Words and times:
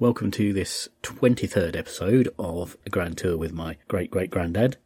Welcome 0.00 0.30
to 0.30 0.52
this 0.52 0.88
23rd 1.02 1.76
episode 1.76 2.28
of 2.38 2.76
a 2.86 2.90
Grand 2.90 3.18
Tour 3.18 3.36
with 3.36 3.52
my 3.52 3.76
great 3.88 4.10
great 4.10 4.30
granddad. 4.30 4.76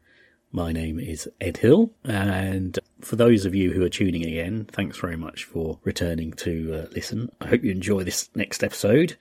My 0.53 0.73
name 0.73 0.99
is 0.99 1.29
Ed 1.41 1.59
Hill, 1.59 1.93
and 2.05 2.79
for 3.01 3.17
those 3.17 3.45
of 3.45 3.55
you 3.55 3.73
who 3.73 3.83
are 3.85 3.89
tuning 3.89 4.23
in 4.23 4.29
again, 4.29 4.69
thanks 4.71 4.99
very 4.99 5.17
much 5.17 5.45
for 5.45 5.79
returning 5.85 6.33
to 6.35 6.75
uh, 6.75 6.87
listen. 6.93 7.31
I 7.41 7.49
hope 7.49 7.65
you 7.65 7.71
enjoy 7.71 8.05
this 8.05 8.31
next 8.35 8.63
episode. 8.63 9.17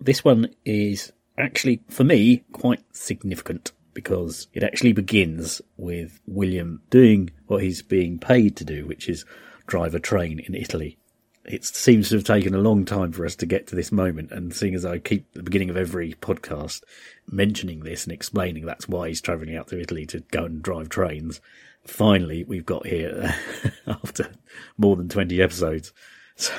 This 0.00 0.22
one 0.24 0.54
is 0.64 1.12
actually, 1.38 1.82
for 1.88 2.04
me, 2.04 2.44
quite 2.52 2.84
significant 2.92 3.72
because 3.94 4.48
it 4.52 4.62
actually 4.62 4.92
begins 4.92 5.62
with 5.76 6.20
William 6.26 6.82
doing 6.90 7.30
what 7.46 7.62
he's 7.62 7.82
being 7.82 8.18
paid 8.18 8.56
to 8.56 8.64
do, 8.64 8.86
which 8.86 9.08
is 9.08 9.24
drive 9.66 9.94
a 9.94 10.00
train 10.00 10.38
in 10.38 10.54
Italy 10.54 10.98
it 11.48 11.64
seems 11.64 12.08
to 12.08 12.16
have 12.16 12.24
taken 12.24 12.54
a 12.54 12.58
long 12.58 12.84
time 12.84 13.12
for 13.12 13.24
us 13.24 13.36
to 13.36 13.46
get 13.46 13.66
to 13.68 13.76
this 13.76 13.92
moment. 13.92 14.32
And 14.32 14.54
seeing 14.54 14.74
as 14.74 14.84
I 14.84 14.98
keep 14.98 15.32
the 15.32 15.42
beginning 15.42 15.70
of 15.70 15.76
every 15.76 16.14
podcast 16.14 16.82
mentioning 17.30 17.80
this 17.80 18.04
and 18.04 18.12
explaining 18.12 18.66
that's 18.66 18.88
why 18.88 19.08
he's 19.08 19.20
travelling 19.20 19.56
out 19.56 19.68
to 19.68 19.80
Italy 19.80 20.06
to 20.06 20.20
go 20.30 20.44
and 20.44 20.62
drive 20.62 20.88
trains, 20.88 21.40
finally 21.84 22.44
we've 22.44 22.66
got 22.66 22.86
here 22.86 23.34
after 23.86 24.30
more 24.76 24.96
than 24.96 25.08
20 25.08 25.40
episodes. 25.40 25.92
So 26.38 26.52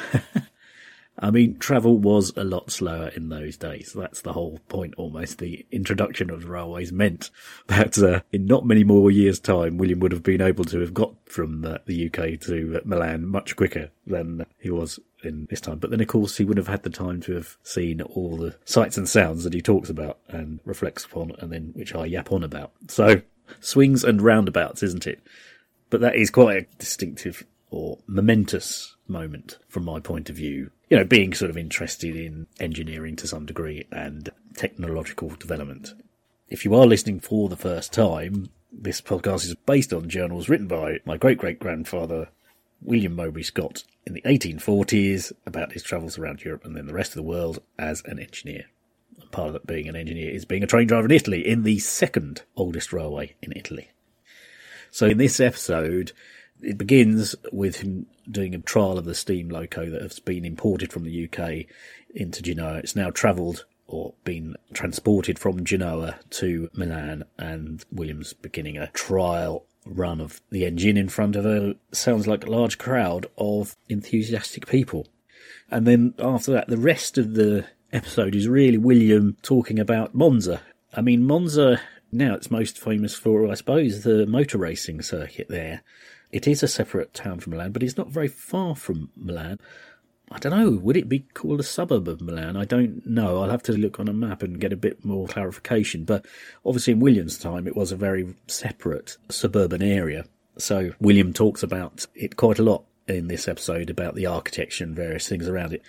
I 1.19 1.31
mean, 1.31 1.57
travel 1.57 1.97
was 1.97 2.31
a 2.35 2.43
lot 2.43 2.69
slower 2.69 3.07
in 3.07 3.29
those 3.29 3.57
days. 3.57 3.93
That's 3.95 4.21
the 4.21 4.33
whole 4.33 4.59
point 4.69 4.93
almost. 4.97 5.39
The 5.39 5.65
introduction 5.71 6.29
of 6.29 6.41
the 6.41 6.49
railways 6.49 6.91
meant 6.91 7.31
that 7.67 7.97
uh, 7.97 8.21
in 8.31 8.45
not 8.45 8.67
many 8.67 8.83
more 8.83 9.09
years' 9.09 9.39
time, 9.39 9.77
William 9.77 9.99
would 9.99 10.11
have 10.11 10.21
been 10.21 10.41
able 10.41 10.63
to 10.65 10.79
have 10.79 10.93
got 10.93 11.15
from 11.25 11.61
the 11.61 12.05
UK 12.07 12.39
to 12.41 12.81
Milan 12.85 13.25
much 13.25 13.55
quicker 13.55 13.89
than 14.05 14.45
he 14.59 14.69
was 14.69 14.99
in 15.23 15.47
this 15.49 15.61
time. 15.61 15.79
But 15.79 15.89
then, 15.89 16.01
of 16.01 16.07
course, 16.07 16.37
he 16.37 16.45
wouldn't 16.45 16.65
have 16.65 16.71
had 16.71 16.83
the 16.83 16.89
time 16.91 17.21
to 17.21 17.33
have 17.33 17.57
seen 17.63 18.01
all 18.01 18.37
the 18.37 18.55
sights 18.65 18.97
and 18.97 19.09
sounds 19.09 19.43
that 19.43 19.53
he 19.53 19.61
talks 19.61 19.89
about 19.89 20.19
and 20.27 20.59
reflects 20.65 21.05
upon, 21.05 21.31
and 21.39 21.51
then 21.51 21.71
which 21.73 21.95
I 21.95 22.05
yap 22.05 22.31
on 22.31 22.43
about. 22.43 22.73
So, 22.89 23.21
swings 23.59 24.03
and 24.03 24.21
roundabouts, 24.21 24.83
isn't 24.83 25.07
it? 25.07 25.19
But 25.89 26.01
that 26.01 26.15
is 26.15 26.29
quite 26.29 26.57
a 26.57 26.77
distinctive 26.77 27.43
or 27.69 27.99
momentous 28.07 28.95
moment 29.07 29.57
from 29.67 29.85
my 29.85 29.99
point 29.99 30.29
of 30.29 30.35
view. 30.35 30.71
You 30.89 30.97
know, 30.97 31.03
being 31.03 31.33
sort 31.33 31.51
of 31.51 31.57
interested 31.57 32.15
in 32.15 32.47
engineering 32.59 33.17
to 33.17 33.27
some 33.27 33.45
degree 33.45 33.85
and 33.91 34.29
technological 34.55 35.29
development. 35.29 35.93
If 36.49 36.63
you 36.63 36.73
are 36.75 36.85
listening 36.85 37.19
for 37.19 37.49
the 37.49 37.57
first 37.57 37.91
time, 37.91 38.49
this 38.71 39.01
podcast 39.01 39.43
is 39.43 39.55
based 39.65 39.91
on 39.91 40.09
journals 40.09 40.47
written 40.47 40.67
by 40.67 40.99
my 41.05 41.17
great 41.17 41.37
great 41.37 41.59
grandfather, 41.59 42.29
William 42.81 43.15
Mowbray 43.15 43.43
Scott, 43.43 43.83
in 44.05 44.13
the 44.13 44.21
1840s 44.21 45.33
about 45.45 45.73
his 45.73 45.83
travels 45.83 46.17
around 46.17 46.43
Europe 46.43 46.63
and 46.63 46.75
then 46.75 46.87
the 46.87 46.93
rest 46.93 47.11
of 47.11 47.15
the 47.15 47.23
world 47.23 47.59
as 47.77 48.01
an 48.05 48.17
engineer. 48.17 48.65
Part 49.31 49.47
of 49.47 49.53
that 49.53 49.67
being 49.67 49.89
an 49.89 49.95
engineer 49.97 50.31
is 50.31 50.45
being 50.45 50.63
a 50.63 50.67
train 50.67 50.87
driver 50.87 51.07
in 51.07 51.11
Italy, 51.11 51.45
in 51.45 51.63
the 51.63 51.79
second 51.79 52.43
oldest 52.55 52.93
railway 52.93 53.35
in 53.41 53.51
Italy. 53.53 53.89
So 54.89 55.07
in 55.07 55.17
this 55.17 55.41
episode, 55.41 56.13
it 56.61 56.77
begins 56.77 57.35
with 57.51 57.77
him 57.77 58.05
doing 58.29 58.53
a 58.55 58.59
trial 58.59 58.97
of 58.97 59.05
the 59.05 59.15
steam 59.15 59.49
loco 59.49 59.89
that 59.89 60.01
has 60.01 60.19
been 60.19 60.45
imported 60.45 60.91
from 60.91 61.03
the 61.03 61.29
UK 61.29 61.65
into 62.13 62.41
Genoa. 62.41 62.77
It's 62.77 62.95
now 62.95 63.09
travelled 63.09 63.65
or 63.87 64.13
been 64.23 64.55
transported 64.73 65.39
from 65.39 65.63
Genoa 65.63 66.19
to 66.31 66.69
Milan, 66.73 67.23
and 67.37 67.85
Williams 67.91 68.33
beginning 68.33 68.77
a 68.77 68.87
trial 68.87 69.65
run 69.85 70.19
of 70.19 70.41
the 70.49 70.65
engine 70.65 70.97
in 70.97 71.07
front 71.07 71.37
of 71.37 71.45
a 71.45 71.75
sounds 71.93 72.27
like 72.27 72.45
a 72.45 72.51
large 72.51 72.77
crowd 72.77 73.27
of 73.37 73.75
enthusiastic 73.87 74.67
people. 74.67 75.07
And 75.71 75.87
then 75.87 76.13
after 76.19 76.51
that, 76.51 76.67
the 76.67 76.77
rest 76.77 77.17
of 77.17 77.35
the 77.35 77.65
episode 77.93 78.35
is 78.35 78.47
really 78.49 78.77
William 78.77 79.37
talking 79.41 79.79
about 79.79 80.13
Monza. 80.13 80.61
I 80.93 81.01
mean, 81.01 81.23
Monza 81.23 81.79
now 82.11 82.33
it's 82.35 82.51
most 82.51 82.79
famous 82.79 83.15
for, 83.15 83.49
I 83.49 83.53
suppose, 83.55 84.03
the 84.03 84.25
motor 84.25 84.57
racing 84.57 85.01
circuit 85.01 85.47
there. 85.49 85.83
It 86.31 86.47
is 86.47 86.61
a 86.61 86.67
separate 86.67 87.13
town 87.13 87.39
from 87.39 87.51
Milan, 87.51 87.71
but 87.71 87.83
it's 87.83 87.97
not 87.97 88.09
very 88.09 88.27
far 88.27 88.75
from 88.75 89.09
Milan. 89.15 89.59
I 90.29 90.39
don't 90.39 90.51
know, 90.51 90.71
would 90.71 90.97
it 90.97 91.07
be 91.07 91.19
called 91.19 91.61
a 91.61 91.63
suburb 91.63 92.07
of 92.09 92.19
Milan? 92.19 92.57
I 92.57 92.65
don't 92.65 93.05
know. 93.05 93.41
I'll 93.41 93.49
have 93.49 93.63
to 93.63 93.71
look 93.71 93.97
on 93.97 94.09
a 94.09 94.13
map 94.13 94.43
and 94.43 94.59
get 94.59 94.73
a 94.73 94.77
bit 94.77 95.05
more 95.05 95.25
clarification. 95.27 96.03
But 96.03 96.25
obviously, 96.65 96.93
in 96.93 96.99
William's 96.99 97.37
time, 97.37 97.65
it 97.65 97.77
was 97.77 97.93
a 97.93 97.97
very 97.97 98.35
separate 98.47 99.17
suburban 99.29 99.81
area. 99.81 100.25
So 100.57 100.91
William 100.99 101.31
talks 101.31 101.63
about 101.63 102.05
it 102.13 102.35
quite 102.35 102.59
a 102.59 102.63
lot 102.63 102.83
in 103.07 103.29
this 103.29 103.47
episode 103.47 103.89
about 103.89 104.15
the 104.15 104.25
architecture 104.25 104.83
and 104.83 104.95
various 104.95 105.29
things 105.29 105.47
around 105.47 105.71
it. 105.71 105.81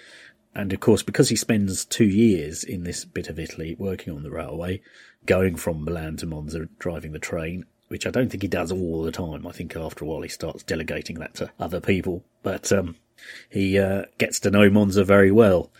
And 0.54 0.72
of 0.72 0.78
course, 0.78 1.02
because 1.02 1.30
he 1.30 1.36
spends 1.36 1.84
two 1.84 2.04
years 2.04 2.62
in 2.62 2.84
this 2.84 3.04
bit 3.04 3.28
of 3.28 3.40
Italy 3.40 3.74
working 3.78 4.14
on 4.14 4.22
the 4.22 4.30
railway, 4.30 4.82
going 5.26 5.56
from 5.56 5.84
Milan 5.84 6.16
to 6.18 6.26
Monza, 6.26 6.68
driving 6.78 7.12
the 7.12 7.18
train, 7.18 7.64
which 7.88 8.06
I 8.06 8.10
don't 8.10 8.30
think 8.30 8.42
he 8.42 8.48
does 8.48 8.70
all 8.70 9.02
the 9.02 9.12
time. 9.12 9.46
I 9.46 9.52
think 9.52 9.76
after 9.76 10.04
a 10.04 10.08
while 10.08 10.22
he 10.22 10.28
starts 10.28 10.62
delegating 10.62 11.18
that 11.18 11.34
to 11.34 11.50
other 11.58 11.80
people. 11.80 12.22
But 12.42 12.70
um, 12.72 12.96
he 13.50 13.78
uh, 13.78 14.04
gets 14.18 14.40
to 14.40 14.50
know 14.50 14.70
Monza 14.70 15.04
very 15.04 15.30
well. 15.30 15.70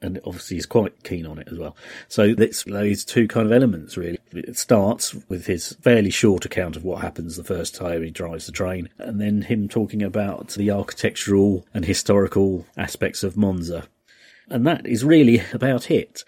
And 0.00 0.20
obviously 0.24 0.56
he's 0.56 0.66
quite 0.66 1.04
keen 1.04 1.26
on 1.26 1.38
it 1.38 1.46
as 1.50 1.58
well. 1.58 1.76
So 2.08 2.34
it's 2.36 2.64
those 2.64 3.04
two 3.04 3.28
kind 3.28 3.46
of 3.46 3.52
elements 3.52 3.96
really. 3.96 4.18
It 4.32 4.58
starts 4.58 5.14
with 5.28 5.46
his 5.46 5.74
fairly 5.80 6.10
short 6.10 6.44
account 6.44 6.74
of 6.74 6.82
what 6.82 7.02
happens 7.02 7.36
the 7.36 7.44
first 7.44 7.76
time 7.76 8.02
he 8.02 8.10
drives 8.10 8.46
the 8.46 8.52
train, 8.52 8.88
and 8.98 9.20
then 9.20 9.42
him 9.42 9.68
talking 9.68 10.02
about 10.02 10.48
the 10.48 10.72
architectural 10.72 11.64
and 11.72 11.84
historical 11.84 12.66
aspects 12.76 13.22
of 13.22 13.36
Monza. 13.36 13.84
And 14.48 14.66
that 14.66 14.86
is 14.86 15.04
really 15.04 15.42
about 15.52 15.88
it. 15.88 16.24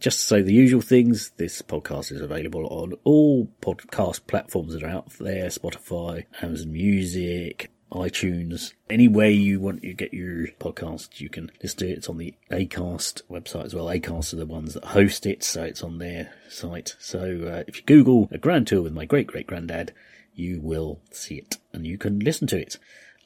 Just 0.00 0.20
to 0.20 0.26
say 0.26 0.42
the 0.42 0.52
usual 0.52 0.80
things, 0.80 1.30
this 1.38 1.60
podcast 1.60 2.12
is 2.12 2.20
available 2.20 2.68
on 2.68 2.94
all 3.02 3.48
podcast 3.60 4.28
platforms 4.28 4.72
that 4.72 4.84
are 4.84 4.88
out 4.88 5.10
there 5.18 5.46
Spotify, 5.46 6.24
Amazon 6.40 6.72
Music, 6.72 7.68
iTunes, 7.90 8.74
anywhere 8.88 9.28
you 9.28 9.58
want 9.58 9.82
to 9.82 9.92
get 9.94 10.14
your 10.14 10.46
podcast, 10.60 11.20
you 11.20 11.28
can 11.28 11.50
listen 11.60 11.80
to 11.80 11.88
it. 11.88 11.98
It's 11.98 12.08
on 12.08 12.18
the 12.18 12.32
Acast 12.48 13.22
website 13.28 13.64
as 13.64 13.74
well. 13.74 13.86
Acast 13.86 14.32
are 14.32 14.36
the 14.36 14.46
ones 14.46 14.74
that 14.74 14.84
host 14.84 15.26
it, 15.26 15.42
so 15.42 15.64
it's 15.64 15.82
on 15.82 15.98
their 15.98 16.30
site. 16.48 16.94
So 17.00 17.18
uh, 17.52 17.64
if 17.66 17.78
you 17.78 17.82
Google 17.84 18.28
a 18.30 18.38
grand 18.38 18.68
tour 18.68 18.82
with 18.82 18.92
my 18.92 19.04
great 19.04 19.26
great 19.26 19.48
granddad, 19.48 19.92
you 20.32 20.60
will 20.60 21.00
see 21.10 21.38
it 21.38 21.58
and 21.72 21.84
you 21.84 21.98
can 21.98 22.20
listen 22.20 22.46
to 22.48 22.60
it. 22.60 22.78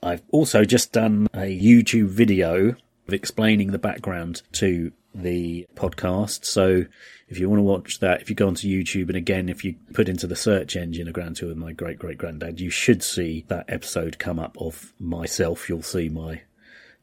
I've 0.03 0.23
also 0.31 0.65
just 0.65 0.91
done 0.93 1.29
a 1.35 1.55
YouTube 1.55 2.09
video 2.09 2.77
of 3.07 3.13
explaining 3.13 3.73
the 3.73 3.79
background 3.79 4.41
to 4.53 4.93
the 5.15 5.67
podcast. 5.75 6.45
So 6.45 6.85
if 7.29 7.39
you 7.39 7.49
want 7.49 7.59
to 7.59 7.65
watch 7.65 8.01
that, 8.01 8.23
if 8.23 8.31
you 8.31 8.37
go 8.37 8.49
onto 8.49 8.69
YouTube 8.69 9.09
and 9.09 9.17
again, 9.17 9.49
if 9.49 9.65
you 9.65 9.75
put 9.93 10.09
into 10.09 10.27
the 10.27 10.37
search 10.37 10.77
engine 10.77 11.09
a 11.09 11.13
grand 11.13 11.37
tour 11.37 11.49
with 11.49 11.59
my 11.59 11.73
great 11.73 11.99
great 11.99 12.19
granddad, 12.19 12.61
you 12.61 12.71
should 12.71 13.03
see 13.03 13.45
that 13.49 13.67
episode 13.69 14.19
come 14.19 14.39
up 14.39 14.57
of 14.61 14.93
myself. 14.99 15.69
You'll 15.69 15.83
see 15.83 16.09
my 16.09 16.43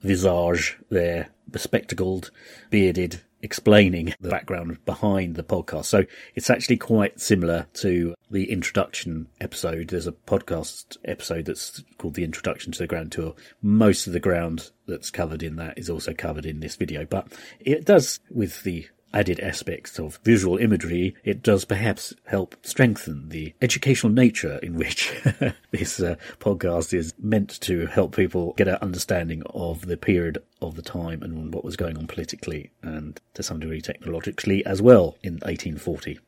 visage 0.01 0.77
there, 0.89 1.29
bespectacled, 1.49 2.31
bearded, 2.69 3.21
explaining 3.41 4.13
the 4.19 4.29
background 4.29 4.83
behind 4.85 5.35
the 5.35 5.43
podcast. 5.43 5.85
So 5.85 6.05
it's 6.35 6.49
actually 6.49 6.77
quite 6.77 7.19
similar 7.19 7.67
to 7.75 8.15
the 8.29 8.51
introduction 8.51 9.27
episode. 9.39 9.89
There's 9.89 10.07
a 10.07 10.11
podcast 10.11 10.97
episode 11.05 11.45
that's 11.45 11.83
called 11.97 12.15
the 12.15 12.23
introduction 12.23 12.71
to 12.73 12.79
the 12.79 12.87
Grand 12.87 13.11
Tour. 13.11 13.35
Most 13.61 14.07
of 14.07 14.13
the 14.13 14.19
ground 14.19 14.71
that's 14.87 15.11
covered 15.11 15.43
in 15.43 15.55
that 15.57 15.77
is 15.77 15.89
also 15.89 16.13
covered 16.13 16.45
in 16.45 16.59
this 16.59 16.75
video, 16.75 17.05
but 17.05 17.27
it 17.59 17.85
does 17.85 18.19
with 18.29 18.63
the 18.63 18.87
added 19.13 19.39
aspects 19.39 19.99
of 19.99 20.19
visual 20.23 20.57
imagery, 20.57 21.15
it 21.23 21.41
does 21.41 21.65
perhaps 21.65 22.13
help 22.25 22.55
strengthen 22.61 23.29
the 23.29 23.53
educational 23.61 24.11
nature 24.11 24.59
in 24.61 24.75
which 24.75 25.11
this 25.71 25.99
uh, 25.99 26.15
podcast 26.39 26.93
is 26.93 27.13
meant 27.19 27.59
to 27.61 27.85
help 27.87 28.15
people 28.15 28.53
get 28.57 28.67
an 28.67 28.77
understanding 28.81 29.41
of 29.53 29.87
the 29.87 29.97
period 29.97 30.37
of 30.61 30.75
the 30.75 30.81
time 30.81 31.23
and 31.23 31.53
what 31.53 31.65
was 31.65 31.75
going 31.75 31.97
on 31.97 32.07
politically 32.07 32.69
and 32.81 33.19
to 33.33 33.41
some 33.41 33.59
degree 33.59 33.81
technologically 33.81 34.65
as 34.65 34.81
well 34.81 35.17
in 35.23 35.33
1840. 35.33 36.19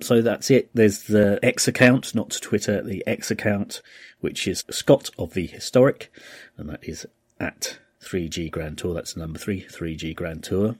So 0.00 0.22
that's 0.22 0.50
it. 0.50 0.70
There's 0.74 1.02
the 1.04 1.38
X 1.42 1.68
account, 1.68 2.14
not 2.14 2.30
Twitter, 2.40 2.82
the 2.82 3.06
X 3.06 3.30
account, 3.30 3.82
which 4.20 4.48
is 4.48 4.64
Scott 4.70 5.10
of 5.18 5.34
the 5.34 5.46
Historic, 5.46 6.12
and 6.56 6.68
that 6.70 6.82
is 6.82 7.06
at 7.38 7.78
3G 8.02 8.50
Grand 8.50 8.78
Tour. 8.78 8.94
That's 8.94 9.16
number 9.16 9.38
three, 9.38 9.62
3G 9.62 10.14
Grand 10.14 10.42
Tour. 10.42 10.76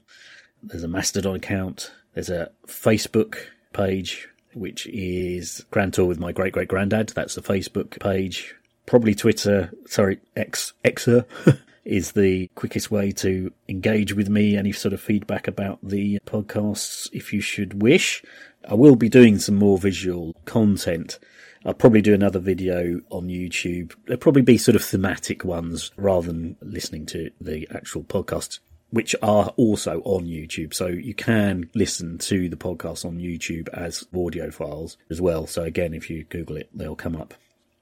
There's 0.63 0.83
a 0.83 0.87
Mastodon 0.87 1.35
account. 1.35 1.91
There's 2.13 2.29
a 2.29 2.51
Facebook 2.67 3.37
page, 3.73 4.29
which 4.53 4.87
is 4.87 5.65
Grand 5.71 5.93
Tour 5.93 6.05
with 6.05 6.19
my 6.19 6.31
great 6.31 6.53
great 6.53 6.67
granddad. 6.67 7.09
That's 7.09 7.35
the 7.35 7.41
Facebook 7.41 7.99
page. 7.99 8.55
Probably 8.85 9.15
Twitter, 9.15 9.71
sorry, 9.85 10.19
X, 10.35 10.73
Xer 10.83 11.25
is 11.85 12.11
the 12.11 12.47
quickest 12.55 12.91
way 12.91 13.11
to 13.11 13.51
engage 13.69 14.13
with 14.13 14.29
me. 14.29 14.57
Any 14.57 14.71
sort 14.71 14.93
of 14.93 15.01
feedback 15.01 15.47
about 15.47 15.79
the 15.81 16.19
podcasts, 16.25 17.09
if 17.13 17.33
you 17.33 17.41
should 17.41 17.81
wish. 17.81 18.23
I 18.67 18.75
will 18.75 18.95
be 18.95 19.09
doing 19.09 19.39
some 19.39 19.55
more 19.55 19.77
visual 19.77 20.35
content. 20.45 21.17
I'll 21.65 21.73
probably 21.73 22.01
do 22.01 22.13
another 22.13 22.39
video 22.39 23.01
on 23.09 23.27
YouTube. 23.27 23.93
There'll 24.05 24.19
probably 24.19 24.41
be 24.41 24.57
sort 24.57 24.75
of 24.75 24.83
thematic 24.83 25.43
ones 25.43 25.91
rather 25.95 26.27
than 26.27 26.57
listening 26.61 27.05
to 27.07 27.31
the 27.39 27.67
actual 27.71 28.03
podcast 28.03 28.59
which 28.91 29.15
are 29.21 29.53
also 29.57 30.01
on 30.01 30.25
YouTube. 30.25 30.73
So 30.73 30.87
you 30.87 31.13
can 31.13 31.69
listen 31.73 32.17
to 32.19 32.49
the 32.49 32.57
podcast 32.57 33.05
on 33.05 33.17
YouTube 33.17 33.67
as 33.69 34.05
audio 34.15 34.51
files 34.51 34.97
as 35.09 35.19
well. 35.19 35.47
So 35.47 35.63
again, 35.63 35.93
if 35.93 36.09
you 36.09 36.25
Google 36.25 36.57
it, 36.57 36.69
they'll 36.73 36.95
come 36.95 37.15
up. 37.15 37.33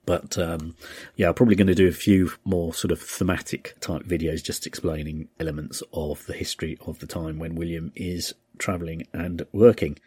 But 0.06 0.38
um, 0.38 0.76
yeah, 1.16 1.28
I'm 1.28 1.34
probably 1.34 1.56
going 1.56 1.68
to 1.68 1.76
do 1.76 1.88
a 1.88 1.92
few 1.92 2.32
more 2.44 2.74
sort 2.74 2.92
of 2.92 3.02
thematic 3.02 3.76
type 3.80 4.04
videos 4.04 4.44
just 4.44 4.66
explaining 4.66 5.28
elements 5.40 5.84
of 5.94 6.26
the 6.26 6.34
history 6.34 6.78
of 6.86 7.00
the 7.00 7.08
time 7.08 7.38
when 7.38 7.56
William 7.56 7.92
is 7.96 8.34
travelling 8.58 9.06
and 9.14 9.46
working. 9.52 10.00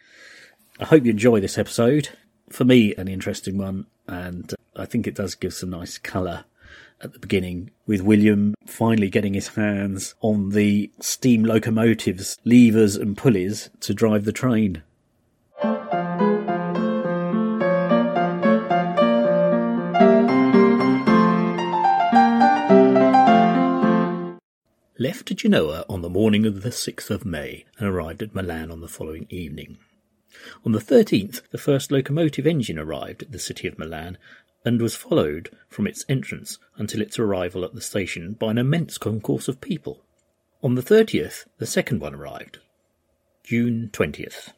I 0.79 0.85
hope 0.85 1.05
you 1.05 1.11
enjoy 1.11 1.39
this 1.39 1.57
episode. 1.57 2.09
For 2.49 2.65
me, 2.65 2.93
an 2.95 3.07
interesting 3.07 3.57
one, 3.57 3.85
and 4.07 4.53
I 4.75 4.85
think 4.85 5.07
it 5.07 5.15
does 5.15 5.35
give 5.35 5.53
some 5.53 5.69
nice 5.69 5.97
colour 5.97 6.45
at 7.01 7.13
the 7.13 7.19
beginning, 7.19 7.71
with 7.85 8.01
William 8.01 8.55
finally 8.65 9.09
getting 9.09 9.33
his 9.33 9.49
hands 9.49 10.15
on 10.21 10.49
the 10.49 10.91
steam 10.99 11.43
locomotive's 11.43 12.37
levers 12.45 12.95
and 12.95 13.17
pulleys 13.17 13.69
to 13.81 13.93
drive 13.93 14.25
the 14.25 14.31
train. 14.31 14.83
Left 24.99 25.35
Genoa 25.35 25.83
on 25.89 26.01
the 26.01 26.09
morning 26.09 26.45
of 26.45 26.61
the 26.61 26.69
6th 26.69 27.09
of 27.09 27.25
May 27.25 27.65
and 27.77 27.87
arrived 27.87 28.21
at 28.21 28.33
Milan 28.33 28.71
on 28.71 28.79
the 28.79 28.87
following 28.87 29.25
evening. 29.29 29.77
On 30.65 30.71
the 30.71 30.79
13th, 30.79 31.41
the 31.51 31.57
first 31.57 31.91
locomotive 31.91 32.47
engine 32.47 32.79
arrived 32.79 33.21
at 33.21 33.31
the 33.31 33.39
city 33.39 33.67
of 33.67 33.77
Milan 33.77 34.17
and 34.65 34.81
was 34.81 34.95
followed 34.95 35.49
from 35.67 35.87
its 35.87 36.05
entrance 36.07 36.57
until 36.77 37.01
its 37.01 37.19
arrival 37.19 37.65
at 37.65 37.73
the 37.73 37.81
station 37.81 38.33
by 38.33 38.51
an 38.51 38.57
immense 38.57 38.97
concourse 38.97 39.47
of 39.47 39.61
people. 39.61 40.03
On 40.61 40.75
the 40.75 40.81
30th, 40.81 41.45
the 41.57 41.65
second 41.65 41.99
one 41.99 42.15
arrived. 42.15 42.59
June 43.43 43.89
20th. 43.91 44.53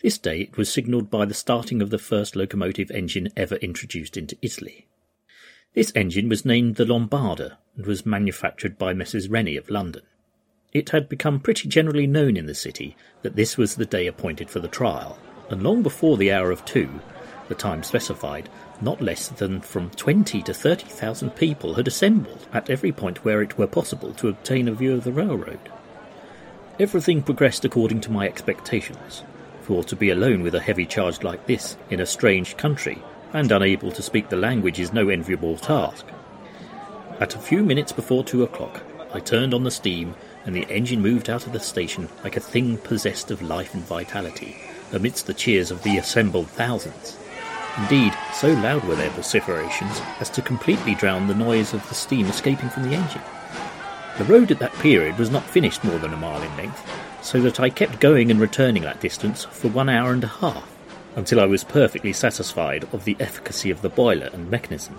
This 0.00 0.18
date 0.18 0.56
was 0.56 0.72
signalled 0.72 1.10
by 1.10 1.24
the 1.24 1.34
starting 1.34 1.82
of 1.82 1.90
the 1.90 1.98
first 1.98 2.36
locomotive 2.36 2.90
engine 2.90 3.30
ever 3.36 3.56
introduced 3.56 4.16
into 4.16 4.36
Italy. 4.42 4.86
This 5.74 5.90
engine 5.96 6.28
was 6.28 6.44
named 6.44 6.76
the 6.76 6.84
Lombarda 6.84 7.58
and 7.76 7.86
was 7.86 8.06
manufactured 8.06 8.78
by 8.78 8.92
Messrs. 8.92 9.28
Rennie 9.28 9.56
of 9.56 9.68
London. 9.70 10.02
It 10.72 10.90
had 10.90 11.08
become 11.08 11.40
pretty 11.40 11.68
generally 11.68 12.06
known 12.06 12.36
in 12.36 12.46
the 12.46 12.54
city 12.54 12.96
that 13.22 13.34
this 13.34 13.56
was 13.56 13.74
the 13.74 13.86
day 13.86 14.06
appointed 14.06 14.50
for 14.50 14.60
the 14.60 14.68
trial, 14.68 15.18
and 15.50 15.62
long 15.62 15.82
before 15.82 16.16
the 16.16 16.30
hour 16.30 16.52
of 16.52 16.64
two, 16.64 17.00
the 17.48 17.54
time 17.54 17.82
specified, 17.82 18.48
not 18.80 19.00
less 19.00 19.28
than 19.28 19.60
from 19.60 19.90
20 19.90 20.42
to 20.42 20.54
30,000 20.54 21.30
people 21.30 21.74
had 21.74 21.88
assembled 21.88 22.46
at 22.52 22.70
every 22.70 22.92
point 22.92 23.24
where 23.24 23.42
it 23.42 23.56
were 23.56 23.66
possible 23.66 24.12
to 24.14 24.28
obtain 24.28 24.68
a 24.68 24.72
view 24.72 24.94
of 24.94 25.04
the 25.04 25.12
railroad. 25.12 25.70
Everything 26.78 27.22
progressed 27.22 27.64
according 27.64 28.00
to 28.02 28.10
my 28.10 28.26
expectations, 28.26 29.22
for 29.62 29.84
to 29.84 29.96
be 29.96 30.10
alone 30.10 30.42
with 30.42 30.54
a 30.54 30.60
heavy 30.60 30.86
charge 30.86 31.22
like 31.22 31.46
this 31.46 31.76
in 31.90 32.00
a 32.00 32.06
strange 32.06 32.56
country 32.56 33.02
and 33.32 33.50
unable 33.50 33.90
to 33.90 34.02
speak 34.02 34.28
the 34.28 34.36
language 34.36 34.78
is 34.78 34.92
no 34.92 35.08
enviable 35.08 35.56
task. 35.56 36.06
At 37.20 37.34
a 37.34 37.40
few 37.40 37.62
minutes 37.62 37.92
before 37.92 38.24
two 38.24 38.44
o'clock, 38.44 38.82
I 39.12 39.20
turned 39.20 39.54
on 39.54 39.64
the 39.64 39.70
steam, 39.70 40.14
and 40.44 40.54
the 40.54 40.68
engine 40.68 41.00
moved 41.00 41.30
out 41.30 41.46
of 41.46 41.52
the 41.52 41.60
station 41.60 42.08
like 42.22 42.36
a 42.36 42.40
thing 42.40 42.78
possessed 42.78 43.30
of 43.30 43.42
life 43.42 43.74
and 43.74 43.84
vitality, 43.84 44.56
amidst 44.92 45.26
the 45.26 45.34
cheers 45.34 45.70
of 45.70 45.82
the 45.82 45.98
assembled 45.98 46.48
thousands. 46.48 47.16
Indeed, 47.76 48.14
so 48.32 48.52
loud 48.52 48.84
were 48.84 48.94
their 48.94 49.10
vociferations 49.10 50.00
as 50.20 50.30
to 50.30 50.42
completely 50.42 50.94
drown 50.94 51.26
the 51.26 51.34
noise 51.34 51.74
of 51.74 51.86
the 51.88 51.94
steam 51.94 52.26
escaping 52.26 52.68
from 52.68 52.84
the 52.84 52.94
engine. 52.94 53.22
The 54.16 54.24
road 54.24 54.52
at 54.52 54.60
that 54.60 54.72
period 54.74 55.18
was 55.18 55.30
not 55.30 55.42
finished 55.42 55.82
more 55.82 55.98
than 55.98 56.12
a 56.12 56.16
mile 56.16 56.40
in 56.40 56.56
length, 56.56 56.88
so 57.20 57.40
that 57.40 57.58
I 57.58 57.70
kept 57.70 57.98
going 57.98 58.30
and 58.30 58.38
returning 58.38 58.84
that 58.84 59.00
distance 59.00 59.44
for 59.44 59.68
one 59.68 59.88
hour 59.88 60.12
and 60.12 60.22
a 60.22 60.28
half, 60.28 60.72
until 61.16 61.40
I 61.40 61.46
was 61.46 61.64
perfectly 61.64 62.12
satisfied 62.12 62.84
of 62.92 63.04
the 63.04 63.16
efficacy 63.18 63.70
of 63.70 63.82
the 63.82 63.88
boiler 63.88 64.30
and 64.32 64.48
mechanism. 64.48 64.96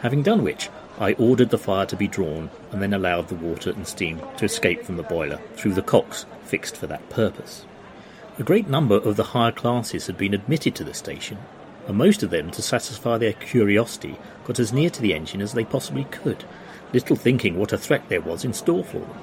Having 0.00 0.22
done 0.22 0.42
which, 0.42 0.70
I 0.98 1.12
ordered 1.14 1.50
the 1.50 1.58
fire 1.58 1.84
to 1.84 1.96
be 1.96 2.08
drawn 2.08 2.48
and 2.72 2.80
then 2.80 2.94
allowed 2.94 3.28
the 3.28 3.34
water 3.34 3.70
and 3.70 3.86
steam 3.86 4.22
to 4.38 4.46
escape 4.46 4.84
from 4.84 4.96
the 4.96 5.02
boiler 5.02 5.38
through 5.54 5.74
the 5.74 5.82
cocks 5.82 6.24
fixed 6.44 6.78
for 6.78 6.86
that 6.86 7.10
purpose. 7.10 7.66
A 8.38 8.42
great 8.42 8.68
number 8.68 8.96
of 8.96 9.16
the 9.16 9.24
higher 9.24 9.52
classes 9.52 10.06
had 10.06 10.16
been 10.16 10.32
admitted 10.32 10.74
to 10.76 10.84
the 10.84 10.94
station, 10.94 11.36
and 11.90 11.98
most 11.98 12.22
of 12.22 12.30
them, 12.30 12.52
to 12.52 12.62
satisfy 12.62 13.18
their 13.18 13.32
curiosity, 13.32 14.16
got 14.44 14.60
as 14.60 14.72
near 14.72 14.90
to 14.90 15.02
the 15.02 15.12
engine 15.12 15.42
as 15.42 15.54
they 15.54 15.64
possibly 15.64 16.04
could, 16.04 16.44
little 16.92 17.16
thinking 17.16 17.58
what 17.58 17.72
a 17.72 17.78
threat 17.78 18.08
there 18.08 18.20
was 18.20 18.44
in 18.44 18.52
store 18.52 18.84
for 18.84 19.00
them. 19.00 19.18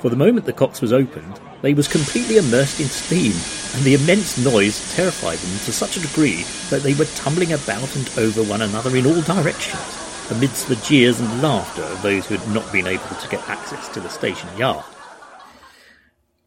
For 0.00 0.08
the 0.08 0.16
moment 0.16 0.44
the 0.44 0.52
cocks 0.52 0.80
was 0.80 0.92
opened, 0.92 1.40
they 1.62 1.74
was 1.74 1.86
completely 1.86 2.38
immersed 2.38 2.80
in 2.80 2.86
steam, 2.86 3.30
and 3.76 3.84
the 3.84 3.94
immense 3.94 4.36
noise 4.44 4.92
terrified 4.96 5.38
them 5.38 5.58
to 5.60 5.72
such 5.72 5.96
a 5.96 6.00
degree 6.00 6.44
that 6.70 6.82
they 6.82 6.94
were 6.94 7.04
tumbling 7.14 7.52
about 7.52 7.94
and 7.94 8.10
over 8.18 8.42
one 8.42 8.62
another 8.62 8.96
in 8.96 9.06
all 9.06 9.22
directions, 9.22 10.32
amidst 10.32 10.66
the 10.66 10.74
jeers 10.76 11.20
and 11.20 11.40
laughter 11.40 11.82
of 11.82 12.02
those 12.02 12.26
who 12.26 12.36
had 12.36 12.52
not 12.52 12.72
been 12.72 12.88
able 12.88 13.14
to 13.14 13.28
get 13.28 13.48
access 13.48 13.88
to 13.90 14.00
the 14.00 14.08
station 14.08 14.48
yard. 14.58 14.84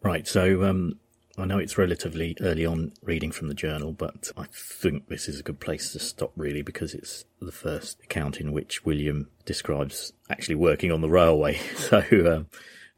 Right, 0.04 0.28
so 0.28 0.66
um, 0.66 1.00
I 1.38 1.46
know 1.46 1.60
it's 1.60 1.78
relatively 1.78 2.36
early 2.42 2.66
on 2.66 2.94
reading 3.02 3.32
from 3.32 3.48
the 3.48 3.54
journal, 3.54 3.94
but 3.94 4.32
I 4.36 4.46
think 4.52 5.08
this 5.08 5.28
is 5.28 5.40
a 5.40 5.44
good 5.44 5.60
place 5.60 5.94
to 5.94 6.00
stop 6.00 6.32
really 6.36 6.62
because 6.62 6.94
it's 6.94 7.26
the 7.40 7.52
first 7.52 8.00
account 8.04 8.40
in 8.40 8.52
which 8.52 8.86
William 8.86 9.30
describes 9.46 10.14
actually 10.30 10.56
working 10.56 10.92
on 10.92 11.02
the 11.02 11.10
railway. 11.10 11.60
So 11.76 12.00
um, 12.32 12.48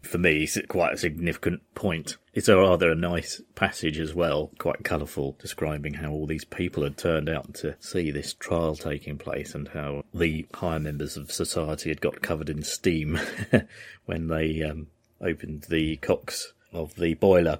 for 0.01 0.17
me, 0.17 0.43
it's 0.43 0.57
quite 0.67 0.93
a 0.93 0.97
significant 0.97 1.61
point. 1.73 2.17
It's 2.33 2.49
a 2.49 2.57
rather 2.57 2.91
a 2.91 2.95
nice 2.95 3.41
passage 3.55 3.99
as 3.99 4.13
well, 4.13 4.51
quite 4.57 4.83
colourful, 4.83 5.37
describing 5.39 5.95
how 5.95 6.11
all 6.11 6.27
these 6.27 6.45
people 6.45 6.83
had 6.83 6.97
turned 6.97 7.29
out 7.29 7.53
to 7.55 7.75
see 7.79 8.11
this 8.11 8.33
trial 8.33 8.75
taking 8.75 9.17
place 9.17 9.55
and 9.55 9.69
how 9.69 10.03
the 10.13 10.45
higher 10.53 10.79
members 10.79 11.17
of 11.17 11.31
society 11.31 11.89
had 11.89 12.01
got 12.01 12.21
covered 12.21 12.49
in 12.49 12.63
steam 12.63 13.19
when 14.05 14.27
they 14.27 14.61
um, 14.61 14.87
opened 15.21 15.67
the 15.69 15.95
cocks 15.97 16.53
of 16.73 16.95
the 16.95 17.13
boiler. 17.13 17.59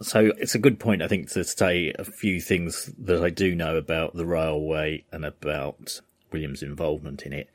So 0.00 0.32
it's 0.38 0.54
a 0.54 0.60
good 0.60 0.78
point, 0.78 1.02
I 1.02 1.08
think, 1.08 1.28
to 1.30 1.42
say 1.42 1.92
a 1.98 2.04
few 2.04 2.40
things 2.40 2.92
that 2.98 3.22
I 3.22 3.30
do 3.30 3.54
know 3.54 3.76
about 3.76 4.14
the 4.14 4.26
railway 4.26 5.04
and 5.10 5.24
about 5.24 6.00
William's 6.30 6.62
involvement 6.62 7.22
in 7.22 7.32
it. 7.32 7.50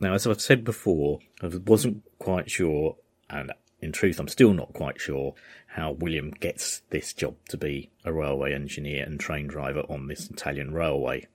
Now, 0.00 0.14
as 0.14 0.26
I've 0.26 0.40
said 0.40 0.64
before, 0.64 1.20
I 1.42 1.46
wasn't 1.46 2.02
quite 2.18 2.50
sure, 2.50 2.96
and 3.28 3.52
in 3.80 3.92
truth, 3.92 4.18
I'm 4.18 4.28
still 4.28 4.52
not 4.52 4.72
quite 4.72 5.00
sure 5.00 5.34
how 5.68 5.92
William 5.92 6.30
gets 6.30 6.82
this 6.90 7.12
job 7.12 7.36
to 7.50 7.56
be 7.56 7.90
a 8.04 8.12
railway 8.12 8.52
engineer 8.52 9.04
and 9.04 9.20
train 9.20 9.46
driver 9.46 9.84
on 9.88 10.08
this 10.08 10.28
Italian 10.28 10.74
railway. 10.74 11.28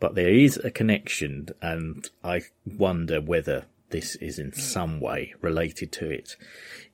But 0.00 0.16
there 0.16 0.34
is 0.34 0.58
a 0.58 0.70
connection, 0.70 1.48
and 1.62 2.10
I 2.22 2.42
wonder 2.66 3.20
whether 3.20 3.64
this 3.88 4.16
is 4.16 4.38
in 4.38 4.52
some 4.52 5.00
way 5.00 5.34
related 5.40 5.92
to 5.92 6.10
it 6.10 6.36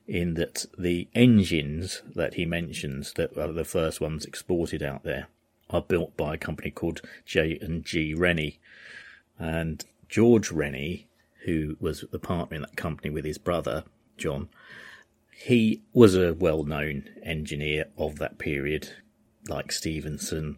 in 0.09 0.33
that 0.33 0.65
the 0.77 1.07
engines 1.13 2.01
that 2.15 2.33
he 2.33 2.45
mentions 2.45 3.13
that 3.13 3.37
are 3.37 3.53
the 3.53 3.63
first 3.63 4.01
ones 4.01 4.25
exported 4.25 4.81
out 4.81 5.03
there 5.03 5.27
are 5.69 5.83
built 5.83 6.17
by 6.17 6.33
a 6.33 6.37
company 6.37 6.71
called 6.71 7.01
J 7.25 7.59
and 7.61 7.85
G 7.85 8.15
Rennie, 8.15 8.59
and 9.37 9.85
George 10.09 10.51
Rennie, 10.51 11.07
who 11.45 11.77
was 11.79 12.03
the 12.11 12.19
partner 12.19 12.55
in 12.55 12.61
that 12.63 12.75
company 12.75 13.11
with 13.11 13.23
his 13.23 13.37
brother 13.37 13.83
John, 14.17 14.49
he 15.31 15.83
was 15.93 16.15
a 16.15 16.33
well 16.33 16.63
known 16.63 17.07
engineer 17.23 17.85
of 17.97 18.17
that 18.17 18.39
period, 18.39 18.89
like 19.47 19.71
Stephenson. 19.71 20.57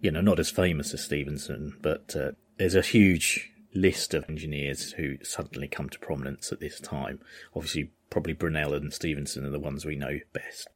You 0.00 0.10
know, 0.10 0.20
not 0.20 0.38
as 0.38 0.50
famous 0.50 0.92
as 0.92 1.02
Stephenson, 1.02 1.76
but 1.80 2.14
uh, 2.14 2.32
there's 2.58 2.74
a 2.74 2.82
huge 2.82 3.52
list 3.74 4.12
of 4.12 4.28
engineers 4.28 4.92
who 4.92 5.16
suddenly 5.22 5.66
come 5.66 5.88
to 5.88 5.98
prominence 5.98 6.52
at 6.52 6.60
this 6.60 6.78
time. 6.78 7.20
Obviously, 7.54 7.90
probably 8.12 8.34
Brunel 8.34 8.74
and 8.74 8.92
Stephenson 8.92 9.46
are 9.46 9.50
the 9.50 9.58
ones 9.58 9.86
we 9.86 9.96
know 9.96 10.20
best. 10.34 10.68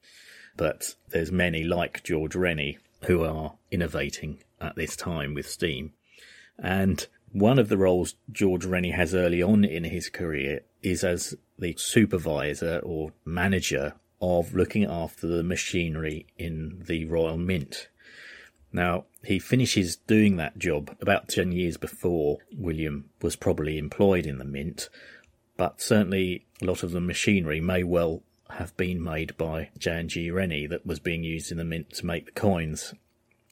But 0.57 0.95
there's 1.11 1.31
many 1.31 1.63
like 1.65 2.03
George 2.03 2.35
Rennie 2.35 2.79
who 3.03 3.25
are 3.25 3.57
innovating 3.71 4.43
at 4.59 4.75
this 4.75 4.97
time 4.97 5.35
with 5.35 5.47
steam. 5.47 5.93
And 6.59 7.07
one 7.33 7.59
of 7.59 7.69
the 7.69 7.77
roles 7.77 8.15
George 8.33 8.65
Rennie 8.65 8.93
has 8.93 9.15
early 9.15 9.43
on 9.43 9.67
in 9.67 9.85
his 9.85 10.09
career 10.09 10.63
is 10.83 11.05
as 11.05 11.35
the 11.59 11.75
supervisor 11.77 12.81
or 12.83 13.13
manager 13.27 13.93
of 14.23 14.55
looking 14.55 14.87
after 14.87 15.27
the 15.27 15.43
machinery 15.43 16.27
in 16.39 16.83
the 16.87 17.05
Royal 17.05 17.37
Mint. 17.37 17.89
Now, 18.73 19.05
he 19.23 19.39
finishes 19.39 19.97
doing 19.97 20.37
that 20.37 20.57
job 20.57 20.97
about 21.03 21.29
10 21.29 21.53
years 21.53 21.77
before 21.77 22.39
William 22.57 23.11
was 23.21 23.37
probably 23.37 23.77
employed 23.77 24.25
in 24.25 24.39
the 24.39 24.45
Mint, 24.45 24.89
but 25.57 25.81
certainly 25.81 26.47
a 26.61 26.65
lot 26.65 26.83
of 26.83 26.93
the 26.93 27.01
machinery 27.01 27.61
may 27.61 27.83
well 27.83 28.23
have 28.51 28.77
been 28.77 29.03
made 29.03 29.37
by 29.37 29.71
J&G 29.79 30.31
Rennie 30.31 30.67
that 30.67 30.87
was 30.87 31.01
being 31.01 31.25
used 31.25 31.51
in 31.51 31.59
the 31.59 31.65
Mint 31.65 31.91
to 31.95 32.07
make 32.07 32.27
the 32.27 32.33
coins. 32.33 32.95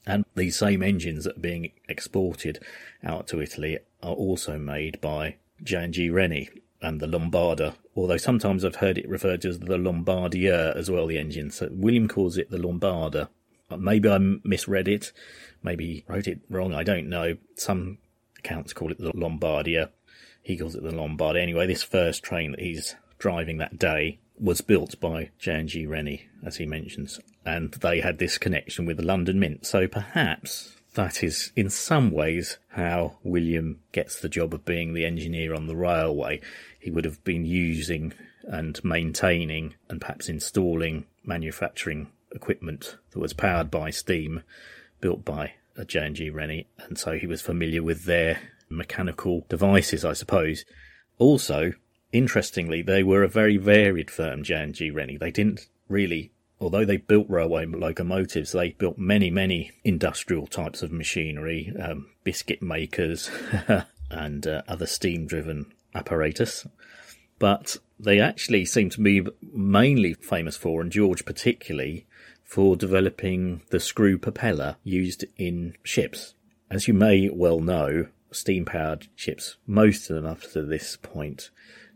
And 0.07 0.25
these 0.35 0.57
same 0.57 0.83
engines 0.83 1.23
that 1.23 1.37
are 1.37 1.41
being 1.41 1.71
exported 1.89 2.63
out 3.03 3.27
to 3.27 3.41
Italy 3.41 3.79
are 4.01 4.13
also 4.13 4.57
made 4.57 5.01
by 5.01 5.37
J&G 5.63 6.09
Rennie 6.09 6.49
and 6.81 6.99
the 6.99 7.07
Lombarda, 7.07 7.75
although 7.95 8.17
sometimes 8.17 8.63
I've 8.63 8.77
heard 8.77 8.97
it 8.97 9.09
referred 9.09 9.41
to 9.41 9.49
as 9.49 9.59
the 9.59 9.77
Lombardier 9.77 10.73
as 10.75 10.91
well, 10.91 11.07
the 11.07 11.17
engine. 11.17 11.49
So 11.49 11.69
William 11.71 12.07
calls 12.07 12.37
it 12.37 12.51
the 12.51 12.59
Lombarda. 12.59 13.29
Uh, 13.69 13.77
maybe 13.77 14.09
I 14.09 14.19
misread 14.43 14.87
it. 14.87 15.11
Maybe 15.63 16.05
wrote 16.07 16.27
it 16.27 16.41
wrong. 16.49 16.73
I 16.73 16.83
don't 16.83 17.09
know. 17.09 17.37
Some 17.55 17.97
accounts 18.37 18.73
call 18.73 18.91
it 18.91 18.99
the 18.99 19.11
Lombardia. 19.13 19.89
He 20.45 20.57
calls 20.57 20.75
it 20.75 20.83
the 20.83 20.93
Lombard. 20.93 21.35
Anyway, 21.35 21.65
this 21.65 21.81
first 21.81 22.21
train 22.21 22.51
that 22.51 22.59
he's 22.59 22.95
driving 23.17 23.57
that 23.57 23.79
day 23.79 24.19
was 24.39 24.61
built 24.61 24.99
by 24.99 25.31
J&G 25.39 25.87
Rennie, 25.87 26.27
as 26.45 26.57
he 26.57 26.67
mentions, 26.67 27.19
and 27.43 27.73
they 27.73 27.99
had 27.99 28.19
this 28.19 28.37
connection 28.37 28.85
with 28.85 28.97
the 28.97 29.03
London 29.03 29.39
Mint. 29.39 29.65
So 29.65 29.87
perhaps 29.87 30.77
that 30.93 31.23
is 31.23 31.51
in 31.55 31.71
some 31.71 32.11
ways 32.11 32.59
how 32.69 33.17
William 33.23 33.79
gets 33.91 34.19
the 34.19 34.29
job 34.29 34.53
of 34.53 34.65
being 34.65 34.93
the 34.93 35.03
engineer 35.03 35.55
on 35.55 35.65
the 35.65 35.75
railway. 35.75 36.41
He 36.79 36.91
would 36.91 37.05
have 37.05 37.23
been 37.23 37.45
using 37.45 38.13
and 38.43 38.79
maintaining 38.83 39.73
and 39.89 39.99
perhaps 39.99 40.29
installing 40.29 41.05
manufacturing 41.23 42.11
equipment 42.31 42.97
that 43.11 43.19
was 43.19 43.33
powered 43.33 43.71
by 43.71 43.89
steam 43.89 44.43
built 45.01 45.25
by 45.25 45.53
J&G 45.87 46.29
Rennie 46.29 46.67
and 46.77 46.99
so 46.99 47.13
he 47.17 47.25
was 47.25 47.41
familiar 47.41 47.81
with 47.81 48.03
their 48.03 48.39
mechanical 48.75 49.45
devices 49.49 50.05
I 50.05 50.13
suppose. 50.13 50.65
Also, 51.17 51.73
interestingly, 52.11 52.81
they 52.81 53.03
were 53.03 53.23
a 53.23 53.29
very 53.29 53.57
varied 53.57 54.11
firm, 54.11 54.43
J&G 54.43 54.91
Rennie. 54.91 55.17
They 55.17 55.31
didn't 55.31 55.67
really 55.87 56.31
although 56.59 56.85
they 56.85 56.97
built 56.97 57.29
railway 57.29 57.65
locomotives, 57.65 58.51
they 58.51 58.71
built 58.71 58.97
many, 58.97 59.29
many 59.29 59.71
industrial 59.83 60.47
types 60.47 60.81
of 60.81 60.91
machinery, 60.91 61.73
um, 61.81 62.07
biscuit 62.23 62.61
makers, 62.61 63.29
and 64.09 64.47
uh, 64.47 64.61
other 64.67 64.85
steam 64.85 65.25
driven 65.25 65.71
apparatus. 65.93 66.65
But 67.39 67.77
they 67.99 68.19
actually 68.19 68.65
seem 68.65 68.89
to 68.91 69.01
be 69.01 69.25
mainly 69.41 70.13
famous 70.13 70.55
for, 70.55 70.81
and 70.81 70.91
George 70.91 71.25
particularly, 71.25 72.05
for 72.43 72.75
developing 72.75 73.61
the 73.69 73.79
screw 73.79 74.17
propeller 74.17 74.77
used 74.83 75.25
in 75.37 75.75
ships. 75.83 76.33
As 76.69 76.87
you 76.87 76.93
may 76.93 77.29
well 77.29 77.59
know, 77.59 78.07
steam 78.35 78.65
powered 78.65 79.07
ships, 79.15 79.57
most 79.65 80.09
of 80.09 80.15
them 80.15 80.25
up 80.25 80.41
to 80.41 80.61
this 80.61 80.97
point, 80.97 81.49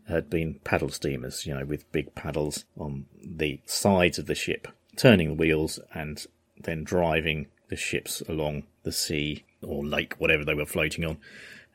had 0.08 0.28
been 0.28 0.60
paddle 0.64 0.88
steamers, 0.88 1.46
you 1.46 1.54
know, 1.54 1.64
with 1.64 1.90
big 1.92 2.14
paddles 2.14 2.64
on 2.76 3.06
the 3.22 3.60
sides 3.66 4.18
of 4.18 4.26
the 4.26 4.34
ship, 4.34 4.68
turning 4.96 5.28
the 5.28 5.34
wheels 5.34 5.78
and 5.94 6.26
then 6.58 6.84
driving 6.84 7.46
the 7.68 7.76
ships 7.76 8.20
along 8.28 8.64
the 8.82 8.92
sea 8.92 9.44
or 9.62 9.84
lake, 9.84 10.14
whatever 10.18 10.44
they 10.44 10.54
were 10.54 10.66
floating 10.66 11.04
on, 11.04 11.18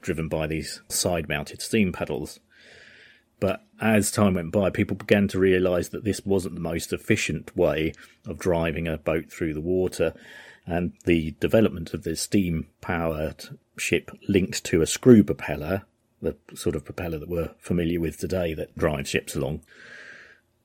driven 0.01 0.27
by 0.27 0.45
these 0.47 0.81
side 0.89 1.29
mounted 1.29 1.61
steam 1.61 1.91
paddles. 1.91 2.39
But 3.39 3.63
as 3.81 4.11
time 4.11 4.35
went 4.35 4.51
by, 4.51 4.69
people 4.69 4.95
began 4.95 5.27
to 5.29 5.39
realise 5.39 5.89
that 5.89 6.03
this 6.03 6.21
wasn't 6.25 6.55
the 6.55 6.61
most 6.61 6.93
efficient 6.93 7.55
way 7.55 7.93
of 8.25 8.37
driving 8.37 8.87
a 8.87 8.97
boat 8.97 9.31
through 9.31 9.53
the 9.53 9.61
water, 9.61 10.13
and 10.65 10.93
the 11.05 11.35
development 11.39 11.93
of 11.93 12.03
the 12.03 12.15
steam 12.15 12.67
powered 12.81 13.57
ship 13.77 14.11
linked 14.27 14.63
to 14.65 14.81
a 14.81 14.87
screw 14.87 15.23
propeller 15.23 15.83
the 16.25 16.35
sort 16.55 16.75
of 16.75 16.83
propeller 16.83 17.17
that 17.19 17.29
we're 17.29 17.51
familiar 17.57 17.99
with 17.99 18.17
today 18.17 18.53
that 18.53 18.77
drives 18.77 19.09
ships 19.09 19.35
along, 19.35 19.61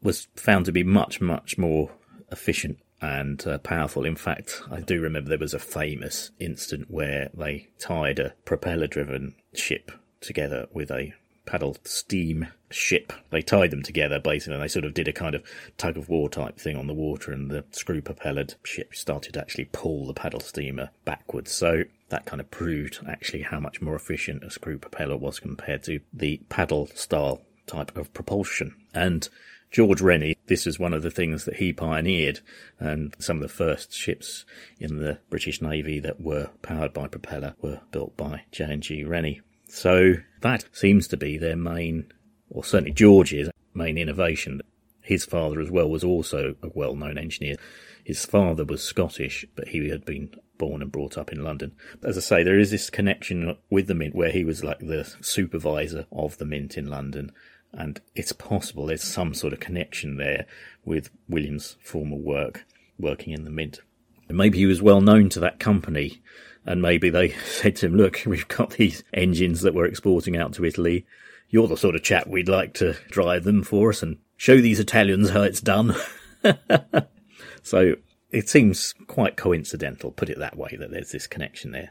was 0.03 0.29
found 0.35 0.65
to 0.65 0.73
be 0.73 0.83
much, 0.83 1.21
much 1.21 1.59
more 1.59 1.93
efficient 2.33 2.79
and 3.01 3.47
uh, 3.47 3.59
powerful. 3.59 4.05
In 4.05 4.17
fact, 4.17 4.63
I 4.71 4.81
do 4.81 5.01
remember 5.01 5.29
there 5.29 5.39
was 5.39 5.55
a 5.55 5.59
famous 5.59 6.31
incident 6.39 6.91
where 6.91 7.31
they 7.35 7.69
tied 7.79 8.19
a 8.19 8.35
propeller 8.45 8.87
driven 8.87 9.35
ship 9.55 9.93
together 10.21 10.67
with 10.73 10.91
a 10.91 11.15
paddle 11.47 11.77
steam 11.85 12.49
ship. 12.71 13.13
They 13.31 13.43
tied 13.43 13.71
them 13.71 13.83
together 13.83 14.19
basically, 14.19 14.55
and 14.55 14.63
they 14.63 14.69
sort 14.69 14.85
of 14.85 14.95
did 14.95 15.09
a 15.09 15.13
kind 15.13 15.35
of 15.35 15.43
tug 15.79 15.97
of 15.97 16.09
war 16.09 16.29
type 16.29 16.59
thing 16.59 16.77
on 16.77 16.87
the 16.87 16.95
water, 16.95 17.33
and 17.33 17.51
the 17.51 17.65
screw 17.71 18.01
propellered 18.01 18.55
ship 18.63 18.95
started 18.95 19.35
to 19.35 19.41
actually 19.41 19.69
pull 19.73 20.07
the 20.07 20.15
paddle 20.15 20.41
steamer 20.41 20.91
backwards. 21.05 21.53
So 21.53 21.85
that 22.09 22.27
kind 22.27 22.41
of 22.41 22.51
proved 22.51 23.01
actually 23.09 23.43
how 23.43 23.61
much 23.61 23.81
more 23.81 23.97
efficient 23.97 24.45
a 24.45 24.51
screw 24.51 24.79
propeller 24.79 25.17
was 25.17 25.41
compared 25.41 25.83
to 25.85 26.01
the 26.13 26.41
paddle 26.49 26.87
style 26.95 27.43
type 27.67 27.97
of 27.97 28.13
propulsion. 28.13 28.75
And 28.93 29.29
George 29.71 30.01
Rennie, 30.01 30.37
this 30.47 30.67
is 30.67 30.81
one 30.81 30.93
of 30.93 31.03
the 31.03 31.13
things 31.13 31.45
that 31.45 31.57
he 31.57 31.73
pioneered, 31.73 32.41
and 32.81 33.15
some 33.21 33.37
of 33.37 33.43
the 33.43 33.49
first 33.49 33.93
ships 33.93 34.45
in 34.81 34.99
the 34.99 35.19
British 35.31 35.63
Navy 35.63 36.01
that 36.01 36.21
were 36.21 36.51
powered 36.63 36.93
by 36.93 37.07
propeller 37.07 37.55
were 37.63 37.81
built 37.93 38.17
by 38.17 38.43
J&G 38.51 39.05
Rennie. 39.05 39.41
So 39.71 40.15
that 40.41 40.65
seems 40.73 41.07
to 41.09 41.17
be 41.17 41.39
their 41.39 41.57
main, 41.57 42.13
or 42.51 42.65
certainly 42.65 42.93
George's 42.93 43.51
main 43.73 43.97
innovation. 43.97 44.61
His 45.01 45.25
father 45.25 45.61
as 45.61 45.71
well 45.71 45.89
was 45.89 46.05
also 46.05 46.57
a 46.63 46.69
well-known 46.75 47.17
engineer. 47.17 47.57
His 48.05 48.25
father 48.25 48.65
was 48.65 48.83
Scottish, 48.83 49.47
but 49.55 49.69
he 49.69 49.89
had 49.89 50.05
been 50.05 50.35
born 50.59 50.83
and 50.83 50.91
brought 50.91 51.17
up 51.17 51.33
in 51.33 51.45
London. 51.45 51.73
As 52.03 52.19
I 52.19 52.21
say, 52.21 52.43
there 52.43 52.59
is 52.59 52.71
this 52.71 52.91
connection 52.91 53.57
with 53.71 53.87
the 53.87 53.95
Mint 53.95 54.15
where 54.15 54.33
he 54.33 54.45
was 54.45 54.65
like 54.65 54.81
the 54.81 55.05
supervisor 55.21 56.07
of 56.11 56.37
the 56.39 56.45
Mint 56.45 56.77
in 56.77 56.87
London. 56.87 57.33
And 57.73 58.01
it's 58.17 58.33
possible 58.33 58.87
there's 58.87 59.05
some 59.05 59.35
sort 59.35 59.53
of 59.53 59.61
connection 59.61 60.17
there 60.17 60.47
with 60.85 61.11
William's 61.29 61.77
former 61.83 62.17
work, 62.17 62.67
working 62.99 63.33
in 63.33 63.45
the 63.45 63.51
Mint. 63.51 63.81
And 64.29 64.37
maybe 64.37 64.59
he 64.59 64.67
was 64.67 64.83
well 64.83 65.01
known 65.01 65.29
to 65.31 65.41
that 65.41 65.61
company, 65.61 66.21
and 66.67 66.83
maybe 66.83 67.11
they 67.11 67.31
said 67.47 67.77
to 67.77 67.87
him, 67.87 67.97
Look, 67.97 68.23
we've 68.27 68.49
got 68.49 68.71
these 68.73 69.03
engines 69.13 69.63
that 69.63 69.75
we're 69.75 69.87
exporting 69.87 70.37
out 70.37 70.53
to 70.55 70.65
Italy. 70.65 71.07
You're 71.49 71.69
the 71.69 71.77
sort 71.77 71.97
of 71.97 72.03
chap 72.03 72.27
we'd 72.29 72.49
like 72.49 72.75
to 72.75 72.97
drive 73.11 73.45
them 73.45 73.65
for 73.65 73.91
us 73.91 74.03
and 74.03 74.19
show 74.37 74.61
these 74.61 74.79
Italians 74.79 75.31
how 75.31 75.43
it's 75.43 75.61
done. 75.61 75.97
so 77.63 77.97
it 78.31 78.49
seems 78.49 78.95
quite 79.07 79.37
coincidental, 79.37 80.13
put 80.13 80.31
it 80.31 80.39
that 80.39 80.57
way, 80.57 80.77
that 80.79 80.91
there's 80.91 81.11
this 81.11 81.27
connection 81.27 81.73
there. 81.73 81.91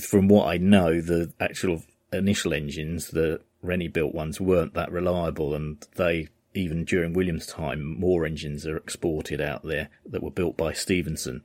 From 0.00 0.28
what 0.28 0.48
I 0.48 0.56
know, 0.56 1.00
the 1.00 1.32
actual 1.38 1.82
initial 2.12 2.54
engines, 2.54 3.08
the 3.08 3.40
Rennie 3.62 3.88
built 3.88 4.14
ones, 4.14 4.40
weren't 4.40 4.74
that 4.74 4.92
reliable, 4.92 5.54
and 5.54 5.86
they, 5.96 6.28
even 6.54 6.84
during 6.84 7.12
Williams' 7.12 7.46
time, 7.46 7.98
more 7.98 8.24
engines 8.24 8.66
are 8.66 8.76
exported 8.76 9.40
out 9.40 9.64
there 9.64 9.88
that 10.06 10.22
were 10.22 10.30
built 10.30 10.56
by 10.56 10.72
Stephenson, 10.72 11.42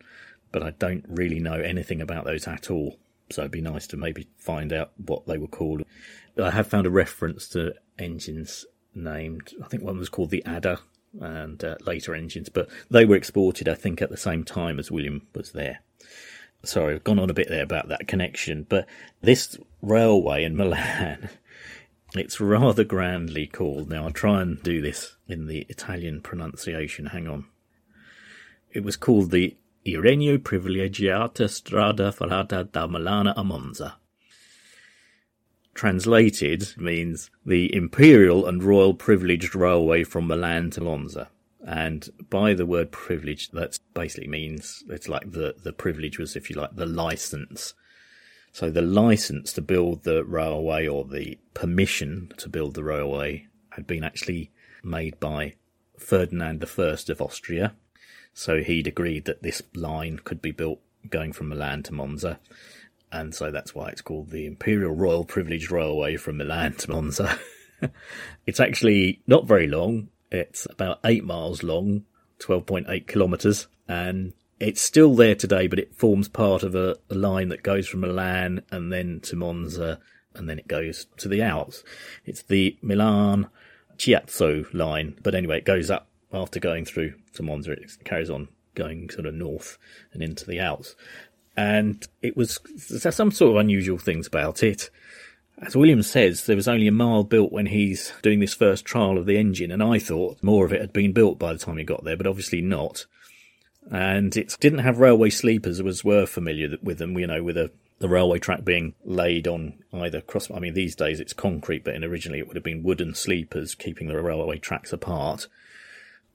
but 0.51 0.63
I 0.63 0.71
don't 0.71 1.05
really 1.07 1.39
know 1.39 1.53
anything 1.53 2.01
about 2.01 2.25
those 2.25 2.47
at 2.47 2.69
all. 2.69 2.97
So 3.29 3.43
it'd 3.43 3.51
be 3.51 3.61
nice 3.61 3.87
to 3.87 3.97
maybe 3.97 4.27
find 4.37 4.73
out 4.73 4.91
what 4.97 5.25
they 5.25 5.37
were 5.37 5.47
called. 5.47 5.83
I 6.41 6.51
have 6.51 6.67
found 6.67 6.85
a 6.85 6.91
reference 6.91 7.47
to 7.49 7.73
engines 7.97 8.65
named, 8.93 9.53
I 9.63 9.67
think 9.67 9.83
one 9.83 9.97
was 9.97 10.09
called 10.09 10.31
the 10.31 10.45
Adder, 10.45 10.79
and 11.19 11.63
uh, 11.63 11.75
later 11.85 12.15
engines, 12.15 12.49
but 12.49 12.69
they 12.89 13.05
were 13.05 13.15
exported, 13.15 13.67
I 13.67 13.75
think, 13.75 14.01
at 14.01 14.09
the 14.09 14.17
same 14.17 14.43
time 14.43 14.79
as 14.79 14.91
William 14.91 15.27
was 15.33 15.51
there. 15.51 15.79
Sorry, 16.63 16.95
I've 16.95 17.03
gone 17.03 17.19
on 17.19 17.29
a 17.29 17.33
bit 17.33 17.49
there 17.49 17.63
about 17.63 17.89
that 17.89 18.07
connection, 18.07 18.65
but 18.69 18.87
this 19.21 19.57
railway 19.81 20.43
in 20.43 20.55
Milan, 20.55 21.29
it's 22.15 22.39
rather 22.39 22.83
grandly 22.83 23.47
called. 23.47 23.89
Now, 23.89 24.05
I'll 24.05 24.11
try 24.11 24.41
and 24.41 24.61
do 24.61 24.81
this 24.81 25.15
in 25.27 25.47
the 25.47 25.65
Italian 25.69 26.21
pronunciation. 26.21 27.07
Hang 27.07 27.27
on. 27.27 27.45
It 28.71 28.83
was 28.83 28.95
called 28.95 29.31
the 29.31 29.57
Ireneo 29.85 30.37
Privilegiata 30.37 31.49
Strada 31.49 32.11
Ferrata 32.11 32.63
da 32.71 32.87
Milano 32.87 33.33
a 33.35 33.43
Monza. 33.43 33.97
translated 35.73 36.75
means 36.77 37.31
the 37.45 37.73
Imperial 37.73 38.45
and 38.45 38.63
Royal 38.63 38.93
Privileged 38.93 39.55
Railway 39.55 40.03
from 40.03 40.27
Milan 40.27 40.69
to 40.71 40.81
Monza. 40.81 41.29
And 41.65 42.09
by 42.29 42.53
the 42.53 42.65
word 42.65 42.91
privilege, 42.91 43.49
that 43.49 43.79
basically 43.93 44.27
means 44.27 44.83
it's 44.89 45.07
like 45.07 45.31
the, 45.31 45.55
the 45.63 45.73
privilege 45.73 46.17
was, 46.19 46.35
if 46.35 46.49
you 46.49 46.55
like, 46.55 46.75
the 46.75 46.85
license. 46.85 47.73
So 48.51 48.69
the 48.69 48.81
license 48.81 49.53
to 49.53 49.61
build 49.61 50.03
the 50.03 50.23
railway 50.23 50.87
or 50.87 51.05
the 51.05 51.39
permission 51.53 52.31
to 52.37 52.49
build 52.49 52.73
the 52.73 52.83
railway 52.83 53.47
had 53.71 53.87
been 53.87 54.03
actually 54.03 54.51
made 54.83 55.19
by 55.19 55.55
Ferdinand 55.97 56.63
I 56.63 56.81
of 57.09 57.21
Austria. 57.21 57.73
So 58.33 58.61
he'd 58.61 58.87
agreed 58.87 59.25
that 59.25 59.43
this 59.43 59.61
line 59.75 60.19
could 60.23 60.41
be 60.41 60.51
built 60.51 60.79
going 61.09 61.33
from 61.33 61.49
Milan 61.49 61.83
to 61.83 61.93
Monza. 61.93 62.39
And 63.11 63.35
so 63.35 63.51
that's 63.51 63.75
why 63.75 63.89
it's 63.89 64.01
called 64.01 64.29
the 64.29 64.45
Imperial 64.45 64.93
Royal 64.93 65.25
Privileged 65.25 65.71
Railway 65.71 66.15
from 66.15 66.37
Milan 66.37 66.73
to 66.75 66.91
Monza. 66.91 67.37
it's 68.45 68.59
actually 68.59 69.21
not 69.27 69.47
very 69.47 69.67
long. 69.67 70.09
It's 70.31 70.65
about 70.69 70.99
eight 71.03 71.25
miles 71.25 71.61
long, 71.61 72.05
12.8 72.39 73.07
kilometres, 73.07 73.67
and 73.87 74.31
it's 74.61 74.81
still 74.81 75.15
there 75.15 75.35
today, 75.35 75.67
but 75.67 75.79
it 75.79 75.93
forms 75.93 76.29
part 76.29 76.63
of 76.63 76.73
a, 76.73 76.95
a, 77.09 77.15
line 77.15 77.49
that 77.49 77.63
goes 77.63 77.87
from 77.87 78.01
Milan 78.01 78.61
and 78.71 78.93
then 78.93 79.19
to 79.21 79.35
Monza, 79.35 79.99
and 80.35 80.47
then 80.47 80.57
it 80.57 80.69
goes 80.69 81.07
to 81.17 81.27
the 81.27 81.41
Alps. 81.41 81.83
It's 82.25 82.43
the 82.43 82.77
Milan 82.81 83.49
Chiasso 83.97 84.73
line, 84.73 85.17
but 85.21 85.35
anyway, 85.35 85.57
it 85.57 85.65
goes 85.65 85.91
up 85.91 86.07
after 86.33 86.59
going 86.59 86.85
through 86.85 87.13
to 87.33 87.43
Monza. 87.43 87.71
It 87.71 88.03
carries 88.03 88.29
on 88.29 88.47
going 88.75 89.09
sort 89.09 89.25
of 89.25 89.33
north 89.33 89.77
and 90.13 90.21
into 90.21 90.45
the 90.45 90.59
Alps. 90.59 90.95
And 91.57 92.07
it 92.21 92.37
was, 92.37 92.59
there's 92.89 93.15
some 93.15 93.31
sort 93.31 93.51
of 93.51 93.57
unusual 93.57 93.97
things 93.97 94.27
about 94.27 94.63
it. 94.63 94.89
As 95.61 95.75
Williams 95.75 96.09
says, 96.09 96.45
there 96.45 96.55
was 96.55 96.67
only 96.67 96.87
a 96.87 96.91
mile 96.91 97.23
built 97.23 97.51
when 97.51 97.67
he's 97.67 98.13
doing 98.23 98.39
this 98.39 98.53
first 98.53 98.83
trial 98.85 99.17
of 99.17 99.27
the 99.27 99.37
engine, 99.37 99.71
and 99.71 99.83
I 99.83 99.99
thought 99.99 100.41
more 100.41 100.65
of 100.65 100.73
it 100.73 100.81
had 100.81 100.93
been 100.93 101.11
built 101.11 101.37
by 101.37 101.53
the 101.53 101.59
time 101.59 101.77
he 101.77 101.83
got 101.83 102.03
there, 102.03 102.17
but 102.17 102.25
obviously 102.25 102.61
not. 102.61 103.05
And 103.91 104.35
it 104.35 104.55
didn't 104.59 104.79
have 104.79 104.97
railway 104.97 105.29
sleepers, 105.29 105.79
as 105.79 106.03
were 106.03 106.25
familiar 106.25 106.77
with 106.81 106.97
them, 106.97 107.17
you 107.19 107.27
know, 107.27 107.43
with 107.43 107.57
a, 107.57 107.69
the 107.99 108.09
railway 108.09 108.39
track 108.39 108.63
being 108.63 108.95
laid 109.03 109.47
on 109.47 109.73
either 109.93 110.21
cross. 110.21 110.49
I 110.49 110.59
mean, 110.59 110.73
these 110.73 110.95
days 110.95 111.19
it's 111.19 111.33
concrete, 111.33 111.83
but 111.83 111.95
originally 112.03 112.39
it 112.39 112.47
would 112.47 112.57
have 112.57 112.63
been 112.63 112.83
wooden 112.83 113.13
sleepers 113.13 113.75
keeping 113.75 114.07
the 114.07 114.19
railway 114.19 114.57
tracks 114.57 114.91
apart. 114.91 115.47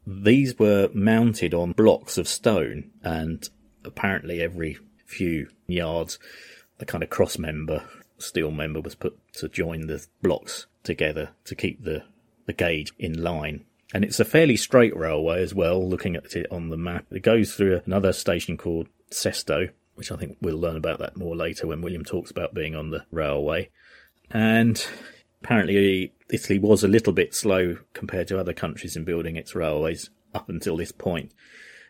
These 0.06 0.58
were 0.58 0.88
mounted 0.94 1.52
on 1.52 1.72
blocks 1.72 2.16
of 2.16 2.28
stone, 2.28 2.90
and 3.02 3.48
apparently 3.84 4.40
every 4.40 4.78
few 5.04 5.48
yards, 5.66 6.18
the 6.78 6.86
kind 6.86 7.02
of 7.02 7.10
cross 7.10 7.38
member 7.38 7.82
steel 8.18 8.50
member 8.50 8.80
was 8.80 8.94
put 8.94 9.18
to 9.34 9.48
join 9.48 9.86
the 9.86 10.04
blocks 10.22 10.66
together 10.82 11.30
to 11.44 11.54
keep 11.54 11.84
the, 11.84 12.02
the 12.46 12.52
gauge 12.52 12.92
in 12.98 13.22
line. 13.22 13.64
And 13.94 14.04
it's 14.04 14.20
a 14.20 14.24
fairly 14.24 14.56
straight 14.56 14.96
railway 14.96 15.42
as 15.42 15.54
well, 15.54 15.86
looking 15.86 16.16
at 16.16 16.34
it 16.34 16.46
on 16.50 16.70
the 16.70 16.76
map. 16.76 17.06
It 17.10 17.22
goes 17.22 17.54
through 17.54 17.82
another 17.86 18.12
station 18.12 18.56
called 18.56 18.88
Sesto, 19.10 19.68
which 19.94 20.10
I 20.10 20.16
think 20.16 20.38
we'll 20.40 20.58
learn 20.58 20.76
about 20.76 20.98
that 20.98 21.16
more 21.16 21.36
later 21.36 21.66
when 21.66 21.82
William 21.82 22.04
talks 22.04 22.30
about 22.30 22.54
being 22.54 22.74
on 22.74 22.90
the 22.90 23.04
railway. 23.10 23.70
And 24.30 24.84
apparently, 25.42 26.12
Italy 26.30 26.58
was 26.58 26.82
a 26.82 26.88
little 26.88 27.12
bit 27.12 27.34
slow 27.34 27.78
compared 27.92 28.28
to 28.28 28.38
other 28.38 28.52
countries 28.52 28.96
in 28.96 29.04
building 29.04 29.36
its 29.36 29.54
railways 29.54 30.10
up 30.34 30.48
until 30.48 30.76
this 30.76 30.92
point. 30.92 31.32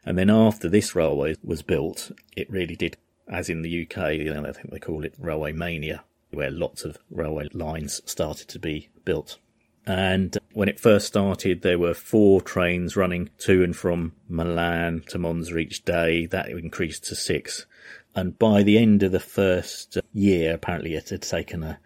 And 0.05 0.17
then 0.17 0.31
after 0.31 0.69
this 0.69 0.95
railway 0.95 1.37
was 1.43 1.63
built, 1.63 2.13
it 2.37 2.51
really 2.51 2.77
did, 2.77 2.97
as 3.29 3.49
in 3.49 3.63
the 3.63 3.83
UK, 3.83 4.13
you 4.15 4.33
know, 4.33 4.47
I 4.47 4.53
think 4.53 4.71
they 4.71 4.79
call 4.79 5.05
it 5.05 5.15
railway 5.19 5.53
mania, 5.53 6.05
where 6.31 6.51
lots 6.51 6.85
of 6.85 6.99
railway 7.11 7.49
lines 7.53 8.01
started 8.05 8.49
to 8.49 8.59
be 8.59 8.89
built. 9.05 9.39
And 9.87 10.37
when 10.53 10.69
it 10.69 10.81
first 10.81 11.07
started, 11.07 11.63
there 11.63 11.79
were 11.79 11.95
four 11.95 12.41
trains 12.41 12.97
running 12.97 13.31
to 13.39 13.63
and 13.63 13.75
from 13.75 14.13
Milan 14.29 15.05
to 15.09 15.19
Monza 15.19 15.57
each 15.59 15.85
day. 15.85 16.27
That 16.27 16.49
increased 16.49 17.05
to 17.05 17.15
six. 17.15 17.67
And 18.15 18.39
by 18.39 18.63
the 18.63 18.79
end 18.79 19.03
of 19.05 19.13
the 19.13 19.21
first 19.21 19.99
year, 20.13 20.55
apparently 20.55 20.95
it 20.95 21.11
had 21.11 21.23
taken 21.23 21.63
a, 21.63 21.79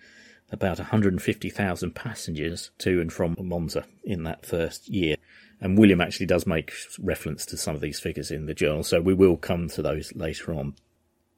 about 0.52 0.78
150,000 0.78 1.94
passengers 1.94 2.70
to 2.78 3.00
and 3.00 3.12
from 3.12 3.36
Monza 3.40 3.84
in 4.04 4.24
that 4.24 4.44
first 4.44 4.88
year. 4.88 5.16
And 5.60 5.78
William 5.78 6.00
actually 6.00 6.26
does 6.26 6.46
make 6.46 6.72
reference 6.98 7.44
to 7.46 7.56
some 7.56 7.74
of 7.74 7.80
these 7.80 8.00
figures 8.00 8.30
in 8.30 8.46
the 8.46 8.54
journal, 8.54 8.82
so 8.82 9.00
we 9.00 9.14
will 9.14 9.36
come 9.36 9.68
to 9.68 9.82
those 9.82 10.14
later 10.14 10.54
on. 10.54 10.74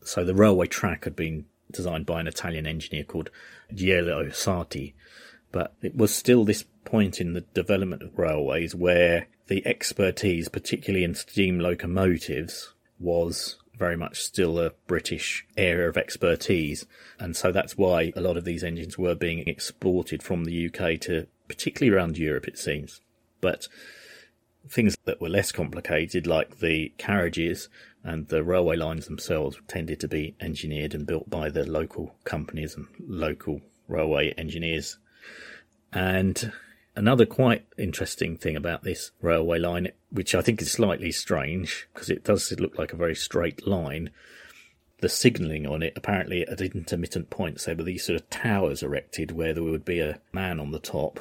So 0.05 0.25
the 0.25 0.35
railway 0.35 0.67
track 0.67 1.05
had 1.05 1.17
been 1.17 1.47
designed 1.71 2.07
by 2.07 2.21
an 2.21 2.27
Italian 2.27 2.67
engineer 2.67 3.05
called 3.05 3.31
Giulio 3.75 4.27
Sarti. 4.27 4.95
But 5.51 5.75
it 5.83 5.97
was 5.97 6.15
still 6.15 6.45
this 6.45 6.65
point 6.85 7.21
in 7.21 7.33
the 7.33 7.41
development 7.41 8.03
of 8.03 8.19
railways 8.19 8.75
where 8.75 9.29
the 9.49 9.67
expertise, 9.67 10.49
particularly 10.49 11.05
in 11.05 11.15
steam 11.15 11.59
locomotives, 11.59 12.73
was 12.99 13.57
very 13.77 13.97
much 13.97 14.21
still 14.21 14.59
a 14.59 14.73
British 14.87 15.47
area 15.57 15.89
of 15.89 15.97
expertise. 15.97 16.87
And 17.19 17.37
so 17.37 17.53
that's 17.53 17.77
why 17.77 18.13
a 18.15 18.21
lot 18.21 18.37
of 18.37 18.45
these 18.45 18.65
engines 18.65 18.99
were 18.99 19.15
being 19.15 19.47
exported 19.49 20.23
from 20.23 20.45
the 20.45 20.67
UK 20.67 21.01
to 21.03 21.27
particularly 21.49 21.95
around 21.95 22.19
Europe, 22.19 22.49
it 22.49 22.59
seems. 22.59 23.01
But 23.41 23.69
things 24.69 24.97
that 25.05 25.21
were 25.21 25.29
less 25.29 25.53
complicated, 25.53 26.27
like 26.27 26.59
the 26.59 26.93
carriages, 26.99 27.69
and 28.05 28.29
the 28.29 28.43
railway 28.43 28.77
lines 28.77 29.07
themselves 29.07 29.59
tended 29.69 30.01
to 30.01 30.09
be 30.09 30.35
engineered 30.41 30.95
and 30.95 31.07
built 31.07 31.31
by 31.31 31.49
the 31.51 31.65
local 31.65 32.15
companies 32.25 32.75
and 32.75 32.87
local 33.07 33.61
railway 33.89 34.33
engineers. 34.33 34.99
And 35.93 36.53
another 36.95 37.27
quite 37.27 37.67
interesting 37.79 38.37
thing 38.37 38.57
about 38.57 38.83
this 38.83 39.11
railway 39.21 39.59
line, 39.59 39.89
which 40.11 40.35
I 40.35 40.43
think 40.43 40.61
is 40.61 40.71
slightly 40.71 41.13
strange 41.13 41.89
because 41.93 42.11
it 42.11 42.25
does 42.25 42.53
look 42.59 42.79
like 42.79 42.93
a 42.93 42.97
very 42.97 43.15
straight 43.15 43.67
line. 43.67 44.11
The 45.01 45.09
signalling 45.09 45.67
on 45.67 45.83
it, 45.83 45.95
apparently 45.97 46.47
at 46.47 46.61
intermittent 46.61 47.29
points, 47.29 47.65
there 47.65 47.75
were 47.75 47.83
these 47.83 48.05
sort 48.05 48.21
of 48.21 48.31
towers 48.31 48.83
erected 48.83 49.33
where 49.33 49.53
there 49.53 49.63
would 49.63 49.85
be 49.85 49.99
a 49.99 50.21
man 50.33 50.61
on 50.61 50.71
the 50.71 50.79
top 50.79 51.19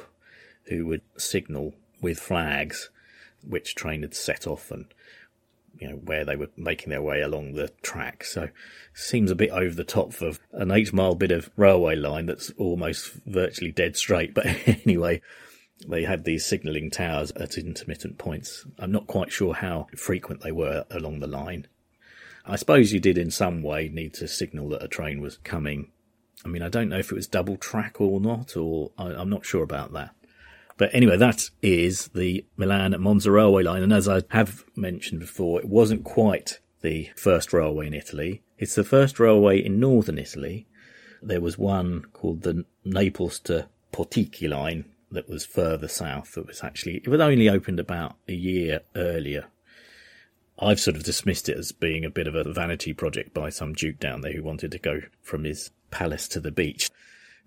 who 0.64 0.86
would 0.86 1.02
signal 1.16 1.74
with 2.00 2.20
flags 2.20 2.90
which 3.46 3.74
train 3.74 4.02
had 4.02 4.14
set 4.14 4.46
off 4.46 4.70
and 4.70 4.86
you 5.80 5.88
know, 5.88 5.96
where 5.96 6.24
they 6.24 6.36
were 6.36 6.50
making 6.56 6.90
their 6.90 7.02
way 7.02 7.20
along 7.22 7.54
the 7.54 7.68
track. 7.82 8.22
So 8.24 8.48
seems 8.94 9.32
a 9.32 9.34
bit 9.34 9.50
over 9.50 9.74
the 9.74 9.84
top 9.84 10.12
for 10.12 10.32
an 10.52 10.70
eight 10.70 10.92
mile 10.92 11.16
bit 11.16 11.32
of 11.32 11.50
railway 11.56 11.96
line 11.96 12.26
that's 12.26 12.50
almost 12.56 13.12
virtually 13.26 13.72
dead 13.72 13.96
straight. 13.96 14.34
But 14.42 14.46
anyway, 14.66 15.22
they 15.88 16.04
had 16.04 16.24
these 16.24 16.44
signalling 16.44 16.90
towers 16.90 17.30
at 17.32 17.58
intermittent 17.58 18.18
points. 18.18 18.64
I'm 18.78 18.92
not 18.92 19.06
quite 19.06 19.32
sure 19.32 19.54
how 19.54 19.86
frequent 19.96 20.42
they 20.42 20.52
were 20.52 20.84
along 20.90 21.20
the 21.20 21.26
line. 21.26 21.66
I 22.44 22.56
suppose 22.56 22.92
you 22.92 23.00
did 23.00 23.18
in 23.18 23.30
some 23.30 23.62
way 23.62 23.88
need 23.88 24.14
to 24.14 24.28
signal 24.28 24.68
that 24.70 24.82
a 24.82 24.88
train 24.88 25.20
was 25.20 25.38
coming. 25.38 25.90
I 26.44 26.48
mean, 26.48 26.62
I 26.62 26.68
don't 26.68 26.88
know 26.88 26.98
if 26.98 27.12
it 27.12 27.14
was 27.14 27.26
double 27.26 27.56
track 27.56 28.00
or 28.00 28.20
not, 28.20 28.56
or 28.56 28.90
I, 28.98 29.06
I'm 29.08 29.30
not 29.30 29.46
sure 29.46 29.62
about 29.62 29.92
that. 29.92 30.14
But 30.76 30.90
anyway, 30.92 31.16
that 31.18 31.50
is 31.60 32.08
the 32.08 32.44
Milan 32.56 32.96
Monza 33.00 33.30
railway 33.30 33.62
line. 33.62 33.82
And 33.82 33.92
as 33.92 34.08
I 34.08 34.22
have 34.30 34.64
mentioned 34.74 35.20
before, 35.20 35.60
it 35.60 35.68
wasn't 35.68 36.02
quite 36.02 36.58
the 36.80 37.10
first 37.14 37.52
railway 37.52 37.86
in 37.86 37.94
Italy. 37.94 38.42
It's 38.58 38.74
the 38.74 38.84
first 38.84 39.20
railway 39.20 39.64
in 39.64 39.78
northern 39.78 40.18
Italy. 40.18 40.66
There 41.22 41.40
was 41.40 41.56
one 41.56 42.06
called 42.12 42.42
the 42.42 42.64
Naples 42.84 43.38
to 43.40 43.68
Portici 43.92 44.48
line 44.48 44.86
that 45.12 45.28
was 45.28 45.44
further 45.44 45.88
south. 45.88 46.34
That 46.34 46.46
was 46.46 46.64
actually, 46.64 46.96
it 46.96 47.08
was 47.08 47.20
only 47.20 47.48
opened 47.48 47.78
about 47.78 48.16
a 48.28 48.34
year 48.34 48.80
earlier. 48.96 49.46
I've 50.58 50.80
sort 50.80 50.96
of 50.96 51.04
dismissed 51.04 51.48
it 51.48 51.56
as 51.56 51.72
being 51.72 52.04
a 52.04 52.10
bit 52.10 52.26
of 52.26 52.34
a 52.34 52.52
vanity 52.52 52.92
project 52.92 53.34
by 53.34 53.50
some 53.50 53.72
duke 53.72 53.98
down 53.98 54.20
there 54.20 54.32
who 54.32 54.42
wanted 54.42 54.70
to 54.72 54.78
go 54.78 55.00
from 55.22 55.44
his 55.44 55.70
palace 55.90 56.28
to 56.28 56.40
the 56.40 56.50
beach. 56.50 56.90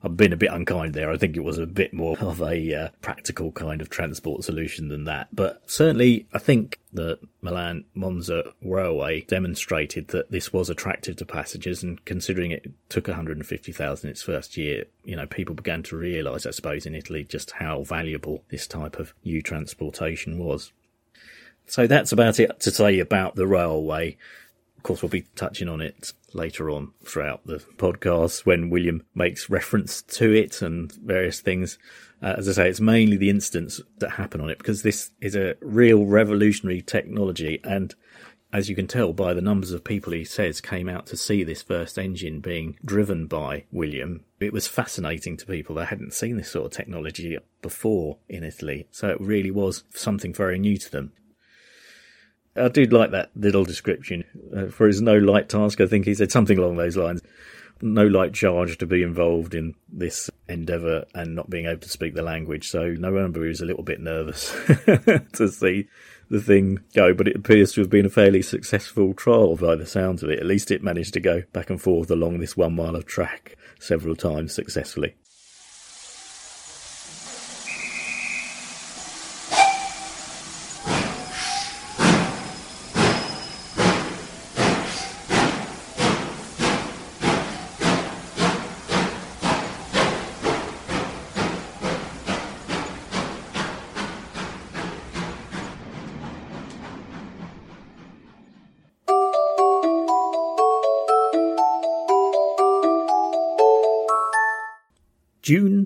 I've 0.06 0.15
been 0.15 0.34
a 0.34 0.38
bit 0.38 0.52
unkind 0.52 0.94
there. 0.94 1.10
I 1.10 1.18
think 1.18 1.36
it 1.36 1.44
was 1.44 1.58
a 1.58 1.65
bit 1.65 1.91
more 1.91 2.15
of 2.20 2.39
a 2.39 2.74
uh, 2.76 2.89
practical 3.02 3.52
kind 3.52 3.82
of 3.82 3.89
transport 3.89 4.44
solution 4.44 4.89
than 4.89 5.06
that. 5.06 5.36
But 5.36 5.63
certainly, 5.65 6.28
I 6.32 6.38
think 6.38 6.80
the 6.94 7.18
Milan 7.41 7.86
Monza 7.96 8.54
railway 8.62 9.22
demonstrated 9.22 10.10
that 10.10 10.30
this 10.30 10.54
was 10.54 10.70
attractive 10.70 11.15
to 11.15 11.26
passengers. 11.26 11.82
And 11.82 12.06
considering 12.06 12.52
it 12.52 12.72
took 12.88 13.08
150,000 13.08 14.08
its 14.08 14.22
first 14.22 14.58
year, 14.58 14.84
you 15.04 15.15
know, 15.15 15.26
people 15.26 15.56
began 15.56 15.82
to 15.84 15.98
realise, 15.98 16.46
I 16.46 16.52
suppose, 16.52 16.86
in 16.86 16.94
Italy 16.94 17.24
just 17.24 17.50
how 17.50 17.82
valuable 17.82 18.44
this 18.50 18.68
type 18.68 19.00
of 19.00 19.15
new 19.24 19.41
transportation 19.41 20.38
was. 20.38 20.72
So 21.65 21.88
that's 21.88 22.12
about 22.12 22.39
it 22.39 22.60
to 22.60 22.70
say 22.70 23.00
about 23.00 23.36
the 23.36 23.48
railway 23.48 24.18
course, 24.86 25.02
we'll 25.02 25.10
be 25.10 25.26
touching 25.36 25.67
on 25.67 25.82
it 25.82 26.13
later 26.34 26.69
on 26.69 26.93
throughout 27.04 27.45
the 27.45 27.58
podcast 27.78 28.45
when 28.45 28.69
William 28.69 29.04
makes 29.15 29.50
reference 29.50 30.02
to 30.04 30.32
it 30.32 30.62
and 30.62 30.91
various 30.93 31.41
things. 31.41 31.78
Uh, 32.21 32.36
as 32.38 32.48
I 32.48 32.52
say, 32.52 32.69
it's 32.69 32.80
mainly 32.80 33.17
the 33.17 33.30
incidents 33.30 33.82
that 33.98 34.12
happen 34.12 34.39
on 34.39 34.50
it 34.50 34.60
because 34.60 34.84
this 34.84 35.12
is 35.19 35.36
a 35.36 35.56
real 35.60 36.06
revolutionary 36.06 36.82
technology. 36.82 37.60
And 37.63 37.95
as 38.54 38.69
you 38.69 38.76
can 38.76 38.88
tell 38.88 39.12
by 39.12 39.34
the 39.34 39.41
numbers 39.41 39.71
of 39.71 39.84
people 39.84 40.13
he 40.13 40.24
says 40.24 40.62
came 40.62 40.88
out 40.88 41.08
to 41.08 41.17
see 41.17 41.43
this 41.43 41.63
first 41.63 41.98
engine 41.98 42.39
being 42.39 42.78
driven 42.86 43.26
by 43.26 43.65
William, 43.71 44.24
it 44.39 44.54
was 44.54 44.67
fascinating 44.67 45.36
to 45.38 45.45
people. 45.45 45.76
They 45.76 45.86
hadn't 45.86 46.13
seen 46.13 46.38
this 46.38 46.52
sort 46.52 46.67
of 46.67 46.71
technology 46.71 47.38
before 47.62 48.19
in 48.30 48.43
Italy, 48.43 48.88
so 48.91 49.10
it 49.10 49.19
really 49.19 49.52
was 49.52 49.84
something 49.89 50.34
very 50.34 50.60
new 50.60 50.78
to 50.78 50.91
them. 50.91 51.12
I 52.56 52.70
do 52.70 52.86
like 52.86 53.12
that 53.12 53.32
little 53.36 53.65
description. 53.65 54.24
Uh, 54.56 54.68
for 54.68 54.88
his 54.88 55.02
no 55.02 55.18
light 55.18 55.50
task, 55.50 55.82
I 55.82 55.88
think 55.88 56.06
he 56.06 56.15
said 56.15 56.32
something 56.32 56.58
along 56.58 56.78
those 56.78 56.96
lines. 56.96 57.22
No 57.82 58.08
light 58.08 58.34
charge 58.34 58.78
to 58.78 58.86
be 58.86 59.04
involved 59.04 59.54
in 59.54 59.76
this 59.89 60.30
endeavour 60.48 61.06
and 61.13 61.36
not 61.36 61.50
being 61.50 61.65
able 61.65 61.82
to 61.82 61.89
speak 61.89 62.15
the 62.15 62.22
language. 62.22 62.70
So 62.70 62.96
no 62.98 63.12
wonder 63.12 63.41
he 63.44 63.50
was 63.50 63.60
a 63.60 63.65
little 63.65 63.84
bit 63.84 64.00
nervous 64.00 64.52
to 65.34 65.50
see 65.50 65.89
the 66.30 66.41
thing 66.41 66.80
go, 66.96 67.13
but 67.13 67.28
it 67.28 67.36
appears 67.36 67.74
to 67.74 67.82
have 67.82 67.89
been 67.89 68.06
a 68.06 68.10
fairly 68.10 68.41
successful 68.41 69.13
trial 69.13 69.58
by 69.58 69.76
the 69.76 69.86
sounds 69.86 70.24
of 70.24 70.30
it. 70.30 70.39
At 70.39 70.46
least 70.46 70.72
it 70.72 70.84
managed 70.84 71.13
to 71.15 71.20
go 71.20 71.44
back 71.52 71.70
and 71.70 71.82
forth 71.82 72.10
along 72.10 72.39
this 72.39 72.56
one 72.56 72.76
mile 72.76 72.96
of 72.96 73.06
track 73.06 73.58
several 73.80 74.15
times 74.15 74.54
successfully. 74.54 75.15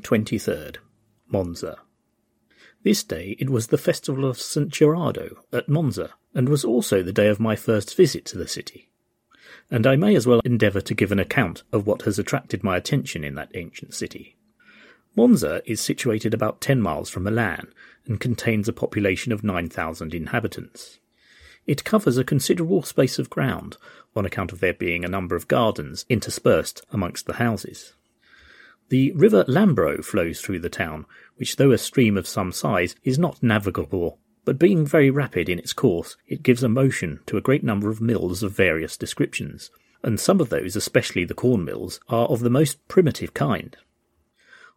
23rd, 0.09 0.77
Monza. 1.27 1.77
This 2.83 3.03
day 3.03 3.35
it 3.37 3.51
was 3.51 3.67
the 3.67 3.77
festival 3.77 4.25
of 4.25 4.41
St. 4.41 4.69
Gerardo 4.69 5.43
at 5.53 5.69
Monza, 5.69 6.15
and 6.33 6.49
was 6.49 6.65
also 6.65 7.03
the 7.03 7.13
day 7.13 7.27
of 7.27 7.39
my 7.39 7.55
first 7.55 7.95
visit 7.95 8.25
to 8.25 8.37
the 8.39 8.47
city. 8.47 8.89
And 9.69 9.85
I 9.85 9.95
may 9.95 10.15
as 10.15 10.25
well 10.25 10.41
endeavour 10.43 10.81
to 10.81 10.95
give 10.95 11.11
an 11.11 11.19
account 11.19 11.61
of 11.71 11.85
what 11.85 12.01
has 12.03 12.17
attracted 12.17 12.63
my 12.63 12.75
attention 12.75 13.23
in 13.23 13.35
that 13.35 13.51
ancient 13.53 13.93
city. 13.93 14.35
Monza 15.15 15.61
is 15.67 15.79
situated 15.79 16.33
about 16.33 16.59
ten 16.59 16.81
miles 16.81 17.11
from 17.11 17.21
Milan, 17.21 17.71
and 18.07 18.19
contains 18.19 18.67
a 18.67 18.73
population 18.73 19.31
of 19.31 19.43
9,000 19.43 20.15
inhabitants. 20.15 20.97
It 21.67 21.83
covers 21.83 22.17
a 22.17 22.23
considerable 22.23 22.81
space 22.81 23.19
of 23.19 23.29
ground, 23.29 23.77
on 24.15 24.25
account 24.25 24.51
of 24.53 24.59
there 24.59 24.73
being 24.73 25.05
a 25.05 25.07
number 25.07 25.35
of 25.35 25.47
gardens 25.47 26.03
interspersed 26.09 26.83
amongst 26.91 27.27
the 27.27 27.33
houses. 27.33 27.93
The 28.89 29.11
river 29.11 29.43
Lambro 29.47 30.03
flows 30.03 30.41
through 30.41 30.59
the 30.59 30.69
town, 30.69 31.05
which 31.35 31.55
though 31.55 31.71
a 31.71 31.77
stream 31.77 32.17
of 32.17 32.27
some 32.27 32.51
size 32.51 32.95
is 33.03 33.19
not 33.19 33.43
navigable, 33.43 34.19
but 34.45 34.57
being 34.57 34.85
very 34.85 35.11
rapid 35.11 35.47
in 35.47 35.59
its 35.59 35.73
course, 35.73 36.17
it 36.27 36.41
gives 36.41 36.63
a 36.63 36.69
motion 36.69 37.19
to 37.27 37.37
a 37.37 37.41
great 37.41 37.63
number 37.63 37.91
of 37.91 38.01
mills 38.01 38.41
of 38.41 38.55
various 38.55 38.97
descriptions, 38.97 39.69
and 40.01 40.19
some 40.19 40.41
of 40.41 40.49
those, 40.49 40.75
especially 40.75 41.23
the 41.23 41.35
corn 41.35 41.63
mills, 41.63 41.99
are 42.09 42.25
of 42.27 42.39
the 42.39 42.49
most 42.49 42.87
primitive 42.87 43.35
kind. 43.35 43.77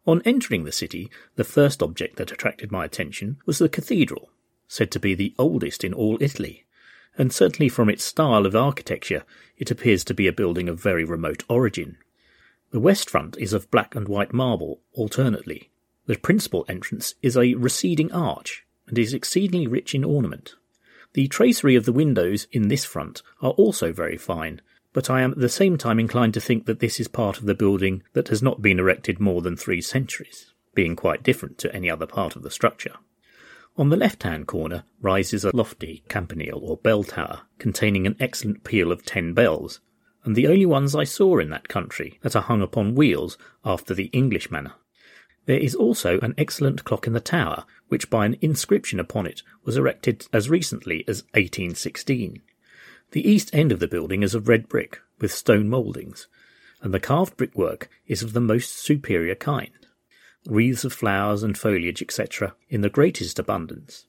On 0.05 0.21
entering 0.25 0.65
the 0.65 0.71
city, 0.71 1.09
the 1.35 1.43
first 1.43 1.81
object 1.81 2.17
that 2.17 2.31
attracted 2.31 2.71
my 2.71 2.85
attention 2.85 3.37
was 3.47 3.57
the 3.57 3.69
cathedral, 3.69 4.29
said 4.67 4.91
to 4.91 4.99
be 4.99 5.15
the 5.15 5.33
oldest 5.39 5.83
in 5.83 5.93
all 5.93 6.17
Italy, 6.21 6.65
and 7.17 7.33
certainly 7.33 7.69
from 7.69 7.89
its 7.89 8.03
style 8.03 8.45
of 8.45 8.55
architecture 8.55 9.23
it 9.57 9.71
appears 9.71 10.03
to 10.03 10.13
be 10.13 10.27
a 10.27 10.33
building 10.33 10.69
of 10.69 10.79
very 10.79 11.03
remote 11.03 11.43
origin. 11.47 11.97
The 12.73 12.79
west 12.79 13.07
front 13.07 13.37
is 13.37 13.53
of 13.53 13.69
black 13.69 13.93
and 13.93 14.07
white 14.07 14.33
marble 14.33 14.81
alternately. 14.93 15.69
The 16.07 16.17
principal 16.17 16.65
entrance 16.67 17.13
is 17.21 17.37
a 17.37 17.53
receding 17.53 18.11
arch 18.11 18.65
and 18.87 18.97
is 18.97 19.13
exceedingly 19.13 19.67
rich 19.67 19.93
in 19.93 20.03
ornament. 20.03 20.55
The 21.13 21.27
tracery 21.27 21.75
of 21.75 21.85
the 21.85 21.93
windows 21.93 22.47
in 22.51 22.69
this 22.69 22.83
front 22.83 23.21
are 23.43 23.51
also 23.51 23.93
very 23.93 24.17
fine, 24.17 24.59
but 24.91 25.07
I 25.07 25.21
am 25.21 25.33
at 25.33 25.37
the 25.37 25.49
same 25.49 25.77
time 25.77 25.99
inclined 25.99 26.33
to 26.33 26.41
think 26.41 26.65
that 26.65 26.79
this 26.79 26.99
is 26.99 27.07
part 27.07 27.37
of 27.37 27.45
the 27.45 27.53
building 27.53 28.01
that 28.13 28.29
has 28.29 28.41
not 28.41 28.63
been 28.63 28.79
erected 28.79 29.19
more 29.19 29.43
than 29.43 29.55
three 29.55 29.79
centuries, 29.79 30.51
being 30.73 30.95
quite 30.95 31.21
different 31.21 31.59
to 31.59 31.75
any 31.75 31.91
other 31.91 32.07
part 32.07 32.35
of 32.35 32.41
the 32.41 32.49
structure. 32.49 32.95
On 33.77 33.89
the 33.89 33.97
left-hand 33.97 34.47
corner 34.47 34.83
rises 34.99 35.45
a 35.45 35.55
lofty 35.55 36.03
campanile 36.09 36.59
or 36.63 36.77
bell 36.77 37.03
tower 37.03 37.41
containing 37.59 38.07
an 38.07 38.15
excellent 38.19 38.63
peal 38.63 38.91
of 38.91 39.05
ten 39.05 39.35
bells, 39.35 39.79
and 40.23 40.35
the 40.35 40.47
only 40.47 40.65
ones 40.65 40.95
I 40.95 41.03
saw 41.03 41.39
in 41.39 41.49
that 41.49 41.67
country 41.67 42.19
that 42.21 42.35
are 42.35 42.41
hung 42.41 42.61
upon 42.61 42.95
wheels 42.95 43.37
after 43.65 43.93
the 43.93 44.05
English 44.13 44.49
manner. 44.49 44.73
There 45.45 45.59
is 45.59 45.75
also 45.75 46.19
an 46.21 46.33
excellent 46.37 46.85
clock 46.85 47.05
in 47.05 47.13
the 47.13 47.19
tower, 47.19 47.65
which 47.89 48.09
by 48.09 48.25
an 48.25 48.37
inscription 48.41 48.99
upon 48.99 49.27
it 49.27 49.41
was 49.65 49.75
erected 49.75 50.27
as 50.31 50.49
recently 50.49 51.03
as 51.07 51.23
1816. 51.33 52.41
The 53.11 53.29
east 53.29 53.49
end 53.53 53.71
of 53.71 53.79
the 53.79 53.87
building 53.87 54.23
is 54.23 54.33
of 54.33 54.47
red 54.47 54.69
brick, 54.69 54.99
with 55.19 55.33
stone 55.33 55.67
mouldings, 55.69 56.27
and 56.81 56.93
the 56.93 56.99
carved 56.99 57.35
brickwork 57.35 57.89
is 58.07 58.23
of 58.23 58.33
the 58.33 58.41
most 58.41 58.77
superior 58.77 59.35
kind. 59.35 59.71
Wreaths 60.47 60.85
of 60.85 60.93
flowers 60.93 61.43
and 61.43 61.57
foliage, 61.57 62.01
etc., 62.01 62.55
in 62.69 62.81
the 62.81 62.89
greatest 62.89 63.37
abundance. 63.37 64.07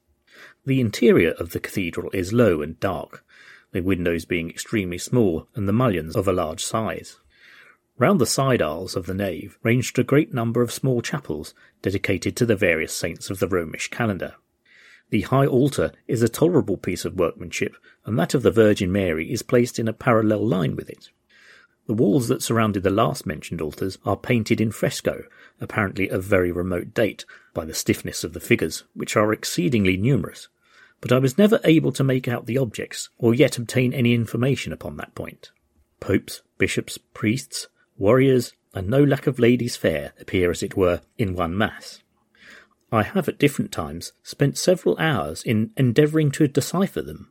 The 0.64 0.80
interior 0.80 1.32
of 1.32 1.50
the 1.50 1.60
cathedral 1.60 2.10
is 2.12 2.32
low 2.32 2.62
and 2.62 2.78
dark, 2.80 3.23
the 3.74 3.82
windows 3.82 4.24
being 4.24 4.48
extremely 4.48 4.96
small 4.96 5.48
and 5.56 5.68
the 5.68 5.72
mullions 5.72 6.14
of 6.14 6.28
a 6.28 6.32
large 6.32 6.64
size. 6.64 7.18
Round 7.98 8.20
the 8.20 8.26
side 8.26 8.62
aisles 8.62 8.94
of 8.94 9.06
the 9.06 9.14
nave 9.14 9.58
ranged 9.64 9.98
a 9.98 10.04
great 10.04 10.32
number 10.32 10.62
of 10.62 10.72
small 10.72 11.02
chapels 11.02 11.54
dedicated 11.82 12.36
to 12.36 12.46
the 12.46 12.54
various 12.54 12.92
saints 12.92 13.30
of 13.30 13.40
the 13.40 13.48
Romish 13.48 13.88
calendar. 13.88 14.36
The 15.10 15.22
high 15.22 15.46
altar 15.46 15.90
is 16.06 16.22
a 16.22 16.28
tolerable 16.28 16.76
piece 16.76 17.04
of 17.04 17.18
workmanship, 17.18 17.76
and 18.06 18.16
that 18.16 18.32
of 18.32 18.44
the 18.44 18.52
Virgin 18.52 18.92
Mary 18.92 19.32
is 19.32 19.42
placed 19.42 19.80
in 19.80 19.88
a 19.88 19.92
parallel 19.92 20.46
line 20.46 20.76
with 20.76 20.88
it. 20.88 21.10
The 21.88 21.94
walls 21.94 22.28
that 22.28 22.42
surrounded 22.42 22.84
the 22.84 22.90
last 22.90 23.26
mentioned 23.26 23.60
altars 23.60 23.98
are 24.04 24.16
painted 24.16 24.60
in 24.60 24.70
fresco, 24.70 25.24
apparently 25.60 26.08
of 26.08 26.22
very 26.22 26.52
remote 26.52 26.94
date, 26.94 27.24
by 27.52 27.64
the 27.64 27.74
stiffness 27.74 28.22
of 28.22 28.34
the 28.34 28.40
figures, 28.40 28.84
which 28.94 29.16
are 29.16 29.32
exceedingly 29.32 29.96
numerous, 29.96 30.48
but 31.04 31.12
I 31.12 31.18
was 31.18 31.36
never 31.36 31.60
able 31.64 31.92
to 31.92 32.02
make 32.02 32.28
out 32.28 32.46
the 32.46 32.56
objects, 32.56 33.10
or 33.18 33.34
yet 33.34 33.58
obtain 33.58 33.92
any 33.92 34.14
information 34.14 34.72
upon 34.72 34.96
that 34.96 35.14
point. 35.14 35.50
Popes, 36.00 36.40
bishops, 36.56 36.96
priests, 36.96 37.66
warriors, 37.98 38.54
and 38.72 38.88
no 38.88 39.04
lack 39.04 39.26
of 39.26 39.38
ladies 39.38 39.76
fair 39.76 40.14
appear, 40.18 40.50
as 40.50 40.62
it 40.62 40.78
were, 40.78 41.02
in 41.18 41.34
one 41.34 41.58
mass. 41.58 42.02
I 42.90 43.02
have 43.02 43.28
at 43.28 43.38
different 43.38 43.70
times 43.70 44.14
spent 44.22 44.56
several 44.56 44.96
hours 44.96 45.42
in 45.42 45.72
endeavouring 45.76 46.30
to 46.30 46.48
decipher 46.48 47.02
them, 47.02 47.30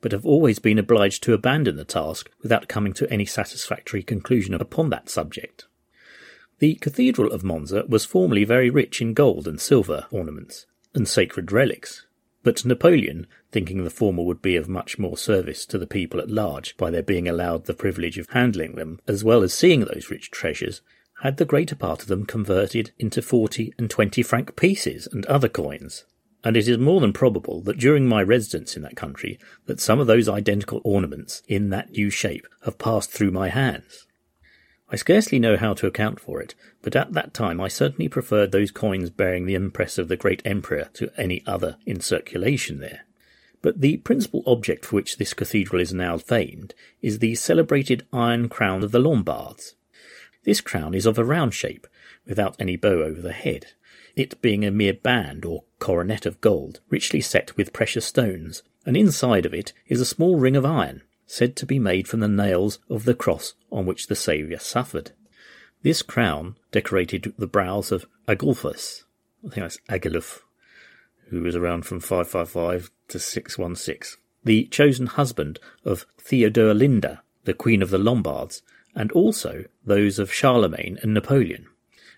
but 0.00 0.12
have 0.12 0.24
always 0.24 0.60
been 0.60 0.78
obliged 0.78 1.24
to 1.24 1.34
abandon 1.34 1.74
the 1.74 1.84
task 1.84 2.30
without 2.40 2.68
coming 2.68 2.92
to 2.92 3.12
any 3.12 3.26
satisfactory 3.26 4.04
conclusion 4.04 4.54
upon 4.54 4.90
that 4.90 5.10
subject. 5.10 5.66
The 6.60 6.76
Cathedral 6.76 7.32
of 7.32 7.42
Monza 7.42 7.84
was 7.88 8.04
formerly 8.04 8.44
very 8.44 8.70
rich 8.70 9.00
in 9.00 9.12
gold 9.12 9.48
and 9.48 9.60
silver 9.60 10.06
ornaments 10.12 10.66
and 10.94 11.08
sacred 11.08 11.50
relics, 11.50 12.06
but 12.42 12.64
Napoleon, 12.64 13.26
thinking 13.50 13.84
the 13.84 13.90
former 13.90 14.22
would 14.22 14.40
be 14.40 14.56
of 14.56 14.68
much 14.68 14.98
more 14.98 15.16
service 15.16 15.66
to 15.66 15.78
the 15.78 15.86
people 15.86 16.20
at 16.20 16.30
large 16.30 16.76
by 16.76 16.90
their 16.90 17.02
being 17.02 17.28
allowed 17.28 17.66
the 17.66 17.74
privilege 17.74 18.18
of 18.18 18.28
handling 18.30 18.76
them, 18.76 19.00
as 19.06 19.24
well 19.24 19.42
as 19.42 19.52
seeing 19.52 19.80
those 19.80 20.10
rich 20.10 20.30
treasures, 20.30 20.80
had 21.22 21.36
the 21.36 21.44
greater 21.44 21.74
part 21.74 22.02
of 22.02 22.08
them 22.08 22.24
converted 22.24 22.92
into 22.98 23.20
forty 23.20 23.74
and 23.78 23.90
twenty 23.90 24.22
franc 24.22 24.54
pieces 24.56 25.08
and 25.10 25.26
other 25.26 25.48
coins. 25.48 26.04
And 26.44 26.56
it 26.56 26.68
is 26.68 26.78
more 26.78 27.00
than 27.00 27.12
probable 27.12 27.60
that 27.62 27.78
during 27.78 28.06
my 28.06 28.22
residence 28.22 28.76
in 28.76 28.82
that 28.82 28.96
country 28.96 29.38
that 29.66 29.80
some 29.80 29.98
of 29.98 30.06
those 30.06 30.28
identical 30.28 30.80
ornaments 30.84 31.42
in 31.48 31.70
that 31.70 31.90
new 31.90 32.10
shape 32.10 32.46
have 32.64 32.78
passed 32.78 33.10
through 33.10 33.32
my 33.32 33.48
hands. 33.48 34.06
I 34.90 34.96
scarcely 34.96 35.38
know 35.38 35.56
how 35.56 35.74
to 35.74 35.86
account 35.86 36.18
for 36.18 36.40
it, 36.40 36.54
but 36.80 36.96
at 36.96 37.12
that 37.12 37.34
time 37.34 37.60
I 37.60 37.68
certainly 37.68 38.08
preferred 38.08 38.52
those 38.52 38.70
coins 38.70 39.10
bearing 39.10 39.44
the 39.44 39.54
impress 39.54 39.98
of 39.98 40.08
the 40.08 40.16
great 40.16 40.40
emperor 40.46 40.88
to 40.94 41.10
any 41.16 41.42
other 41.46 41.76
in 41.84 42.00
circulation 42.00 42.80
there. 42.80 43.06
But 43.60 43.80
the 43.80 43.98
principal 43.98 44.42
object 44.46 44.86
for 44.86 44.96
which 44.96 45.18
this 45.18 45.34
cathedral 45.34 45.82
is 45.82 45.92
now 45.92 46.16
famed 46.16 46.74
is 47.02 47.18
the 47.18 47.34
celebrated 47.34 48.06
iron 48.12 48.48
crown 48.48 48.82
of 48.82 48.92
the 48.92 49.00
Lombards. 49.00 49.74
This 50.44 50.60
crown 50.62 50.94
is 50.94 51.04
of 51.04 51.18
a 51.18 51.24
round 51.24 51.52
shape, 51.52 51.86
without 52.26 52.56
any 52.58 52.76
bow 52.76 53.02
over 53.02 53.20
the 53.20 53.32
head, 53.32 53.66
it 54.16 54.40
being 54.40 54.64
a 54.64 54.70
mere 54.70 54.94
band 54.94 55.44
or 55.44 55.64
coronet 55.78 56.24
of 56.24 56.40
gold, 56.40 56.80
richly 56.88 57.20
set 57.20 57.56
with 57.56 57.72
precious 57.72 58.06
stones, 58.06 58.62
and 58.86 58.96
inside 58.96 59.44
of 59.44 59.52
it 59.52 59.72
is 59.86 60.00
a 60.00 60.06
small 60.06 60.38
ring 60.38 60.56
of 60.56 60.64
iron, 60.64 61.02
said 61.28 61.54
to 61.54 61.66
be 61.66 61.78
made 61.78 62.08
from 62.08 62.20
the 62.20 62.26
nails 62.26 62.78
of 62.88 63.04
the 63.04 63.14
cross 63.14 63.54
on 63.70 63.84
which 63.86 64.06
the 64.06 64.16
Saviour 64.16 64.58
suffered. 64.58 65.12
This 65.82 66.02
crown 66.02 66.56
decorated 66.72 67.32
the 67.38 67.46
brows 67.46 67.92
of 67.92 68.06
Agulphus, 68.26 69.04
I 69.44 69.50
think 69.50 69.62
that's 69.62 69.78
Agilulf, 69.88 70.40
who 71.28 71.42
was 71.42 71.54
around 71.54 71.86
from 71.86 72.00
555 72.00 72.90
to 73.08 73.18
616. 73.18 74.18
the 74.42 74.64
chosen 74.66 75.06
husband 75.06 75.60
of 75.84 76.06
Theodolinda, 76.18 77.20
the 77.44 77.54
Queen 77.54 77.82
of 77.82 77.90
the 77.90 77.98
Lombards, 77.98 78.62
and 78.94 79.12
also 79.12 79.64
those 79.84 80.18
of 80.18 80.32
Charlemagne 80.32 80.98
and 81.02 81.12
Napoleon. 81.12 81.66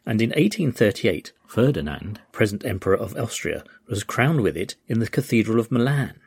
And 0.06 0.22
in 0.22 0.30
1838, 0.30 1.32
Ferdinand, 1.46 2.20
present 2.30 2.64
Emperor 2.64 2.96
of 2.96 3.16
Austria, 3.16 3.64
was 3.88 4.04
crowned 4.04 4.40
with 4.40 4.56
it 4.56 4.76
in 4.86 5.00
the 5.00 5.08
Cathedral 5.08 5.58
of 5.58 5.70
Milan. 5.70 6.20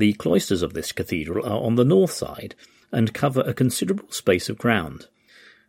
The 0.00 0.14
cloisters 0.14 0.62
of 0.62 0.72
this 0.72 0.92
cathedral 0.92 1.44
are 1.44 1.62
on 1.62 1.74
the 1.74 1.84
north 1.84 2.12
side 2.12 2.54
and 2.90 3.12
cover 3.12 3.42
a 3.42 3.52
considerable 3.52 4.10
space 4.10 4.48
of 4.48 4.56
ground, 4.56 5.08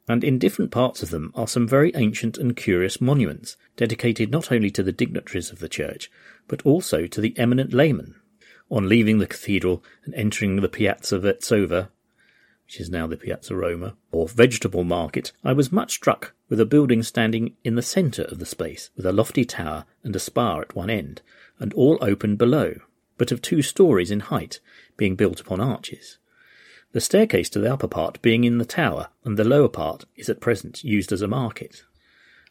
and 0.07 0.23
in 0.23 0.39
different 0.39 0.71
parts 0.71 1.03
of 1.03 1.09
them 1.09 1.33
are 1.35 1.49
some 1.49 1.67
very 1.67 1.91
ancient 1.95 2.37
and 2.37 2.55
curious 2.55 3.01
monuments, 3.01 3.57
dedicated 3.75 4.31
not 4.31 4.49
only 4.49 4.71
to 4.71 4.83
the 4.83 4.93
dignitaries 4.93 5.51
of 5.51 5.59
the 5.59 5.67
church, 5.67 6.09
but 6.47 6.65
also 6.65 7.07
to 7.07 7.19
the 7.19 7.37
eminent 7.37 7.73
laymen. 7.73 8.15
On 8.69 8.87
leaving 8.87 9.17
the 9.17 9.27
cathedral 9.27 9.83
and 10.05 10.15
entering 10.15 10.55
the 10.55 10.69
Piazza 10.69 11.19
Vezzova, 11.19 11.89
which 12.63 12.79
is 12.79 12.89
now 12.89 13.07
the 13.07 13.17
Piazza 13.17 13.53
Roma, 13.53 13.97
or 14.13 14.29
vegetable 14.29 14.85
market, 14.85 15.33
I 15.43 15.51
was 15.51 15.73
much 15.73 15.91
struck 15.91 16.33
with 16.47 16.61
a 16.61 16.65
building 16.65 17.03
standing 17.03 17.57
in 17.65 17.75
the 17.75 17.81
centre 17.81 18.23
of 18.23 18.39
the 18.39 18.45
space, 18.45 18.91
with 18.95 19.05
a 19.05 19.11
lofty 19.11 19.43
tower 19.43 19.83
and 20.05 20.15
a 20.15 20.19
spar 20.19 20.61
at 20.61 20.73
one 20.73 20.89
end, 20.89 21.21
and 21.59 21.73
all 21.73 21.97
open 21.99 22.37
below, 22.37 22.75
but 23.21 23.31
of 23.31 23.39
two 23.39 23.61
stories 23.61 24.09
in 24.09 24.19
height, 24.19 24.59
being 24.97 25.15
built 25.15 25.39
upon 25.39 25.61
arches 25.61 26.17
the 26.91 26.99
staircase 26.99 27.49
to 27.49 27.59
the 27.59 27.71
upper 27.71 27.87
part 27.87 28.19
being 28.23 28.43
in 28.43 28.57
the 28.57 28.65
tower, 28.65 29.09
and 29.23 29.37
the 29.37 29.43
lower 29.43 29.69
part 29.69 30.05
is 30.15 30.27
at 30.27 30.41
present 30.41 30.83
used 30.83 31.11
as 31.11 31.21
a 31.21 31.27
market. 31.27 31.83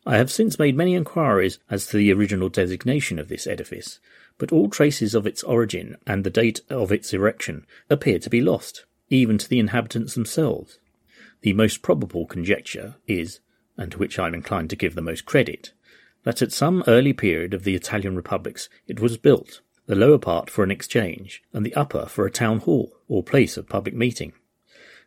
I 0.06 0.16
have 0.16 0.30
since 0.30 0.60
made 0.60 0.76
many 0.76 0.94
inquiries 0.94 1.58
as 1.68 1.86
to 1.88 1.96
the 1.96 2.12
original 2.12 2.48
designation 2.48 3.18
of 3.18 3.28
this 3.28 3.48
edifice, 3.48 3.98
but 4.38 4.52
all 4.52 4.70
traces 4.70 5.12
of 5.12 5.26
its 5.26 5.42
origin 5.42 5.96
and 6.06 6.24
the 6.24 6.30
date 6.30 6.60
of 6.70 6.90
its 6.90 7.12
erection 7.12 7.66
appear 7.90 8.20
to 8.20 8.30
be 8.30 8.40
lost, 8.40 8.86
even 9.08 9.36
to 9.38 9.48
the 9.48 9.58
inhabitants 9.58 10.14
themselves. 10.14 10.78
The 11.42 11.52
most 11.52 11.82
probable 11.82 12.26
conjecture 12.26 12.94
is, 13.08 13.40
and 13.76 13.92
to 13.92 13.98
which 13.98 14.18
I 14.18 14.28
am 14.28 14.34
inclined 14.34 14.70
to 14.70 14.76
give 14.76 14.94
the 14.94 15.02
most 15.02 15.26
credit, 15.26 15.72
that 16.22 16.40
at 16.40 16.52
some 16.52 16.82
early 16.86 17.12
period 17.12 17.52
of 17.52 17.64
the 17.64 17.74
Italian 17.74 18.16
republics 18.16 18.68
it 18.86 19.00
was 19.00 19.18
built, 19.18 19.60
the 19.90 19.96
lower 19.96 20.18
part 20.18 20.48
for 20.48 20.62
an 20.62 20.70
exchange, 20.70 21.42
and 21.52 21.66
the 21.66 21.74
upper 21.74 22.06
for 22.06 22.24
a 22.24 22.30
town 22.30 22.60
hall, 22.60 22.94
or 23.08 23.24
place 23.24 23.56
of 23.56 23.68
public 23.68 23.92
meeting. 23.92 24.32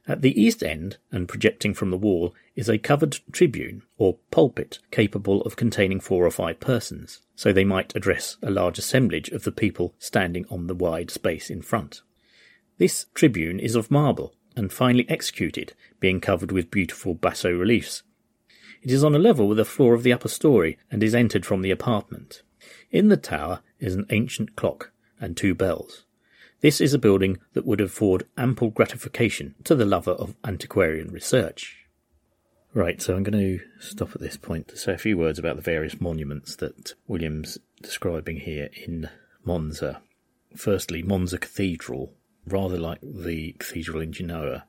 At 0.09 0.21
the 0.21 0.37
east 0.37 0.61
end, 0.61 0.97
and 1.09 1.25
projecting 1.25 1.73
from 1.73 1.89
the 1.89 1.97
wall, 1.97 2.35
is 2.57 2.67
a 2.67 2.77
covered 2.77 3.19
tribune, 3.31 3.83
or 3.97 4.17
pulpit, 4.29 4.79
capable 4.91 5.41
of 5.43 5.55
containing 5.55 6.01
four 6.01 6.25
or 6.25 6.31
five 6.31 6.59
persons, 6.59 7.21
so 7.33 7.53
they 7.53 7.63
might 7.63 7.95
address 7.95 8.35
a 8.41 8.51
large 8.51 8.77
assemblage 8.77 9.29
of 9.29 9.45
the 9.45 9.53
people 9.53 9.95
standing 9.99 10.45
on 10.49 10.67
the 10.67 10.75
wide 10.75 11.09
space 11.09 11.49
in 11.49 11.61
front. 11.61 12.01
This 12.77 13.05
tribune 13.13 13.61
is 13.61 13.75
of 13.77 13.89
marble, 13.89 14.35
and 14.53 14.69
finely 14.69 15.09
executed, 15.09 15.71
being 16.01 16.19
covered 16.19 16.51
with 16.51 16.69
beautiful 16.69 17.13
basso 17.13 17.53
reliefs. 17.53 18.03
It 18.81 18.91
is 18.91 19.01
on 19.01 19.15
a 19.15 19.17
level 19.17 19.47
with 19.47 19.59
the 19.59 19.63
floor 19.63 19.93
of 19.93 20.03
the 20.03 20.11
upper 20.11 20.27
story, 20.27 20.77
and 20.91 21.01
is 21.01 21.15
entered 21.15 21.45
from 21.45 21.61
the 21.61 21.71
apartment. 21.71 22.41
In 22.93 23.07
the 23.07 23.17
tower 23.17 23.61
is 23.79 23.95
an 23.95 24.05
ancient 24.11 24.55
clock 24.55 24.91
and 25.19 25.35
two 25.35 25.55
bells. 25.55 26.05
This 26.61 26.79
is 26.79 26.93
a 26.93 26.99
building 26.99 27.39
that 27.53 27.65
would 27.65 27.81
afford 27.81 28.27
ample 28.37 28.69
gratification 28.69 29.55
to 29.63 29.73
the 29.73 29.83
lover 29.83 30.11
of 30.11 30.35
antiquarian 30.45 31.11
research. 31.11 31.87
Right, 32.71 33.01
so 33.01 33.15
I'm 33.15 33.23
going 33.23 33.57
to 33.57 33.63
stop 33.79 34.11
at 34.13 34.21
this 34.21 34.37
point 34.37 34.67
to 34.67 34.77
say 34.77 34.93
a 34.93 34.99
few 34.99 35.17
words 35.17 35.39
about 35.39 35.55
the 35.55 35.63
various 35.63 35.99
monuments 35.99 36.55
that 36.57 36.93
William's 37.07 37.57
describing 37.81 38.41
here 38.41 38.69
in 38.85 39.09
Monza. 39.43 40.01
Firstly, 40.55 41.01
Monza 41.01 41.39
Cathedral, 41.39 42.13
rather 42.45 42.77
like 42.77 42.99
the 43.01 43.53
cathedral 43.53 44.01
in 44.01 44.13
Genoa, 44.13 44.65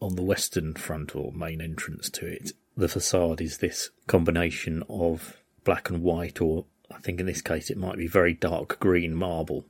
on 0.00 0.16
the 0.16 0.22
western 0.22 0.72
front 0.72 1.14
or 1.14 1.32
main 1.32 1.60
entrance 1.60 2.08
to 2.10 2.26
it, 2.26 2.52
the 2.78 2.88
facade 2.88 3.42
is 3.42 3.58
this 3.58 3.90
combination 4.06 4.82
of 4.88 5.36
black 5.64 5.90
and 5.90 6.02
white 6.02 6.40
or 6.40 6.64
I 6.94 7.00
think 7.00 7.20
in 7.20 7.26
this 7.26 7.42
case 7.42 7.70
it 7.70 7.76
might 7.76 7.96
be 7.96 8.06
very 8.06 8.34
dark 8.34 8.78
green 8.80 9.14
marble. 9.14 9.66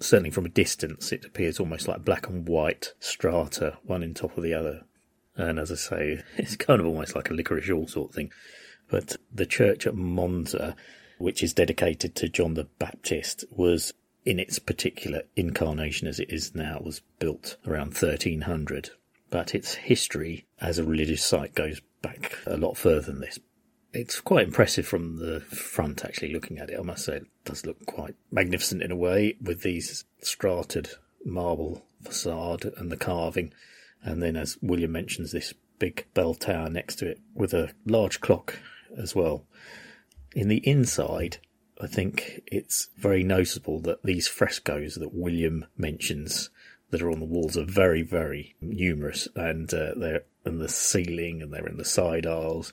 Certainly 0.00 0.30
from 0.30 0.46
a 0.46 0.50
distance, 0.50 1.12
it 1.12 1.24
appears 1.24 1.60
almost 1.60 1.86
like 1.86 2.04
black 2.04 2.28
and 2.28 2.48
white 2.48 2.94
strata, 3.00 3.78
one 3.84 4.02
in 4.02 4.14
top 4.14 4.36
of 4.36 4.42
the 4.42 4.54
other. 4.54 4.84
And 5.36 5.58
as 5.58 5.70
I 5.70 5.74
say, 5.74 6.22
it's 6.36 6.56
kind 6.56 6.80
of 6.80 6.86
almost 6.86 7.14
like 7.14 7.30
a 7.30 7.34
licorice 7.34 7.70
all 7.70 7.86
sort 7.86 8.10
of 8.10 8.14
thing. 8.14 8.32
But 8.90 9.16
the 9.32 9.46
church 9.46 9.86
at 9.86 9.94
Monza, 9.94 10.74
which 11.18 11.42
is 11.42 11.54
dedicated 11.54 12.14
to 12.16 12.28
John 12.28 12.54
the 12.54 12.64
Baptist, 12.78 13.44
was 13.50 13.92
in 14.24 14.38
its 14.38 14.58
particular 14.58 15.22
incarnation 15.36 16.08
as 16.08 16.18
it 16.18 16.30
is 16.30 16.54
now, 16.54 16.80
was 16.84 17.02
built 17.18 17.56
around 17.66 17.94
1300. 17.94 18.90
But 19.30 19.54
its 19.54 19.74
history 19.74 20.46
as 20.60 20.78
a 20.78 20.84
religious 20.84 21.24
site 21.24 21.54
goes 21.54 21.80
back 22.02 22.36
a 22.46 22.56
lot 22.56 22.76
further 22.76 23.12
than 23.12 23.20
this 23.20 23.38
it's 23.92 24.20
quite 24.20 24.46
impressive 24.46 24.86
from 24.86 25.16
the 25.16 25.40
front, 25.40 26.04
actually, 26.04 26.32
looking 26.32 26.58
at 26.58 26.70
it. 26.70 26.78
I 26.78 26.82
must 26.82 27.04
say, 27.04 27.16
it 27.16 27.26
does 27.44 27.66
look 27.66 27.84
quite 27.86 28.14
magnificent 28.30 28.82
in 28.82 28.90
a 28.90 28.96
way 28.96 29.36
with 29.42 29.62
these 29.62 30.04
strated 30.22 30.94
marble 31.24 31.84
facade 32.02 32.64
and 32.76 32.90
the 32.90 32.96
carving. 32.96 33.52
And 34.02 34.22
then, 34.22 34.36
as 34.36 34.58
William 34.62 34.92
mentions, 34.92 35.32
this 35.32 35.54
big 35.78 36.06
bell 36.14 36.34
tower 36.34 36.70
next 36.70 36.96
to 36.96 37.08
it 37.08 37.20
with 37.34 37.52
a 37.52 37.72
large 37.84 38.20
clock 38.20 38.58
as 38.96 39.14
well. 39.14 39.44
In 40.34 40.48
the 40.48 40.66
inside, 40.66 41.38
I 41.80 41.86
think 41.86 42.42
it's 42.46 42.88
very 42.96 43.24
noticeable 43.24 43.80
that 43.80 44.02
these 44.04 44.28
frescoes 44.28 44.94
that 44.96 45.14
William 45.14 45.66
mentions 45.76 46.50
that 46.90 47.02
are 47.02 47.10
on 47.10 47.20
the 47.20 47.26
walls 47.26 47.56
are 47.56 47.64
very, 47.64 48.02
very 48.02 48.54
numerous, 48.60 49.28
and 49.34 49.72
uh, 49.72 49.92
they're 49.96 50.24
in 50.44 50.58
the 50.58 50.68
ceiling 50.68 51.40
and 51.40 51.52
they're 51.52 51.66
in 51.66 51.78
the 51.78 51.84
side 51.84 52.26
aisles, 52.26 52.72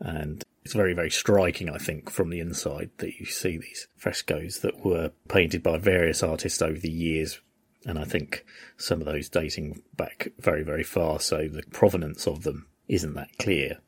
and 0.00 0.44
it's 0.64 0.74
very, 0.74 0.94
very 0.94 1.10
striking, 1.10 1.68
I 1.68 1.76
think, 1.76 2.10
from 2.10 2.30
the 2.30 2.40
inside 2.40 2.90
that 2.98 3.18
you 3.18 3.26
see 3.26 3.58
these 3.58 3.86
frescoes 3.96 4.60
that 4.60 4.84
were 4.84 5.10
painted 5.28 5.62
by 5.62 5.76
various 5.76 6.22
artists 6.22 6.62
over 6.62 6.78
the 6.78 6.90
years. 6.90 7.40
And 7.84 7.98
I 7.98 8.04
think 8.04 8.46
some 8.78 9.00
of 9.00 9.06
those 9.06 9.28
dating 9.28 9.82
back 9.94 10.28
very, 10.38 10.62
very 10.62 10.82
far, 10.82 11.20
so 11.20 11.48
the 11.48 11.62
provenance 11.70 12.26
of 12.26 12.44
them 12.44 12.66
isn't 12.88 13.14
that 13.14 13.36
clear. 13.38 13.80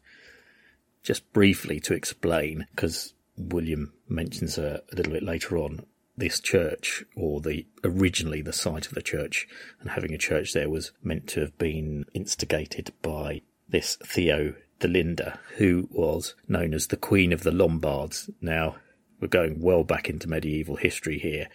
Just 1.03 1.33
briefly 1.33 1.81
to 1.81 1.95
explain, 1.95 2.67
because 2.75 3.15
William 3.39 3.95
mentions 4.07 4.59
a, 4.59 4.83
a 4.93 4.97
little 4.97 5.15
bit 5.15 5.23
later 5.23 5.57
on, 5.57 5.87
this 6.19 6.41
church, 6.41 7.05
or 7.15 7.41
the 7.41 7.67
originally 7.85 8.43
the 8.43 8.53
site 8.53 8.87
of 8.87 8.95
the 8.95 9.03
church, 9.03 9.47
and 9.81 9.91
having 9.91 10.13
a 10.13 10.19
church 10.19 10.53
there 10.53 10.69
was 10.69 10.93
meant 11.03 11.27
to 11.29 11.41
have 11.41 11.57
been 11.57 12.05
instigated 12.13 12.93
by 13.01 13.41
this 13.69 13.97
Theo 14.05 14.55
Delinda, 14.81 15.39
who 15.57 15.89
was 15.91 16.35
known 16.49 16.75
as 16.75 16.89
the 16.89 16.97
Queen 16.97 17.33
of 17.33 17.43
the 17.43 17.53
Lombards. 17.53 18.31
Now, 18.41 18.77
we're 19.21 19.29
going 19.29 19.61
well 19.61 19.85
back 19.85 20.09
into 20.11 20.29
medieval 20.29 20.77
history 20.77 21.19
here. 21.19 21.49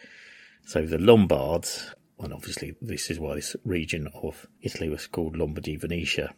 So 0.66 0.86
the 0.86 0.98
Lombards, 0.98 1.94
and 2.20 2.34
obviously 2.34 2.76
this 2.82 3.10
is 3.10 3.20
why 3.20 3.36
this 3.36 3.56
region 3.64 4.08
of 4.14 4.48
Italy 4.62 4.90
was 4.90 5.08
called 5.08 5.38
Lombardy 5.38 5.76
Venetia. 5.76 6.34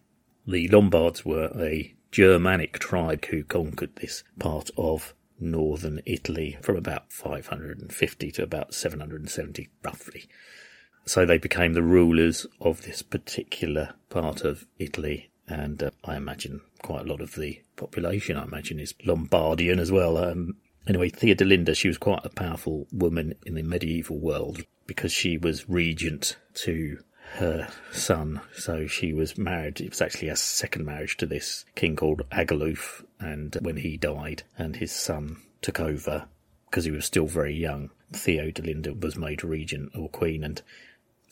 The 0.45 0.67
Lombards 0.67 1.23
were 1.23 1.51
a 1.55 1.95
Germanic 2.11 2.79
tribe 2.79 3.25
who 3.25 3.43
conquered 3.43 3.95
this 3.95 4.23
part 4.37 4.69
of 4.77 5.13
northern 5.39 6.01
Italy 6.05 6.57
from 6.61 6.75
about 6.75 7.11
550 7.11 8.31
to 8.31 8.43
about 8.43 8.73
770 8.73 9.69
roughly. 9.83 10.25
So 11.05 11.25
they 11.25 11.37
became 11.37 11.73
the 11.73 11.83
rulers 11.83 12.45
of 12.61 12.83
this 12.83 13.01
particular 13.01 13.95
part 14.09 14.41
of 14.41 14.65
Italy 14.79 15.31
and 15.47 15.81
uh, 15.83 15.91
I 16.03 16.15
imagine 16.15 16.61
quite 16.81 17.01
a 17.01 17.09
lot 17.09 17.21
of 17.21 17.35
the 17.35 17.61
population, 17.75 18.37
I 18.37 18.43
imagine, 18.43 18.79
is 18.79 18.93
Lombardian 19.05 19.79
as 19.79 19.91
well. 19.91 20.17
Um, 20.17 20.57
anyway, 20.87 21.09
Theodelinda, 21.09 21.75
she 21.75 21.87
was 21.87 21.97
quite 21.97 22.25
a 22.25 22.29
powerful 22.29 22.87
woman 22.91 23.35
in 23.45 23.55
the 23.55 23.63
medieval 23.63 24.17
world 24.17 24.63
because 24.87 25.11
she 25.11 25.37
was 25.37 25.69
regent 25.69 26.37
to 26.55 26.99
her 27.35 27.67
son. 27.91 28.41
So 28.55 28.87
she 28.87 29.13
was 29.13 29.37
married. 29.37 29.81
It 29.81 29.89
was 29.89 30.01
actually 30.01 30.29
a 30.29 30.35
second 30.35 30.85
marriage 30.85 31.17
to 31.17 31.25
this 31.25 31.65
king 31.75 31.95
called 31.95 32.21
Agilulf. 32.31 33.03
And 33.19 33.55
when 33.61 33.77
he 33.77 33.97
died 33.97 34.43
and 34.57 34.75
his 34.75 34.91
son 34.91 35.37
took 35.61 35.79
over 35.79 36.27
because 36.69 36.85
he 36.85 36.91
was 36.91 37.05
still 37.05 37.27
very 37.27 37.55
young, 37.55 37.89
Theodelinda 38.11 38.99
was 38.99 39.17
made 39.17 39.43
regent 39.43 39.91
or 39.95 40.09
queen. 40.09 40.43
And 40.43 40.61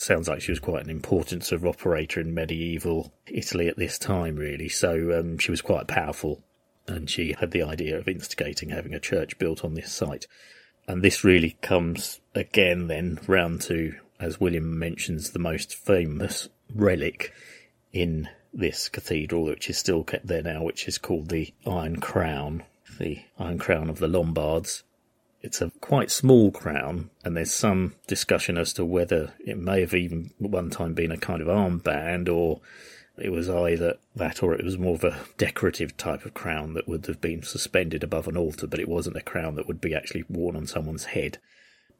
sounds 0.02 0.28
like 0.28 0.42
she 0.42 0.52
was 0.52 0.60
quite 0.60 0.84
an 0.84 0.90
important 0.90 1.44
sort 1.44 1.62
of 1.62 1.68
operator 1.68 2.20
in 2.20 2.34
medieval 2.34 3.14
Italy 3.28 3.68
at 3.68 3.78
this 3.78 3.98
time, 3.98 4.36
really. 4.36 4.70
So 4.70 5.20
um, 5.20 5.38
she 5.38 5.52
was 5.52 5.62
quite 5.62 5.88
powerful, 5.88 6.42
and 6.88 7.10
she 7.10 7.34
had 7.40 7.52
the 7.52 7.64
idea 7.64 7.98
of 7.98 8.08
instigating 8.08 8.70
having 8.70 8.94
a 8.94 9.00
church 9.00 9.38
built 9.38 9.64
on 9.64 9.76
this 9.76 9.92
site. 9.92 10.28
And 10.88 11.02
this 11.02 11.24
really 11.24 11.58
comes 11.62 12.20
again 12.34 12.88
then 12.88 13.20
round 13.28 13.62
to, 13.64 13.96
as 14.20 14.40
William 14.40 14.78
mentions, 14.78 15.32
the 15.32 15.40
most 15.40 15.76
famous 15.76 16.50
relic 16.74 17.34
in 17.94 18.28
this 18.54 18.90
cathedral, 18.90 19.44
which 19.44 19.70
is 19.70 19.78
still 19.78 20.04
kept 20.04 20.28
there 20.28 20.42
now, 20.42 20.64
which 20.64 20.88
is 20.88 20.98
called 20.98 21.30
the 21.30 21.54
Iron 21.66 21.98
Crown, 21.98 22.64
the 23.00 23.22
Iron 23.38 23.60
Crown 23.60 23.90
of 23.90 24.00
the 24.00 24.08
Lombards. 24.08 24.84
It's 25.44 25.62
a 25.62 25.72
quite 25.82 26.12
small 26.12 26.52
crown, 26.52 27.10
and 27.24 27.36
there's 27.36 27.54
some 27.54 27.96
discussion 28.06 28.58
as 28.58 28.74
to 28.74 28.86
whether 28.86 29.34
it 29.40 29.58
may 29.58 29.82
have 29.82 29.96
even 29.96 30.32
at 30.44 30.52
one 30.52 30.70
time 30.70 30.94
been 30.94 31.12
a 31.12 31.18
kind 31.18 31.42
of 31.42 31.48
armband, 31.48 32.30
or 32.30 32.62
it 33.18 33.32
was 33.32 33.50
either 33.50 33.98
that 34.16 34.44
or 34.44 34.54
it 34.54 34.64
was 34.64 34.78
more 34.78 34.96
of 34.96 35.04
a 35.04 35.20
decorative 35.38 35.98
type 35.98 36.26
of 36.26 36.34
crown 36.34 36.74
that 36.76 36.88
would 36.88 37.06
have 37.08 37.22
been 37.22 37.42
suspended 37.42 38.04
above 38.04 38.28
an 38.28 38.38
altar, 38.38 38.68
but 38.68 38.80
it 38.80 38.88
wasn't 38.88 39.18
a 39.18 39.22
crown 39.22 39.56
that 39.56 39.68
would 39.68 39.82
be 39.82 39.96
actually 39.96 40.24
worn 40.30 40.56
on 40.56 40.68
someone's 40.68 41.06
head. 41.06 41.40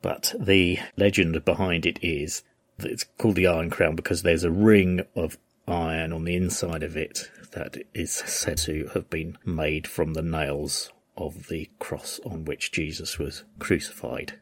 But 0.02 0.34
the 0.40 0.80
legend 0.96 1.44
behind 1.44 1.86
it 1.86 2.00
is 2.02 2.44
that 2.78 2.92
it's 2.92 3.06
called 3.18 3.36
the 3.36 3.48
Iron 3.48 3.70
Crown 3.70 3.96
because 3.96 4.22
there's 4.22 4.44
a 4.44 4.52
ring 4.52 5.02
of 5.16 5.38
iron 5.68 6.12
on 6.12 6.26
the 6.26 6.36
inside 6.36 6.84
of 6.84 6.98
it 6.98 7.30
that 7.52 7.78
is 7.94 8.12
said 8.12 8.58
to 8.58 8.90
have 8.94 9.10
been 9.10 9.38
made 9.46 9.88
from 9.88 10.14
the 10.14 10.22
nails 10.22 10.92
of 11.22 11.48
the 11.48 11.70
cross 11.80 12.20
on 12.26 12.46
which 12.46 12.72
Jesus 12.72 13.18
was 13.18 13.44
crucified. 13.60 14.40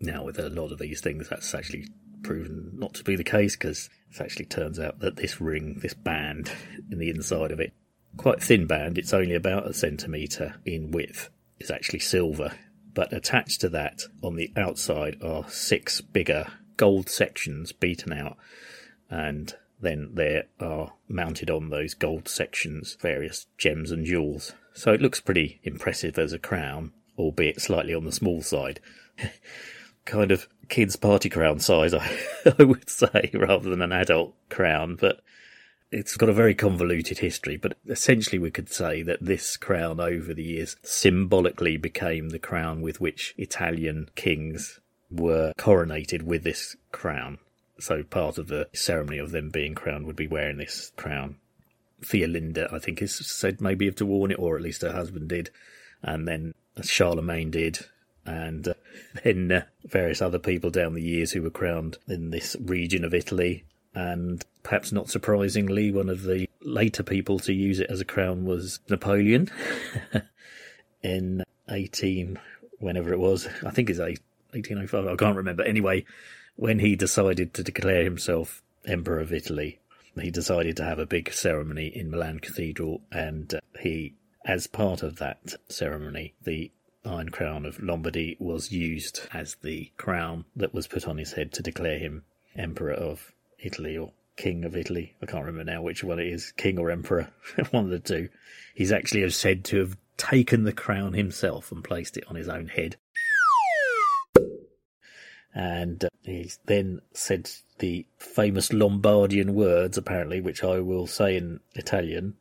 Now, 0.00 0.24
with 0.24 0.38
a 0.38 0.48
lot 0.48 0.72
of 0.72 0.78
these 0.78 1.00
things, 1.00 1.28
that's 1.28 1.54
actually 1.54 1.88
proven 2.22 2.72
not 2.74 2.94
to 2.94 3.04
be 3.04 3.16
the 3.16 3.24
case 3.24 3.56
because 3.56 3.88
it 4.10 4.20
actually 4.20 4.46
turns 4.46 4.78
out 4.78 5.00
that 5.00 5.16
this 5.16 5.40
ring, 5.40 5.78
this 5.80 5.94
band 5.94 6.50
in 6.90 6.98
the 6.98 7.10
inside 7.10 7.50
of 7.50 7.60
it, 7.60 7.72
quite 8.16 8.42
thin 8.42 8.66
band, 8.66 8.98
it's 8.98 9.14
only 9.14 9.34
about 9.34 9.68
a 9.68 9.74
centimetre 9.74 10.56
in 10.64 10.90
width, 10.90 11.30
is 11.58 11.70
actually 11.70 12.00
silver. 12.00 12.52
But 12.94 13.12
attached 13.12 13.60
to 13.62 13.68
that 13.70 14.02
on 14.22 14.36
the 14.36 14.52
outside 14.56 15.22
are 15.22 15.48
six 15.48 16.00
bigger 16.00 16.46
gold 16.76 17.08
sections 17.08 17.72
beaten 17.72 18.12
out, 18.12 18.36
and 19.08 19.54
then 19.80 20.10
there 20.14 20.44
are 20.60 20.92
mounted 21.08 21.50
on 21.50 21.70
those 21.70 21.94
gold 21.94 22.28
sections 22.28 22.96
various 23.00 23.46
gems 23.56 23.90
and 23.90 24.04
jewels. 24.04 24.52
So 24.74 24.92
it 24.92 25.02
looks 25.02 25.20
pretty 25.20 25.60
impressive 25.62 26.18
as 26.18 26.32
a 26.32 26.38
crown, 26.38 26.92
albeit 27.18 27.60
slightly 27.60 27.94
on 27.94 28.04
the 28.04 28.12
small 28.12 28.42
side. 28.42 28.80
kind 30.04 30.30
of 30.32 30.48
kid's 30.68 30.96
party 30.96 31.28
crown 31.28 31.60
size, 31.60 31.94
I, 31.94 32.10
I 32.58 32.64
would 32.64 32.88
say, 32.88 33.30
rather 33.34 33.70
than 33.70 33.82
an 33.82 33.92
adult 33.92 34.34
crown, 34.48 34.96
but 35.00 35.20
it's 35.90 36.16
got 36.16 36.30
a 36.30 36.34
very 36.34 36.54
convoluted 36.54 37.18
history, 37.18 37.56
but 37.56 37.76
essentially 37.86 38.38
we 38.38 38.50
could 38.50 38.72
say 38.72 39.02
that 39.02 39.22
this 39.22 39.56
crown 39.58 40.00
over 40.00 40.32
the 40.32 40.42
years 40.42 40.76
symbolically 40.82 41.76
became 41.76 42.30
the 42.30 42.38
crown 42.38 42.80
with 42.80 43.00
which 43.00 43.34
Italian 43.36 44.08
kings 44.14 44.80
were 45.10 45.52
coronated 45.58 46.22
with 46.22 46.44
this 46.44 46.76
crown. 46.90 47.38
So 47.78 48.02
part 48.02 48.38
of 48.38 48.48
the 48.48 48.68
ceremony 48.72 49.18
of 49.18 49.32
them 49.32 49.50
being 49.50 49.74
crowned 49.74 50.06
would 50.06 50.16
be 50.16 50.26
wearing 50.26 50.56
this 50.56 50.92
crown. 50.96 51.36
Theolinda, 52.02 52.72
I 52.72 52.78
think, 52.78 53.00
is 53.02 53.14
said 53.14 53.60
maybe 53.60 53.90
to 53.90 54.06
worn 54.06 54.30
it, 54.30 54.38
or 54.38 54.56
at 54.56 54.62
least 54.62 54.82
her 54.82 54.92
husband 54.92 55.28
did, 55.28 55.50
and 56.02 56.26
then 56.26 56.54
Charlemagne 56.82 57.50
did, 57.50 57.86
and 58.24 58.68
uh, 58.68 58.74
then 59.24 59.52
uh, 59.52 59.62
various 59.84 60.22
other 60.22 60.38
people 60.38 60.70
down 60.70 60.94
the 60.94 61.02
years 61.02 61.32
who 61.32 61.42
were 61.42 61.50
crowned 61.50 61.98
in 62.08 62.30
this 62.30 62.56
region 62.60 63.04
of 63.04 63.14
Italy. 63.14 63.64
And 63.94 64.44
perhaps 64.62 64.92
not 64.92 65.10
surprisingly, 65.10 65.90
one 65.90 66.08
of 66.08 66.22
the 66.22 66.48
later 66.62 67.02
people 67.02 67.38
to 67.40 67.52
use 67.52 67.78
it 67.78 67.90
as 67.90 68.00
a 68.00 68.06
crown 68.06 68.44
was 68.44 68.80
Napoleon 68.88 69.50
in 71.02 71.44
18, 71.68 72.38
whenever 72.78 73.12
it 73.12 73.18
was. 73.18 73.46
I 73.64 73.70
think 73.70 73.90
it's 73.90 73.98
1805. 73.98 75.06
I 75.06 75.16
can't 75.16 75.36
remember. 75.36 75.62
Anyway, 75.62 76.06
when 76.56 76.78
he 76.78 76.96
decided 76.96 77.52
to 77.54 77.62
declare 77.62 78.04
himself 78.04 78.62
Emperor 78.86 79.20
of 79.20 79.32
Italy, 79.32 79.78
he 80.20 80.30
decided 80.30 80.76
to 80.76 80.84
have 80.84 80.98
a 80.98 81.06
big 81.06 81.32
ceremony 81.32 81.86
in 81.86 82.10
Milan 82.10 82.38
Cathedral, 82.38 83.02
and 83.10 83.54
uh, 83.54 83.60
he, 83.80 84.14
as 84.44 84.66
part 84.66 85.02
of 85.02 85.16
that 85.16 85.54
ceremony, 85.68 86.34
the 86.42 86.70
Iron 87.04 87.30
Crown 87.30 87.66
of 87.66 87.82
Lombardy 87.82 88.36
was 88.38 88.70
used 88.70 89.22
as 89.32 89.56
the 89.56 89.90
crown 89.96 90.44
that 90.54 90.74
was 90.74 90.86
put 90.86 91.08
on 91.08 91.18
his 91.18 91.32
head 91.32 91.52
to 91.54 91.62
declare 91.62 91.98
him 91.98 92.24
Emperor 92.56 92.92
of 92.92 93.32
Italy 93.58 93.96
or 93.96 94.12
King 94.36 94.64
of 94.64 94.76
Italy. 94.76 95.14
I 95.22 95.26
can't 95.26 95.44
remember 95.44 95.70
now 95.70 95.82
which 95.82 96.04
one 96.04 96.18
it 96.18 96.28
is, 96.28 96.52
King 96.52 96.78
or 96.78 96.90
Emperor, 96.90 97.30
one 97.70 97.84
of 97.84 97.90
the 97.90 97.98
two. 97.98 98.28
He's 98.74 98.92
actually 98.92 99.28
said 99.30 99.64
to 99.66 99.78
have 99.78 99.96
taken 100.16 100.64
the 100.64 100.72
crown 100.72 101.14
himself 101.14 101.72
and 101.72 101.82
placed 101.82 102.16
it 102.16 102.24
on 102.28 102.36
his 102.36 102.48
own 102.48 102.68
head. 102.68 102.96
And 105.54 106.04
uh, 106.04 106.08
he 106.22 106.50
then 106.66 107.00
said 107.12 107.50
the 107.82 108.06
famous 108.16 108.72
Lombardian 108.72 109.54
words, 109.54 109.98
apparently, 109.98 110.40
which 110.40 110.62
I 110.62 110.78
will 110.78 111.08
say 111.08 111.36
in 111.36 111.58
Italian. 111.74 112.34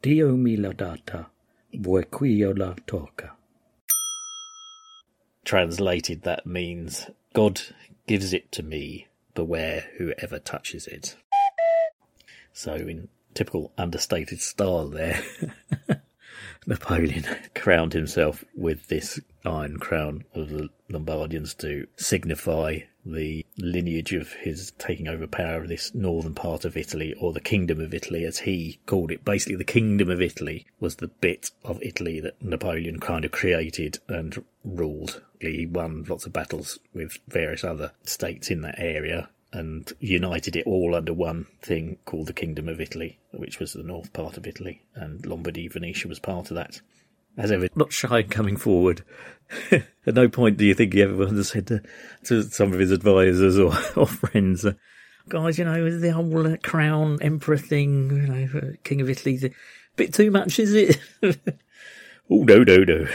Dio 0.00 0.36
mi 0.36 0.56
laudata 0.56 1.26
la 1.72 2.74
toca. 2.86 3.30
Translated, 5.44 6.22
that 6.22 6.46
means 6.46 7.10
God 7.32 7.60
gives 8.06 8.32
it 8.32 8.52
to 8.52 8.62
me, 8.62 9.08
beware 9.34 9.86
whoever 9.98 10.38
touches 10.38 10.86
it. 10.86 11.16
So, 12.52 12.74
in 12.74 13.08
typical 13.34 13.72
understated 13.76 14.40
style, 14.40 14.88
there, 14.88 15.20
Napoleon 16.66 17.24
crowned 17.56 17.92
himself 17.92 18.44
with 18.54 18.86
this 18.86 19.18
iron 19.44 19.78
crown 19.78 20.22
of 20.32 20.50
the 20.50 20.68
Lombardians 20.88 21.54
to 21.54 21.88
signify 21.96 22.78
the 23.04 23.44
lineage 23.58 24.12
of 24.12 24.32
his 24.32 24.72
taking 24.78 25.08
over 25.08 25.26
power 25.26 25.62
of 25.62 25.68
this 25.68 25.94
northern 25.94 26.34
part 26.34 26.64
of 26.64 26.76
Italy, 26.76 27.14
or 27.14 27.32
the 27.32 27.40
Kingdom 27.40 27.80
of 27.80 27.92
Italy, 27.92 28.24
as 28.24 28.40
he 28.40 28.78
called 28.86 29.10
it. 29.10 29.24
Basically, 29.24 29.56
the 29.56 29.64
Kingdom 29.64 30.10
of 30.10 30.22
Italy 30.22 30.66
was 30.80 30.96
the 30.96 31.08
bit 31.08 31.50
of 31.64 31.82
Italy 31.82 32.20
that 32.20 32.42
Napoleon 32.42 33.00
kind 33.00 33.24
of 33.24 33.32
created 33.32 33.98
and 34.08 34.44
ruled. 34.64 35.22
He 35.40 35.66
won 35.66 36.04
lots 36.08 36.26
of 36.26 36.32
battles 36.32 36.78
with 36.92 37.18
various 37.28 37.64
other 37.64 37.92
states 38.04 38.50
in 38.50 38.62
that 38.62 38.78
area 38.78 39.28
and 39.52 39.92
united 40.00 40.56
it 40.56 40.66
all 40.66 40.94
under 40.94 41.14
one 41.14 41.46
thing 41.62 41.96
called 42.04 42.26
the 42.26 42.32
Kingdom 42.32 42.68
of 42.68 42.80
Italy, 42.80 43.18
which 43.30 43.60
was 43.60 43.72
the 43.72 43.84
north 43.84 44.12
part 44.12 44.36
of 44.36 44.46
Italy, 44.46 44.82
and 44.94 45.24
Lombardy, 45.24 45.68
Venetia 45.68 46.08
was 46.08 46.18
part 46.18 46.50
of 46.50 46.56
that 46.56 46.80
as 47.36 47.50
ever, 47.50 47.68
not 47.74 47.92
shy 47.92 48.20
in 48.20 48.28
coming 48.28 48.56
forward. 48.56 49.04
At 49.70 50.14
no 50.14 50.28
point 50.28 50.56
do 50.56 50.64
you 50.64 50.74
think 50.74 50.92
he 50.92 51.02
ever 51.02 51.42
said 51.44 51.66
to, 51.68 51.82
to 52.24 52.42
some 52.42 52.72
of 52.72 52.78
his 52.78 52.90
advisors 52.90 53.58
or, 53.58 53.72
or 53.96 54.06
friends, 54.06 54.64
uh, 54.64 54.72
guys, 55.28 55.58
you 55.58 55.64
know, 55.64 55.98
the 55.98 56.12
whole 56.12 56.46
uh, 56.46 56.56
crown 56.62 57.18
emperor 57.20 57.56
thing, 57.56 58.10
you 58.10 58.26
know, 58.26 58.48
uh, 58.58 58.72
king 58.82 59.00
of 59.00 59.08
Italy, 59.08 59.38
a 59.42 59.50
bit 59.96 60.12
too 60.12 60.30
much, 60.30 60.58
is 60.58 60.74
it? 60.74 60.98
oh, 61.22 61.32
no, 62.30 62.62
no, 62.62 62.78
no. 62.78 63.06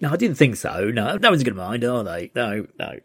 No, 0.00 0.12
I 0.12 0.16
didn't 0.16 0.36
think 0.36 0.56
so. 0.56 0.90
No, 0.90 1.16
no 1.16 1.30
one's 1.30 1.42
going 1.42 1.56
to 1.56 1.62
mind, 1.62 1.84
are 1.84 2.04
they? 2.04 2.30
No, 2.34 2.66
no. 2.78 2.98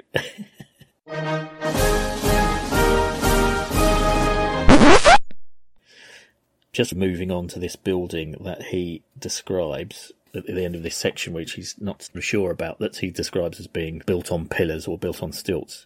Just 6.74 6.96
moving 6.96 7.32
on 7.32 7.48
to 7.50 7.60
this 7.60 7.76
building 7.76 8.36
that 8.42 8.64
he 8.64 9.04
describes 9.18 10.12
at 10.34 10.46
the 10.46 10.66
end 10.66 10.76
of 10.76 10.84
this 10.84 10.96
section, 10.96 11.34
which 11.34 11.54
he's 11.54 11.76
not 11.80 12.10
sure 12.20 12.52
about, 12.52 12.80
that 12.80 12.98
he 12.98 13.12
describes 13.12 13.60
as 13.60 13.68
being 13.68 14.02
built 14.06 14.32
on 14.32 14.48
pillars 14.48 14.88
or 14.88 14.98
built 14.98 15.22
on 15.22 15.32
stilts. 15.32 15.86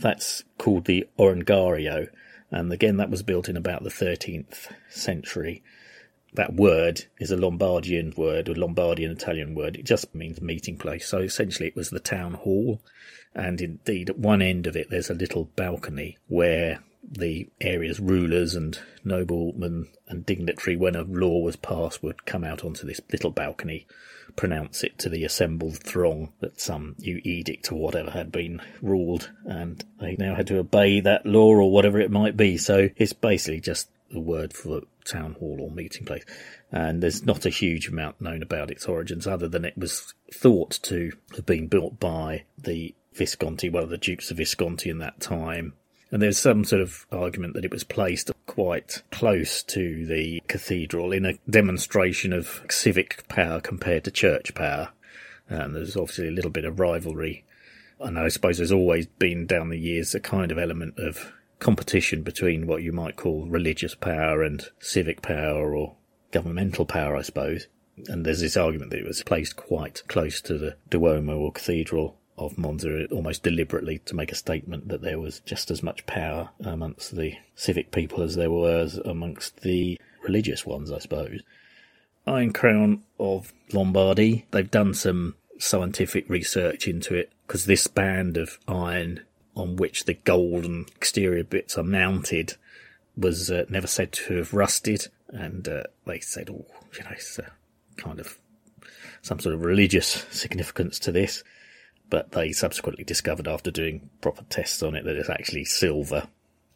That's 0.00 0.44
called 0.58 0.84
the 0.84 1.06
Arengario, 1.18 2.08
and 2.50 2.72
again, 2.72 2.98
that 2.98 3.10
was 3.10 3.22
built 3.22 3.48
in 3.48 3.56
about 3.56 3.82
the 3.82 3.90
13th 3.90 4.68
century. 4.88 5.62
That 6.34 6.54
word 6.54 7.06
is 7.18 7.30
a 7.30 7.36
Lombardian 7.36 8.16
word, 8.16 8.48
a 8.48 8.54
Lombardian 8.54 9.12
Italian 9.12 9.54
word. 9.54 9.76
It 9.76 9.86
just 9.86 10.14
means 10.14 10.40
meeting 10.42 10.76
place. 10.76 11.08
So 11.08 11.20
essentially, 11.20 11.68
it 11.68 11.76
was 11.76 11.88
the 11.88 11.98
town 11.98 12.34
hall, 12.34 12.82
and 13.34 13.60
indeed, 13.60 14.10
at 14.10 14.18
one 14.18 14.42
end 14.42 14.66
of 14.66 14.76
it, 14.76 14.90
there's 14.90 15.10
a 15.10 15.14
little 15.14 15.46
balcony 15.56 16.18
where 16.28 16.82
the 17.10 17.48
area's 17.60 18.00
rulers 18.00 18.54
and 18.54 18.78
noblemen 19.04 19.88
and 20.08 20.26
dignitary, 20.26 20.76
when 20.76 20.96
a 20.96 21.02
law 21.02 21.40
was 21.40 21.56
passed, 21.56 22.02
would 22.02 22.26
come 22.26 22.44
out 22.44 22.64
onto 22.64 22.86
this 22.86 23.00
little 23.12 23.30
balcony, 23.30 23.86
pronounce 24.34 24.82
it 24.82 24.98
to 24.98 25.08
the 25.08 25.24
assembled 25.24 25.78
throng 25.78 26.32
that 26.40 26.60
some 26.60 26.94
new 26.98 27.20
edict 27.24 27.72
or 27.72 27.76
whatever 27.76 28.10
had 28.10 28.30
been 28.30 28.60
ruled, 28.82 29.30
and 29.44 29.84
they 30.00 30.16
now 30.18 30.34
had 30.34 30.46
to 30.46 30.58
obey 30.58 31.00
that 31.00 31.24
law 31.24 31.48
or 31.48 31.70
whatever 31.70 31.98
it 31.98 32.10
might 32.10 32.36
be. 32.36 32.56
So 32.56 32.90
it's 32.96 33.12
basically 33.12 33.60
just 33.60 33.88
a 34.14 34.20
word 34.20 34.52
for 34.52 34.82
town 35.04 35.32
hall 35.34 35.58
or 35.60 35.70
meeting 35.70 36.04
place. 36.04 36.24
And 36.70 37.02
there's 37.02 37.24
not 37.24 37.46
a 37.46 37.50
huge 37.50 37.88
amount 37.88 38.20
known 38.20 38.42
about 38.42 38.70
its 38.70 38.86
origins 38.86 39.26
other 39.26 39.48
than 39.48 39.64
it 39.64 39.78
was 39.78 40.14
thought 40.32 40.78
to 40.82 41.12
have 41.34 41.46
been 41.46 41.68
built 41.68 41.98
by 41.98 42.44
the 42.58 42.94
Visconti, 43.14 43.70
one 43.70 43.82
of 43.82 43.90
the 43.90 43.96
Dukes 43.96 44.30
of 44.30 44.36
Visconti 44.36 44.90
in 44.90 44.98
that 44.98 45.20
time, 45.20 45.72
and 46.16 46.22
there's 46.22 46.38
some 46.38 46.64
sort 46.64 46.80
of 46.80 47.04
argument 47.12 47.52
that 47.52 47.66
it 47.66 47.70
was 47.70 47.84
placed 47.84 48.30
quite 48.46 49.02
close 49.12 49.62
to 49.64 50.06
the 50.06 50.42
cathedral 50.48 51.12
in 51.12 51.26
a 51.26 51.38
demonstration 51.50 52.32
of 52.32 52.62
civic 52.70 53.28
power 53.28 53.60
compared 53.60 54.04
to 54.04 54.10
church 54.10 54.54
power. 54.54 54.88
And 55.50 55.76
there's 55.76 55.94
obviously 55.94 56.28
a 56.28 56.30
little 56.30 56.50
bit 56.50 56.64
of 56.64 56.80
rivalry. 56.80 57.44
And 58.00 58.18
I 58.18 58.28
suppose 58.28 58.56
there's 58.56 58.72
always 58.72 59.04
been 59.04 59.46
down 59.46 59.68
the 59.68 59.78
years 59.78 60.14
a 60.14 60.20
kind 60.20 60.50
of 60.50 60.56
element 60.56 60.98
of 60.98 61.34
competition 61.58 62.22
between 62.22 62.66
what 62.66 62.82
you 62.82 62.92
might 62.92 63.16
call 63.16 63.44
religious 63.46 63.94
power 63.94 64.42
and 64.42 64.66
civic 64.78 65.20
power 65.20 65.76
or 65.76 65.96
governmental 66.30 66.86
power, 66.86 67.14
I 67.14 67.20
suppose. 67.20 67.66
And 68.08 68.24
there's 68.24 68.40
this 68.40 68.56
argument 68.56 68.90
that 68.92 69.00
it 69.00 69.06
was 69.06 69.22
placed 69.22 69.56
quite 69.56 70.02
close 70.08 70.40
to 70.40 70.56
the 70.56 70.76
Duomo 70.88 71.36
or 71.36 71.52
Cathedral 71.52 72.16
of 72.38 72.58
Monza 72.58 73.06
almost 73.06 73.42
deliberately 73.42 73.98
to 74.00 74.14
make 74.14 74.30
a 74.30 74.36
statement 74.36 74.88
that 74.88 75.02
there 75.02 75.18
was 75.18 75.40
just 75.40 75.70
as 75.70 75.82
much 75.82 76.06
power 76.06 76.50
amongst 76.60 77.16
the 77.16 77.34
civic 77.54 77.90
people 77.90 78.22
as 78.22 78.36
there 78.36 78.50
was 78.50 78.98
amongst 79.04 79.62
the 79.62 79.98
religious 80.22 80.66
ones, 80.66 80.92
I 80.92 80.98
suppose. 80.98 81.40
Iron 82.26 82.52
Crown 82.52 83.02
of 83.18 83.52
Lombardy, 83.72 84.46
they've 84.50 84.70
done 84.70 84.94
some 84.94 85.36
scientific 85.58 86.28
research 86.28 86.86
into 86.86 87.14
it 87.14 87.32
because 87.46 87.64
this 87.64 87.86
band 87.86 88.36
of 88.36 88.58
iron 88.68 89.20
on 89.54 89.76
which 89.76 90.04
the 90.04 90.14
golden 90.14 90.86
exterior 90.96 91.44
bits 91.44 91.78
are 91.78 91.84
mounted 91.84 92.54
was 93.16 93.50
uh, 93.50 93.64
never 93.70 93.86
said 93.86 94.12
to 94.12 94.36
have 94.36 94.52
rusted, 94.52 95.08
and 95.28 95.66
uh, 95.68 95.84
they 96.04 96.20
said, 96.20 96.50
"Oh, 96.50 96.66
you 96.96 97.04
know, 97.04 97.10
it's 97.12 97.38
uh, 97.38 97.48
kind 97.96 98.20
of 98.20 98.38
some 99.22 99.40
sort 99.40 99.54
of 99.54 99.62
religious 99.62 100.26
significance 100.30 100.98
to 100.98 101.12
this." 101.12 101.42
But 102.08 102.32
they 102.32 102.52
subsequently 102.52 103.04
discovered, 103.04 103.48
after 103.48 103.70
doing 103.70 104.10
proper 104.20 104.44
tests 104.48 104.82
on 104.82 104.94
it, 104.94 105.04
that 105.04 105.16
it's 105.16 105.30
actually 105.30 105.64
silver. 105.64 106.28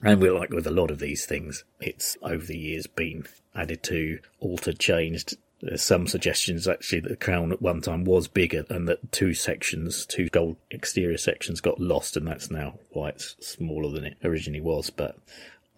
And 0.03 0.21
we're 0.21 0.37
like 0.37 0.51
with 0.51 0.67
a 0.67 0.73
lot 0.73 0.91
of 0.91 0.99
these 0.99 1.27
things, 1.27 1.65
it's 1.81 2.17
over 2.23 2.45
the 2.45 2.59
years 2.59 2.87
been 2.87 3.27
added 3.55 3.83
to, 3.85 4.19
altered, 4.41 4.79
changed. 4.79 5.37
There's 5.61 5.83
some 5.83 6.07
suggestions 6.07 6.67
actually 6.67 7.01
that 7.01 7.11
the 7.11 7.17
crown 7.17 7.53
at 7.53 7.61
one 7.61 7.83
time 7.83 8.05
was 8.05 8.29
bigger 8.29 8.65
and 8.71 8.89
that 8.89 9.13
two 9.13 9.35
sections, 9.35 10.07
two 10.07 10.31
gold 10.31 10.57
exterior 10.71 11.19
sections 11.19 11.61
got 11.61 11.79
lost 11.79 12.17
and 12.17 12.27
that's 12.27 12.51
now 12.51 12.79
why 12.93 13.11
it's 13.11 13.37
smaller 13.47 13.91
than 13.91 14.07
it 14.07 14.17
originally 14.25 14.63
was. 14.63 14.89
But 14.89 15.19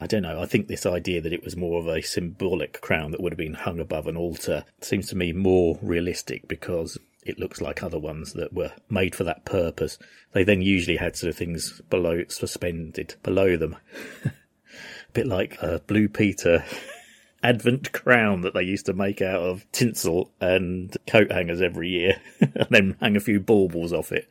I 0.00 0.06
don't 0.06 0.22
know. 0.22 0.40
I 0.40 0.46
think 0.46 0.68
this 0.68 0.86
idea 0.86 1.20
that 1.20 1.32
it 1.32 1.44
was 1.44 1.56
more 1.56 1.80
of 1.80 1.88
a 1.88 2.00
symbolic 2.00 2.80
crown 2.80 3.10
that 3.10 3.20
would 3.20 3.32
have 3.32 3.38
been 3.38 3.54
hung 3.54 3.80
above 3.80 4.06
an 4.06 4.16
altar 4.16 4.64
seems 4.80 5.08
to 5.08 5.16
me 5.16 5.32
more 5.32 5.78
realistic 5.82 6.46
because 6.46 6.96
it 7.24 7.38
looks 7.38 7.60
like 7.60 7.82
other 7.82 7.98
ones 7.98 8.32
that 8.32 8.52
were 8.52 8.72
made 8.90 9.14
for 9.14 9.24
that 9.24 9.44
purpose. 9.44 9.98
They 10.32 10.44
then 10.44 10.62
usually 10.62 10.96
had 10.96 11.16
sort 11.16 11.30
of 11.30 11.36
things 11.36 11.80
below, 11.88 12.24
suspended 12.28 13.14
below 13.22 13.56
them. 13.56 13.76
a 14.24 14.32
bit 15.12 15.26
like 15.26 15.58
a 15.62 15.80
Blue 15.86 16.08
Peter 16.08 16.64
Advent 17.42 17.92
crown 17.92 18.42
that 18.42 18.54
they 18.54 18.62
used 18.62 18.86
to 18.86 18.92
make 18.92 19.20
out 19.20 19.42
of 19.42 19.70
tinsel 19.72 20.30
and 20.40 20.96
coat 21.06 21.30
hangers 21.30 21.60
every 21.60 21.88
year, 21.88 22.20
and 22.40 22.66
then 22.70 22.96
hang 23.00 23.16
a 23.16 23.20
few 23.20 23.40
baubles 23.40 23.92
off 23.92 24.12
it. 24.12 24.30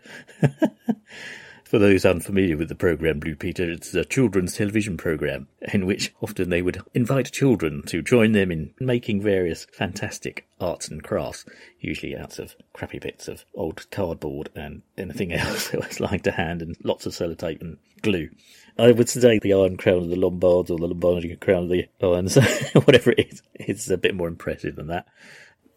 For 1.72 1.80
those 1.80 2.04
unfamiliar 2.04 2.58
with 2.58 2.68
the 2.68 2.76
program 2.76 3.22
Blue 3.22 3.34
Peter, 3.34 3.72
it's 3.72 3.94
a 3.94 4.04
children's 4.04 4.58
television 4.58 4.98
program 4.98 5.48
in 5.72 5.86
which 5.86 6.14
often 6.20 6.50
they 6.50 6.62
would 6.62 6.82
invite 6.94 7.32
children 7.32 7.82
to 7.84 8.02
join 8.02 8.34
them 8.34 8.52
in 8.52 8.74
making 8.82 9.22
various 9.22 9.68
fantastic 9.72 10.46
arts 10.60 10.90
and 10.90 11.02
crafts, 11.02 11.46
usually 11.80 12.14
out 12.14 12.40
of 12.40 12.58
crappy 12.74 13.00
bits 13.00 13.30
of 13.30 13.46
old 13.56 13.90
cardboard 13.90 14.50
and 14.54 14.82
anything 14.98 15.32
else 15.32 15.70
that 15.70 15.88
was 15.88 16.02
lying 16.02 16.20
to 16.20 16.32
hand 16.32 16.62
and 16.62 16.76
lots 16.84 17.06
of 17.06 17.14
sellotape 17.14 17.62
and 17.62 17.78
glue. 18.02 18.30
I 18.78 18.92
would 18.92 19.08
say 19.08 19.40
the 19.40 19.54
Iron 19.54 19.78
Crown 19.78 20.00
of 20.00 20.10
the 20.10 20.18
Lombards 20.18 20.72
or 20.72 20.78
the 20.78 20.88
Lombardian 20.90 21.40
Crown 21.40 21.64
of 21.64 21.70
the 21.70 21.88
Irons, 22.04 22.36
whatever 22.84 23.12
it 23.12 23.32
is, 23.32 23.44
is 23.56 23.90
a 23.90 23.98
bit 23.98 24.14
more 24.14 24.28
impressive 24.28 24.76
than 24.76 24.88
that. 24.88 25.08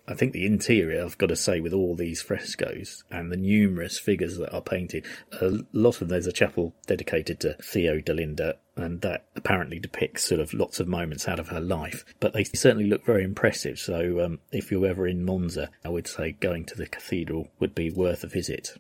I 0.07 0.15
think 0.15 0.33
the 0.33 0.45
interior, 0.45 1.03
I've 1.03 1.17
got 1.17 1.29
to 1.29 1.37
say, 1.37 1.61
with 1.61 1.73
all 1.73 1.95
these 1.95 2.21
frescoes 2.21 3.05
and 3.11 3.33
the 3.33 3.39
numerous 3.39 3.99
figures 3.99 4.37
that 4.37 4.53
are 4.53 4.61
painted, 4.61 5.07
a 5.41 5.61
lot 5.73 6.03
of 6.03 6.09
there's 6.09 6.27
a 6.27 6.33
chapel 6.33 6.75
dedicated 6.87 7.41
to 7.41 7.57
Theodelinda, 7.63 8.55
and 8.77 9.01
that 9.01 9.25
apparently 9.35 9.79
depicts 9.79 10.25
sort 10.25 10.41
of 10.41 10.53
lots 10.53 10.79
of 10.79 10.89
moments 10.89 11.27
out 11.27 11.39
of 11.39 11.49
her 11.49 11.61
life. 11.61 12.05
But 12.21 12.35
they 12.35 12.45
certainly 12.45 12.87
look 12.87 13.07
very 13.07 13.25
impressive. 13.25 13.79
So 13.79 14.21
um, 14.23 14.41
if 14.53 14.71
you're 14.71 14.87
ever 14.87 15.07
in 15.07 15.25
Monza, 15.25 15.71
I 15.85 15.89
would 15.89 16.07
say 16.07 16.33
going 16.33 16.67
to 16.67 16.77
the 16.77 16.87
cathedral 16.87 17.49
would 17.59 17.75
be 17.75 17.91
worth 17.91 18.25
a 18.25 18.29
visit. 18.29 18.77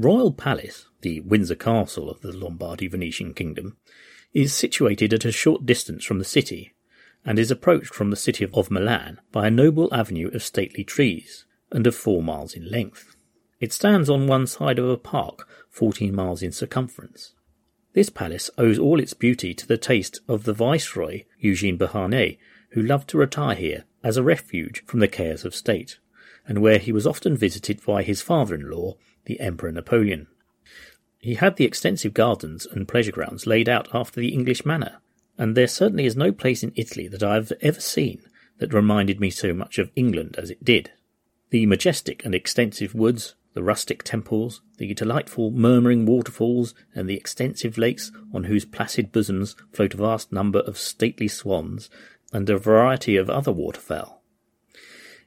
Royal 0.00 0.32
palace, 0.32 0.86
the 1.02 1.20
Windsor 1.20 1.54
Castle 1.54 2.08
of 2.08 2.22
the 2.22 2.32
Lombardy 2.32 2.88
Venetian 2.88 3.34
kingdom, 3.34 3.76
is 4.32 4.54
situated 4.54 5.12
at 5.12 5.26
a 5.26 5.32
short 5.32 5.66
distance 5.66 6.04
from 6.04 6.18
the 6.18 6.24
city, 6.24 6.72
and 7.24 7.38
is 7.38 7.50
approached 7.50 7.92
from 7.92 8.10
the 8.10 8.16
city 8.16 8.48
of 8.54 8.70
Milan 8.70 9.20
by 9.30 9.46
a 9.46 9.50
noble 9.50 9.92
avenue 9.92 10.30
of 10.32 10.42
stately 10.42 10.84
trees, 10.84 11.44
and 11.70 11.86
of 11.86 11.94
four 11.94 12.22
miles 12.22 12.54
in 12.54 12.70
length. 12.70 13.14
It 13.60 13.74
stands 13.74 14.08
on 14.08 14.26
one 14.26 14.46
side 14.46 14.78
of 14.78 14.88
a 14.88 14.96
park 14.96 15.46
fourteen 15.68 16.14
miles 16.14 16.42
in 16.42 16.50
circumference. 16.50 17.34
This 17.92 18.08
palace 18.08 18.50
owes 18.56 18.78
all 18.78 19.00
its 19.00 19.12
beauty 19.12 19.52
to 19.52 19.66
the 19.66 19.76
taste 19.76 20.20
of 20.26 20.44
the 20.44 20.54
Viceroy 20.54 21.24
Eugene 21.38 21.76
Beauharnais, 21.76 22.38
who 22.70 22.82
loved 22.82 23.10
to 23.10 23.18
retire 23.18 23.54
here 23.54 23.84
as 24.02 24.16
a 24.16 24.22
refuge 24.22 24.82
from 24.86 25.00
the 25.00 25.08
cares 25.08 25.44
of 25.44 25.54
state, 25.54 25.98
and 26.48 26.60
where 26.62 26.78
he 26.78 26.90
was 26.90 27.06
often 27.06 27.36
visited 27.36 27.84
by 27.84 28.02
his 28.02 28.22
father-in-law, 28.22 28.96
the 29.24 29.40
Emperor 29.40 29.72
Napoleon. 29.72 30.26
He 31.18 31.34
had 31.34 31.56
the 31.56 31.64
extensive 31.64 32.14
gardens 32.14 32.66
and 32.66 32.88
pleasure 32.88 33.12
grounds 33.12 33.46
laid 33.46 33.68
out 33.68 33.88
after 33.94 34.20
the 34.20 34.32
English 34.32 34.64
manner, 34.64 34.98
and 35.36 35.56
there 35.56 35.66
certainly 35.66 36.06
is 36.06 36.16
no 36.16 36.32
place 36.32 36.62
in 36.62 36.72
Italy 36.76 37.08
that 37.08 37.22
I 37.22 37.34
have 37.34 37.52
ever 37.60 37.80
seen 37.80 38.22
that 38.58 38.72
reminded 38.74 39.20
me 39.20 39.30
so 39.30 39.52
much 39.52 39.78
of 39.78 39.90
England 39.96 40.36
as 40.38 40.50
it 40.50 40.64
did. 40.64 40.92
The 41.50 41.66
majestic 41.66 42.24
and 42.24 42.34
extensive 42.34 42.94
woods, 42.94 43.34
the 43.54 43.62
rustic 43.62 44.02
temples, 44.04 44.62
the 44.78 44.94
delightful 44.94 45.50
murmuring 45.50 46.06
waterfalls, 46.06 46.74
and 46.94 47.08
the 47.08 47.16
extensive 47.16 47.76
lakes 47.76 48.12
on 48.32 48.44
whose 48.44 48.64
placid 48.64 49.12
bosoms 49.12 49.56
float 49.72 49.94
a 49.94 49.96
vast 49.96 50.32
number 50.32 50.60
of 50.60 50.78
stately 50.78 51.28
swans, 51.28 51.90
and 52.32 52.48
a 52.48 52.56
variety 52.56 53.16
of 53.16 53.28
other 53.28 53.52
waterfowl. 53.52 54.22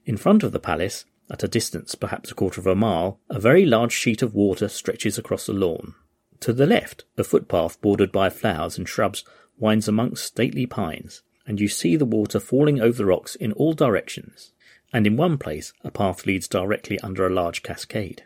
In 0.06 0.18
front 0.18 0.44
of 0.44 0.52
the 0.52 0.60
palace 0.60 1.06
at 1.30 1.44
a 1.44 1.48
distance, 1.48 1.96
perhaps 1.96 2.32
a 2.32 2.36
quarter 2.36 2.60
of 2.60 2.68
a 2.68 2.76
mile, 2.76 3.20
a 3.30 3.40
very 3.40 3.66
large 3.66 3.94
sheet 3.94 4.22
of 4.22 4.36
water 4.36 4.68
stretches 4.68 5.18
across 5.18 5.46
the 5.46 5.54
lawn. 5.54 5.96
To 6.42 6.54
the 6.54 6.66
left, 6.66 7.06
a 7.18 7.24
footpath 7.24 7.80
bordered 7.82 8.12
by 8.12 8.30
flowers 8.30 8.78
and 8.78 8.88
shrubs 8.88 9.24
winds 9.58 9.88
amongst 9.88 10.26
stately 10.26 10.66
pines, 10.66 11.24
and 11.46 11.60
you 11.60 11.68
see 11.68 11.96
the 11.96 12.06
water 12.06 12.40
falling 12.40 12.82
over 12.82 12.98
the 12.98 13.06
rocks 13.06 13.36
in 13.36 13.52
all 13.54 13.74
directions, 13.74 14.52
and 14.92 15.08
in 15.08 15.18
one 15.18 15.38
place 15.38 15.74
a 15.84 15.92
path 15.92 16.26
leads 16.26 16.48
directly 16.48 17.00
under 17.00 17.26
a 17.26 17.34
large 17.34 17.64
cascade. 17.64 18.24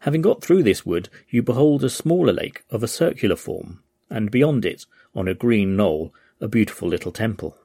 Having 0.00 0.22
got 0.22 0.42
through 0.42 0.62
this 0.62 0.86
wood, 0.86 1.10
you 1.28 1.42
behold 1.42 1.84
a 1.84 1.90
smaller 1.90 2.32
lake 2.32 2.64
of 2.70 2.82
a 2.82 2.88
circular 2.88 3.36
form, 3.36 3.82
and 4.08 4.30
beyond 4.30 4.64
it, 4.64 4.86
on 5.14 5.28
a 5.28 5.34
green 5.34 5.76
knoll, 5.76 6.14
a 6.40 6.48
beautiful 6.48 6.88
little 6.88 7.12
temple. 7.12 7.56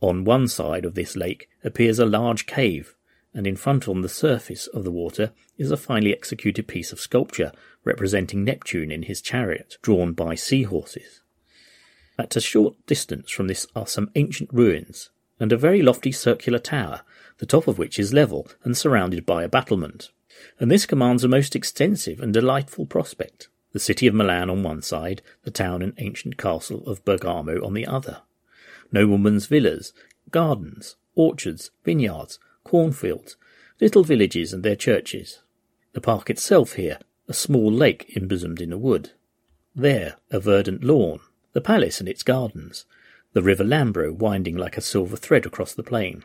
On 0.00 0.24
one 0.24 0.46
side 0.46 0.84
of 0.84 0.94
this 0.94 1.16
lake 1.16 1.48
appears 1.64 1.98
a 1.98 2.06
large 2.06 2.46
cave, 2.46 2.94
and 3.34 3.46
in 3.46 3.56
front 3.56 3.88
on 3.88 4.02
the 4.02 4.08
surface 4.08 4.66
of 4.68 4.84
the 4.84 4.90
water 4.90 5.32
is 5.56 5.70
a 5.70 5.76
finely 5.76 6.12
executed 6.12 6.66
piece 6.66 6.92
of 6.92 7.00
sculpture 7.00 7.52
representing 7.84 8.44
Neptune 8.44 8.90
in 8.90 9.04
his 9.04 9.20
chariot, 9.20 9.76
drawn 9.82 10.12
by 10.12 10.34
seahorses. 10.34 11.20
At 12.18 12.36
a 12.36 12.40
short 12.40 12.74
distance 12.86 13.30
from 13.30 13.48
this 13.48 13.66
are 13.74 13.86
some 13.86 14.10
ancient 14.14 14.50
ruins, 14.52 15.10
and 15.40 15.52
a 15.52 15.56
very 15.56 15.82
lofty 15.82 16.12
circular 16.12 16.58
tower, 16.58 17.00
the 17.38 17.46
top 17.46 17.66
of 17.66 17.78
which 17.78 17.98
is 17.98 18.12
level 18.12 18.46
and 18.62 18.76
surrounded 18.76 19.26
by 19.26 19.42
a 19.42 19.48
battlement. 19.48 20.10
And 20.60 20.70
this 20.70 20.86
commands 20.86 21.24
a 21.24 21.28
most 21.28 21.56
extensive 21.56 22.20
and 22.20 22.32
delightful 22.32 22.86
prospect. 22.86 23.48
The 23.72 23.80
city 23.80 24.06
of 24.06 24.14
Milan 24.14 24.50
on 24.50 24.62
one 24.62 24.82
side, 24.82 25.22
the 25.44 25.50
town 25.50 25.80
and 25.82 25.94
ancient 25.98 26.36
castle 26.36 26.86
of 26.86 27.04
Bergamo 27.04 27.64
on 27.64 27.72
the 27.72 27.86
other. 27.86 28.20
Noblemen's 28.92 29.46
villas, 29.46 29.94
gardens, 30.30 30.96
orchards, 31.14 31.70
vineyards, 31.84 32.38
cornfields, 32.64 33.36
little 33.80 34.04
villages 34.04 34.52
and 34.52 34.62
their 34.62 34.76
churches. 34.76 35.40
The 35.92 36.00
park 36.00 36.30
itself 36.30 36.74
here, 36.74 36.98
a 37.28 37.34
small 37.34 37.70
lake 37.70 38.12
embosomed 38.16 38.60
in 38.60 38.72
a 38.72 38.78
wood. 38.78 39.12
There, 39.74 40.16
a 40.30 40.40
verdant 40.40 40.84
lawn, 40.84 41.20
the 41.52 41.60
palace 41.60 42.00
and 42.00 42.08
its 42.08 42.22
gardens, 42.22 42.84
the 43.32 43.42
river 43.42 43.64
Lambro 43.64 44.12
winding 44.12 44.56
like 44.56 44.76
a 44.76 44.82
silver 44.82 45.16
thread 45.16 45.46
across 45.46 45.74
the 45.74 45.82
plain. 45.82 46.24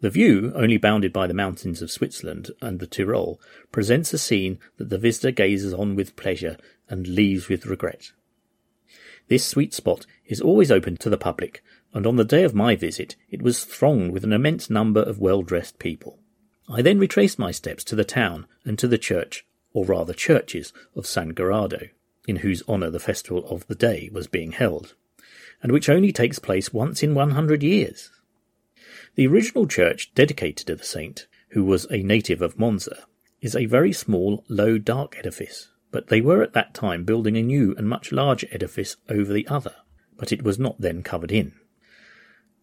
The 0.00 0.10
view, 0.10 0.52
only 0.54 0.76
bounded 0.76 1.12
by 1.12 1.26
the 1.26 1.34
mountains 1.34 1.80
of 1.80 1.90
Switzerland 1.90 2.50
and 2.60 2.78
the 2.78 2.86
Tyrol, 2.86 3.40
presents 3.72 4.12
a 4.12 4.18
scene 4.18 4.58
that 4.76 4.90
the 4.90 4.98
visitor 4.98 5.30
gazes 5.30 5.72
on 5.72 5.96
with 5.96 6.16
pleasure 6.16 6.58
and 6.88 7.06
leaves 7.06 7.48
with 7.48 7.66
regret. 7.66 8.12
This 9.28 9.46
sweet 9.46 9.72
spot 9.72 10.04
is 10.26 10.40
always 10.40 10.70
open 10.70 10.98
to 10.98 11.08
the 11.08 11.16
public, 11.16 11.62
and 11.94 12.06
on 12.06 12.16
the 12.16 12.24
day 12.24 12.42
of 12.42 12.54
my 12.54 12.76
visit 12.76 13.16
it 13.30 13.40
was 13.40 13.64
thronged 13.64 14.12
with 14.12 14.24
an 14.24 14.32
immense 14.32 14.68
number 14.68 15.00
of 15.00 15.18
well-dressed 15.18 15.78
people. 15.78 16.18
I 16.68 16.82
then 16.82 16.98
retraced 16.98 17.38
my 17.38 17.50
steps 17.50 17.84
to 17.84 17.96
the 17.96 18.04
town 18.04 18.46
and 18.64 18.78
to 18.78 18.88
the 18.88 18.98
church, 18.98 19.46
or 19.72 19.84
rather 19.84 20.12
churches, 20.12 20.72
of 20.96 21.06
San 21.06 21.34
Gerardo, 21.34 21.88
in 22.26 22.36
whose 22.36 22.62
honour 22.68 22.90
the 22.90 22.98
festival 22.98 23.46
of 23.48 23.66
the 23.66 23.74
day 23.74 24.10
was 24.12 24.26
being 24.26 24.52
held, 24.52 24.94
and 25.62 25.72
which 25.72 25.88
only 25.88 26.12
takes 26.12 26.38
place 26.38 26.72
once 26.72 27.02
in 27.02 27.14
one 27.14 27.30
hundred 27.30 27.62
years. 27.62 28.10
The 29.14 29.26
original 29.26 29.66
church 29.66 30.12
dedicated 30.14 30.66
to 30.66 30.74
the 30.74 30.84
saint, 30.84 31.26
who 31.50 31.64
was 31.64 31.86
a 31.90 32.02
native 32.02 32.42
of 32.42 32.58
Monza, 32.58 33.04
is 33.40 33.54
a 33.54 33.66
very 33.66 33.92
small, 33.92 34.44
low, 34.48 34.78
dark 34.78 35.16
edifice, 35.18 35.68
but 35.92 36.08
they 36.08 36.20
were 36.20 36.42
at 36.42 36.54
that 36.54 36.74
time 36.74 37.04
building 37.04 37.36
a 37.36 37.42
new 37.42 37.74
and 37.76 37.88
much 37.88 38.10
larger 38.10 38.48
edifice 38.50 38.96
over 39.08 39.32
the 39.32 39.46
other, 39.46 39.74
but 40.16 40.32
it 40.32 40.42
was 40.42 40.58
not 40.58 40.80
then 40.80 41.02
covered 41.02 41.30
in. 41.30 41.52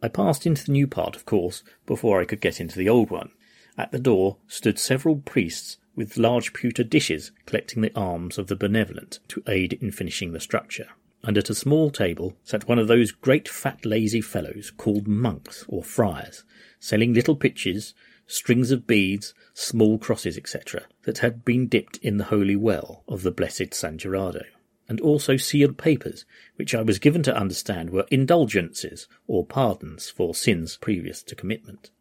I 0.02 0.08
passed 0.08 0.46
into 0.46 0.66
the 0.66 0.72
new 0.72 0.88
part, 0.88 1.16
of 1.16 1.26
course, 1.26 1.64
before 1.86 2.22
I 2.22 2.26
could 2.26 2.42
get 2.42 2.60
into 2.60 2.78
the 2.78 2.90
old 2.90 3.12
one. 3.12 3.32
At 3.78 3.92
the 3.92 4.00
door 4.00 4.38
stood 4.48 4.80
several 4.80 5.18
priests 5.18 5.78
with 5.96 6.18
large 6.18 6.54
pewter 6.54 6.84
dishes 6.84 7.32
collecting 7.46 7.82
the 7.82 7.96
alms 7.96 8.38
of 8.38 8.48
the 8.48 8.56
benevolent 8.56 9.20
to 9.30 9.44
aid 9.48 9.74
in 9.74 9.92
finishing 9.92 10.32
the 10.32 10.40
structure. 10.40 10.88
And 11.24 11.38
at 11.38 11.50
a 11.50 11.56
small 11.56 11.92
table 11.92 12.36
sat 12.44 12.68
one 12.68 12.80
of 12.80 12.88
those 12.88 13.12
great 13.12 13.48
fat 13.48 13.86
lazy 13.86 14.22
fellows 14.22 14.72
called 14.76 15.08
monks 15.08 15.66
or 15.68 15.84
friars, 15.84 16.44
selling 16.80 17.14
little 17.14 17.36
pitchers, 17.36 17.94
strings 18.26 18.72
of 18.72 18.88
beads, 18.88 19.34
small 19.54 20.00
crosses, 20.00 20.38
etc., 20.38 20.84
that 21.04 21.20
had 21.20 21.46
been 21.46 21.68
dipped 21.68 21.98
in 21.98 22.18
the 22.18 22.26
holy 22.26 22.56
well 22.56 23.04
of 23.08 23.22
the 23.22 23.32
blessed 23.32 23.74
San 23.74 23.98
Gerardo, 23.98 24.44
and 24.92 25.00
also 25.00 25.38
sealed 25.38 25.78
papers, 25.78 26.26
which 26.58 26.76
I 26.76 26.82
was 26.82 27.00
given 27.00 27.24
to 27.24 27.34
understand 27.34 27.92
were 27.92 28.06
indulgences 28.12 29.08
or 29.26 29.46
pardons 29.46 30.10
for 30.10 30.36
sins 30.36 30.76
previous 30.76 31.24
to 31.24 31.34
commitment. 31.34 31.92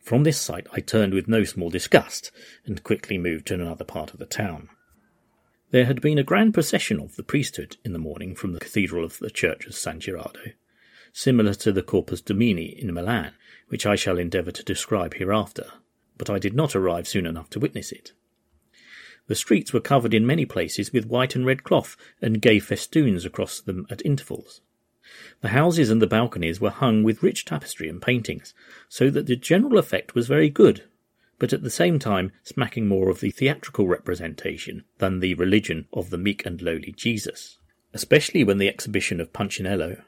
From 0.00 0.22
this 0.22 0.40
sight 0.40 0.66
I 0.72 0.80
turned 0.80 1.12
with 1.12 1.28
no 1.28 1.44
small 1.44 1.68
disgust, 1.68 2.30
and 2.64 2.82
quickly 2.82 3.18
moved 3.18 3.48
to 3.48 3.54
another 3.54 3.84
part 3.84 4.14
of 4.14 4.18
the 4.18 4.24
town. 4.24 4.70
There 5.70 5.84
had 5.84 6.00
been 6.00 6.16
a 6.16 6.22
grand 6.22 6.54
procession 6.54 6.98
of 6.98 7.16
the 7.16 7.22
priesthood 7.22 7.76
in 7.84 7.92
the 7.92 7.98
morning 7.98 8.34
from 8.34 8.54
the 8.54 8.60
cathedral 8.60 9.04
of 9.04 9.18
the 9.18 9.30
church 9.30 9.66
of 9.66 9.74
San 9.74 10.00
Gerardo, 10.00 10.52
similar 11.12 11.52
to 11.52 11.72
the 11.72 11.82
Corpus 11.82 12.22
Domini 12.22 12.68
in 12.80 12.94
Milan, 12.94 13.34
which 13.68 13.84
I 13.84 13.96
shall 13.96 14.16
endeavour 14.16 14.52
to 14.52 14.64
describe 14.64 15.12
hereafter, 15.12 15.66
but 16.16 16.30
I 16.30 16.38
did 16.38 16.54
not 16.54 16.74
arrive 16.74 17.06
soon 17.06 17.26
enough 17.26 17.50
to 17.50 17.60
witness 17.60 17.92
it. 17.92 18.14
The 19.28 19.34
streets 19.34 19.72
were 19.74 19.80
covered 19.80 20.14
in 20.14 20.26
many 20.26 20.46
places 20.46 20.92
with 20.92 21.06
white 21.06 21.36
and 21.36 21.44
red 21.44 21.62
cloth, 21.62 21.96
and 22.20 22.40
gay 22.40 22.58
festoons 22.58 23.26
across 23.26 23.60
them 23.60 23.86
at 23.90 24.04
intervals. 24.04 24.62
The 25.42 25.48
houses 25.48 25.90
and 25.90 26.02
the 26.02 26.06
balconies 26.06 26.60
were 26.60 26.70
hung 26.70 27.02
with 27.02 27.22
rich 27.22 27.44
tapestry 27.44 27.88
and 27.88 28.00
paintings, 28.00 28.54
so 28.88 29.10
that 29.10 29.26
the 29.26 29.36
general 29.36 29.78
effect 29.78 30.14
was 30.14 30.28
very 30.28 30.48
good, 30.48 30.84
but 31.38 31.52
at 31.52 31.62
the 31.62 31.70
same 31.70 31.98
time 31.98 32.32
smacking 32.42 32.88
more 32.88 33.10
of 33.10 33.20
the 33.20 33.30
theatrical 33.30 33.86
representation 33.86 34.84
than 34.96 35.20
the 35.20 35.34
religion 35.34 35.86
of 35.92 36.10
the 36.10 36.18
meek 36.18 36.44
and 36.46 36.62
lowly 36.62 36.92
Jesus. 36.96 37.58
Especially 37.92 38.44
when 38.44 38.58
the 38.58 38.68
exhibition 38.68 39.20
of 39.20 39.32
Punchinello, 39.32 40.02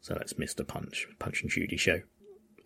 so 0.00 0.14
that's 0.14 0.34
Mr. 0.34 0.66
Punch, 0.66 1.08
Punch 1.18 1.42
and 1.42 1.50
Judy 1.50 1.76
show, 1.76 2.02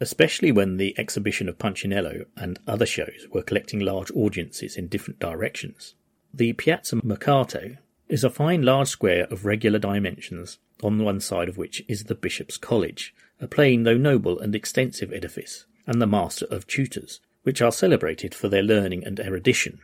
especially 0.00 0.50
when 0.50 0.76
the 0.76 0.98
exhibition 0.98 1.48
of 1.48 1.58
Punchinello 1.58 2.24
and 2.36 2.58
other 2.66 2.86
shows 2.86 3.26
were 3.32 3.42
collecting 3.42 3.80
large 3.80 4.10
audiences 4.12 4.76
in 4.76 4.88
different 4.88 5.20
directions. 5.20 5.94
The 6.32 6.52
Piazza 6.52 7.00
Mercato 7.02 7.76
is 8.08 8.22
a 8.22 8.30
fine 8.30 8.62
large 8.62 8.86
square 8.86 9.24
of 9.32 9.44
regular 9.44 9.80
dimensions, 9.80 10.58
on 10.80 11.02
one 11.02 11.18
side 11.18 11.48
of 11.48 11.58
which 11.58 11.82
is 11.88 12.04
the 12.04 12.14
Bishop's 12.14 12.56
College, 12.56 13.12
a 13.40 13.48
plain 13.48 13.82
though 13.82 13.96
noble 13.96 14.38
and 14.38 14.54
extensive 14.54 15.12
edifice, 15.12 15.66
and 15.88 16.00
the 16.00 16.06
Master 16.06 16.46
of 16.46 16.68
Tutors, 16.68 17.20
which 17.42 17.60
are 17.60 17.72
celebrated 17.72 18.32
for 18.32 18.48
their 18.48 18.62
learning 18.62 19.02
and 19.04 19.18
erudition, 19.18 19.80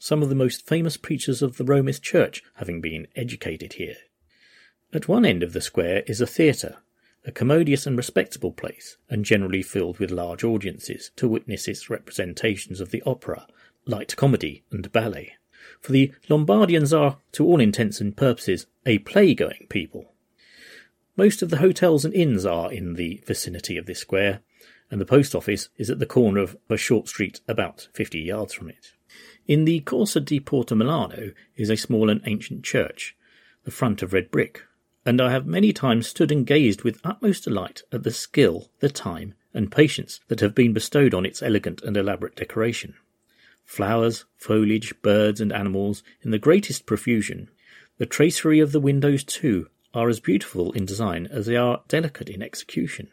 some 0.00 0.20
of 0.20 0.28
the 0.28 0.34
most 0.34 0.66
famous 0.66 0.96
preachers 0.96 1.42
of 1.42 1.58
the 1.58 1.64
Romist 1.64 2.02
Church 2.02 2.42
having 2.54 2.80
been 2.80 3.06
educated 3.14 3.74
here. 3.74 3.96
At 4.92 5.06
one 5.06 5.24
end 5.24 5.44
of 5.44 5.52
the 5.52 5.60
square 5.60 6.02
is 6.08 6.20
a 6.20 6.26
theatre, 6.26 6.78
a 7.24 7.30
commodious 7.30 7.86
and 7.86 7.96
respectable 7.96 8.52
place, 8.52 8.96
and 9.08 9.24
generally 9.24 9.62
filled 9.62 10.00
with 10.00 10.10
large 10.10 10.42
audiences 10.42 11.12
to 11.14 11.28
witness 11.28 11.68
its 11.68 11.88
representations 11.88 12.80
of 12.80 12.90
the 12.90 13.02
opera, 13.06 13.46
light 13.86 14.16
comedy, 14.16 14.64
and 14.72 14.90
ballet. 14.90 15.34
For 15.80 15.92
the 15.92 16.12
Lombardians 16.28 16.92
are, 16.92 17.18
to 17.32 17.44
all 17.44 17.60
intents 17.60 18.00
and 18.00 18.16
purposes, 18.16 18.66
a 18.86 18.98
play-going 18.98 19.66
people. 19.68 20.12
Most 21.16 21.42
of 21.42 21.50
the 21.50 21.58
hotels 21.58 22.04
and 22.04 22.12
inns 22.12 22.44
are 22.44 22.72
in 22.72 22.94
the 22.94 23.22
vicinity 23.26 23.76
of 23.76 23.86
this 23.86 24.00
square, 24.00 24.40
and 24.90 25.00
the 25.00 25.06
post 25.06 25.34
office 25.34 25.68
is 25.76 25.90
at 25.90 25.98
the 25.98 26.06
corner 26.06 26.40
of 26.40 26.56
a 26.68 26.76
short 26.76 27.08
street 27.08 27.40
about 27.48 27.88
fifty 27.92 28.20
yards 28.20 28.52
from 28.52 28.68
it. 28.68 28.92
In 29.46 29.64
the 29.64 29.80
Corso 29.80 30.20
di 30.20 30.40
Porta 30.40 30.74
Milano 30.74 31.32
is 31.56 31.70
a 31.70 31.76
small 31.76 32.10
and 32.10 32.20
ancient 32.26 32.64
church, 32.64 33.16
the 33.64 33.70
front 33.70 34.02
of 34.02 34.12
red 34.12 34.30
brick, 34.30 34.62
and 35.06 35.20
I 35.20 35.30
have 35.30 35.46
many 35.46 35.72
times 35.72 36.06
stood 36.06 36.32
and 36.32 36.46
gazed 36.46 36.82
with 36.82 37.00
utmost 37.04 37.44
delight 37.44 37.82
at 37.92 38.02
the 38.02 38.10
skill, 38.10 38.70
the 38.80 38.88
time, 38.88 39.34
and 39.52 39.70
patience 39.70 40.20
that 40.28 40.40
have 40.40 40.54
been 40.54 40.72
bestowed 40.72 41.14
on 41.14 41.24
its 41.24 41.42
elegant 41.42 41.82
and 41.82 41.96
elaborate 41.96 42.36
decoration. 42.36 42.94
Flowers, 43.64 44.24
foliage, 44.36 44.94
birds, 45.02 45.40
and 45.40 45.52
animals 45.52 46.02
in 46.22 46.30
the 46.30 46.38
greatest 46.38 46.86
profusion. 46.86 47.48
The 47.98 48.06
tracery 48.06 48.60
of 48.60 48.72
the 48.72 48.80
windows, 48.80 49.24
too, 49.24 49.68
are 49.92 50.08
as 50.08 50.20
beautiful 50.20 50.72
in 50.72 50.84
design 50.84 51.28
as 51.30 51.46
they 51.46 51.56
are 51.56 51.82
delicate 51.88 52.28
in 52.28 52.42
execution, 52.42 53.08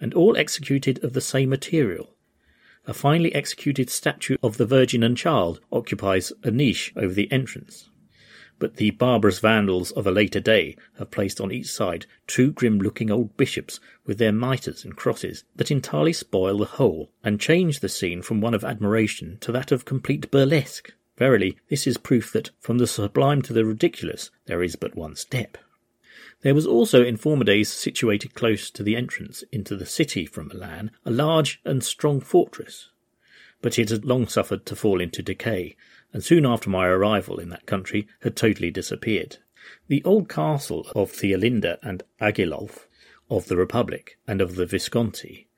and 0.00 0.12
all 0.14 0.36
executed 0.36 1.02
of 1.02 1.12
the 1.12 1.20
same 1.20 1.48
material. 1.48 2.14
A 2.86 2.92
finely 2.92 3.34
executed 3.34 3.88
statue 3.88 4.36
of 4.42 4.56
the 4.56 4.66
Virgin 4.66 5.02
and 5.02 5.16
Child 5.16 5.60
occupies 5.72 6.32
a 6.42 6.50
niche 6.50 6.92
over 6.96 7.14
the 7.14 7.30
entrance 7.32 7.88
but 8.58 8.76
the 8.76 8.90
barbarous 8.92 9.40
vandals 9.40 9.90
of 9.92 10.06
a 10.06 10.10
later 10.10 10.40
day 10.40 10.76
have 10.98 11.10
placed 11.10 11.40
on 11.40 11.52
each 11.52 11.70
side 11.70 12.06
two 12.26 12.52
grim 12.52 12.78
looking 12.78 13.10
old 13.10 13.36
bishops 13.36 13.80
with 14.06 14.18
their 14.18 14.32
mitres 14.32 14.84
and 14.84 14.96
crosses 14.96 15.44
that 15.56 15.70
entirely 15.70 16.12
spoil 16.12 16.58
the 16.58 16.64
whole 16.64 17.10
and 17.22 17.40
change 17.40 17.80
the 17.80 17.88
scene 17.88 18.22
from 18.22 18.40
one 18.40 18.54
of 18.54 18.64
admiration 18.64 19.38
to 19.40 19.52
that 19.52 19.72
of 19.72 19.84
complete 19.84 20.30
burlesque. 20.30 20.92
Verily, 21.16 21.56
this 21.68 21.86
is 21.86 21.96
proof 21.96 22.32
that 22.32 22.50
from 22.60 22.78
the 22.78 22.86
sublime 22.86 23.42
to 23.42 23.52
the 23.52 23.64
ridiculous 23.64 24.30
there 24.46 24.62
is 24.62 24.76
but 24.76 24.96
one 24.96 25.14
step. 25.14 25.56
There 26.42 26.54
was 26.54 26.66
also 26.66 27.02
in 27.02 27.16
former 27.16 27.44
days 27.44 27.70
situated 27.70 28.34
close 28.34 28.70
to 28.70 28.82
the 28.82 28.96
entrance 28.96 29.44
into 29.50 29.76
the 29.76 29.86
city 29.86 30.26
from 30.26 30.48
Milan 30.48 30.90
a 31.04 31.10
large 31.10 31.60
and 31.64 31.82
strong 31.82 32.20
fortress, 32.20 32.90
but 33.62 33.78
it 33.78 33.88
had 33.88 34.04
long 34.04 34.26
suffered 34.26 34.66
to 34.66 34.76
fall 34.76 35.00
into 35.00 35.22
decay, 35.22 35.74
and 36.14 36.24
soon 36.24 36.46
after 36.46 36.70
my 36.70 36.86
arrival 36.86 37.38
in 37.38 37.50
that 37.50 37.66
country 37.66 38.06
had 38.22 38.36
totally 38.36 38.70
disappeared. 38.70 39.36
The 39.88 40.02
old 40.04 40.28
castle 40.28 40.86
of 40.94 41.10
Theolinda 41.10 41.78
and 41.82 42.04
Agilolf, 42.20 42.86
of 43.28 43.48
the 43.48 43.56
Republic, 43.56 44.18
and 44.26 44.40
of 44.40 44.54
the 44.54 44.64
Visconti, 44.64 45.48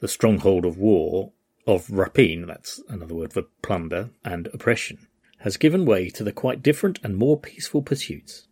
the 0.00 0.08
stronghold 0.08 0.64
of 0.64 0.78
war, 0.78 1.32
of 1.66 1.90
rapine, 1.90 2.46
that's 2.46 2.80
another 2.88 3.14
word 3.14 3.32
for 3.32 3.42
plunder, 3.60 4.10
and 4.24 4.48
oppression, 4.54 5.06
has 5.40 5.56
given 5.56 5.84
way 5.84 6.08
to 6.10 6.24
the 6.24 6.32
quite 6.32 6.62
different 6.62 6.98
and 7.02 7.16
more 7.16 7.38
peaceful 7.38 7.82
pursuits. 7.82 8.48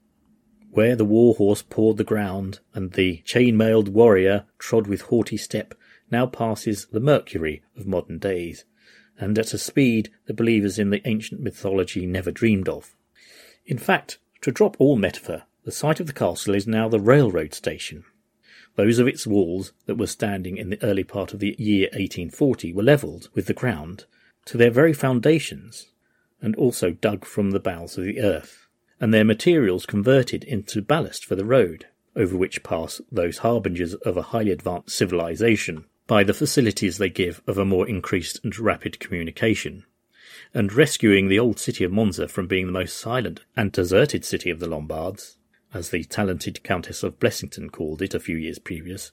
Where 0.71 0.97
the 0.97 1.05
war 1.05 1.35
horse 1.35 1.62
pawed 1.62 1.97
the 1.97 2.05
ground, 2.05 2.59
and 2.75 2.93
the 2.93 3.23
chain-mailed 3.25 3.89
warrior 3.89 4.45
trod 4.59 4.87
with 4.87 5.03
haughty 5.03 5.37
step, 5.37 5.75
now 6.11 6.27
passes 6.27 6.87
the 6.87 7.01
Mercury 7.01 7.62
of 7.77 7.87
modern 7.87 8.19
days, 8.19 8.65
and 9.19 9.39
at 9.39 9.55
a 9.55 9.59
speed 9.59 10.11
the 10.27 10.35
believers 10.35 10.79
in 10.79 10.91
the 10.91 11.07
ancient 11.07 11.41
mythology 11.41 12.07
never 12.07 12.31
dreamed 12.31 12.69
of. 12.69 12.95
In 13.67 13.79
fact, 13.79 14.19
to 14.43 14.53
drop 14.53 14.77
all 14.79 14.97
metaphor, 14.97 15.45
the 15.65 15.73
site 15.73 16.01
of 16.01 16.07
the 16.07 16.12
castle 16.12 16.55
is 16.55 16.67
now 16.67 16.89
the 16.89 17.01
railroad 17.01 17.55
station. 17.55 18.05
Those 18.77 18.99
of 18.99 19.07
its 19.07 19.27
walls 19.27 19.73
that 19.87 19.97
were 19.97 20.07
standing 20.07 20.57
in 20.57 20.71
the 20.71 20.83
early 20.83 21.05
part 21.05 21.33
of 21.33 21.41
the 21.41 21.55
year 21.59 21.87
1840 21.93 22.73
were 22.73 22.83
levelled 22.83 23.29
with 23.35 23.47
the 23.47 23.55
ground 23.55 24.05
to 24.47 24.59
their 24.59 24.71
very 24.71 24.93
foundations, 24.93 25.87
and 26.43 26.55
also 26.57 26.91
dug 26.91 27.25
from 27.25 27.53
the 27.53 27.61
bowels 27.61 27.97
of 27.97 28.05
the 28.05 28.21
earth, 28.21 28.67
and 29.01 29.15
their 29.15 29.25
materials 29.25 29.87
converted 29.87 30.45
into 30.45 30.83
ballast 30.83 31.25
for 31.25 31.37
the 31.37 31.45
road, 31.45 31.87
over 32.15 32.37
which 32.37 32.62
pass 32.62 33.01
those 33.11 33.39
harbingers 33.39 33.95
of 33.95 34.17
a 34.17 34.23
highly 34.23 34.51
advanced 34.51 34.95
civilization 34.95 35.87
by 36.07 36.23
the 36.23 36.35
facilities 36.35 36.99
they 36.99 37.09
give 37.09 37.41
of 37.47 37.57
a 37.57 37.65
more 37.65 37.89
increased 37.89 38.39
and 38.45 38.59
rapid 38.59 39.01
communication, 39.01 39.85
and 40.53 40.73
rescuing 40.73 41.29
the 41.29 41.39
old 41.39 41.59
city 41.59 41.83
of 41.83 41.93
Monza 41.93 42.29
from 42.29 42.47
being 42.47 42.67
the 42.67 42.73
most 42.73 42.97
silent 42.97 43.41
and 43.57 43.73
deserted 43.73 44.25
city 44.25 44.51
of 44.51 44.61
the 44.61 44.69
Lombards, 44.69 45.39
as 45.73 45.91
the 45.91 46.05
talented 46.05 46.63
Countess 46.63 47.03
of 47.03 47.19
Blessington 47.19 47.71
called 47.71 48.03
it 48.03 48.15
a 48.15 48.21
few 48.21 48.37
years 48.37 48.59
previous, 48.59 49.13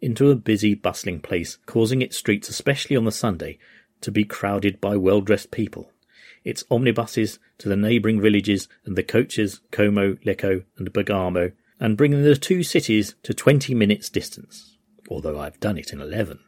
into 0.00 0.30
a 0.30 0.34
busy, 0.36 0.74
bustling 0.74 1.20
place, 1.20 1.58
causing 1.66 2.00
its 2.00 2.16
streets, 2.16 2.48
especially 2.48 2.96
on 2.96 3.04
the 3.04 3.12
Sunday, 3.12 3.58
to 4.00 4.10
be 4.10 4.24
crowded 4.24 4.80
by 4.80 4.96
well-dressed 4.96 5.50
people, 5.50 5.92
its 6.44 6.64
omnibuses 6.70 7.38
to 7.58 7.68
the 7.68 7.76
neighbouring 7.76 8.20
villages 8.20 8.68
and 8.84 8.96
the 8.96 9.02
coaches 9.02 9.60
Como, 9.70 10.14
Lecco, 10.24 10.64
and 10.78 10.92
Bergamo, 10.92 11.52
and 11.78 11.96
bringing 11.96 12.22
the 12.22 12.36
two 12.36 12.62
cities 12.62 13.14
to 13.22 13.34
twenty 13.34 13.74
minutes' 13.74 14.08
distance 14.08 14.71
although 15.12 15.38
I've 15.38 15.60
done 15.60 15.78
it 15.78 15.92
in 15.92 16.00
11, 16.00 16.40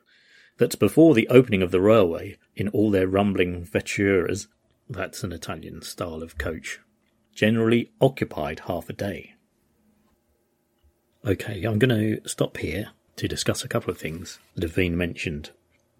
that 0.58 0.78
before 0.78 1.14
the 1.14 1.28
opening 1.28 1.62
of 1.62 1.70
the 1.70 1.80
railway, 1.80 2.36
in 2.56 2.68
all 2.68 2.90
their 2.90 3.08
rumbling 3.08 3.64
vetturas, 3.64 4.46
that's 4.88 5.22
an 5.24 5.32
Italian 5.32 5.82
style 5.82 6.22
of 6.22 6.38
coach, 6.38 6.80
generally 7.34 7.90
occupied 8.00 8.60
half 8.66 8.88
a 8.88 8.92
day. 8.92 9.34
Okay, 11.24 11.64
I'm 11.64 11.78
going 11.78 11.88
to 12.20 12.28
stop 12.28 12.58
here 12.58 12.90
to 13.16 13.28
discuss 13.28 13.64
a 13.64 13.68
couple 13.68 13.90
of 13.90 13.98
things 13.98 14.38
that 14.54 14.62
have 14.62 14.74
been 14.74 14.96
mentioned 14.96 15.50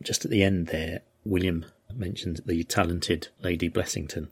just 0.03 0.25
at 0.25 0.31
the 0.31 0.43
end 0.43 0.69
there, 0.69 1.01
William 1.25 1.67
mentioned 1.95 2.41
the 2.47 2.65
talented 2.65 3.29
Lady 3.43 3.69
Blessington. 3.69 4.29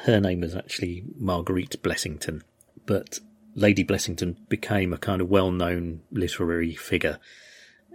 Her 0.00 0.20
name 0.20 0.40
was 0.40 0.54
actually 0.54 1.04
Marguerite 1.16 1.82
Blessington, 1.82 2.42
but 2.86 3.20
Lady 3.54 3.84
Blessington 3.84 4.36
became 4.48 4.92
a 4.92 4.98
kind 4.98 5.20
of 5.20 5.28
well 5.28 5.50
known 5.50 6.02
literary 6.10 6.74
figure 6.74 7.18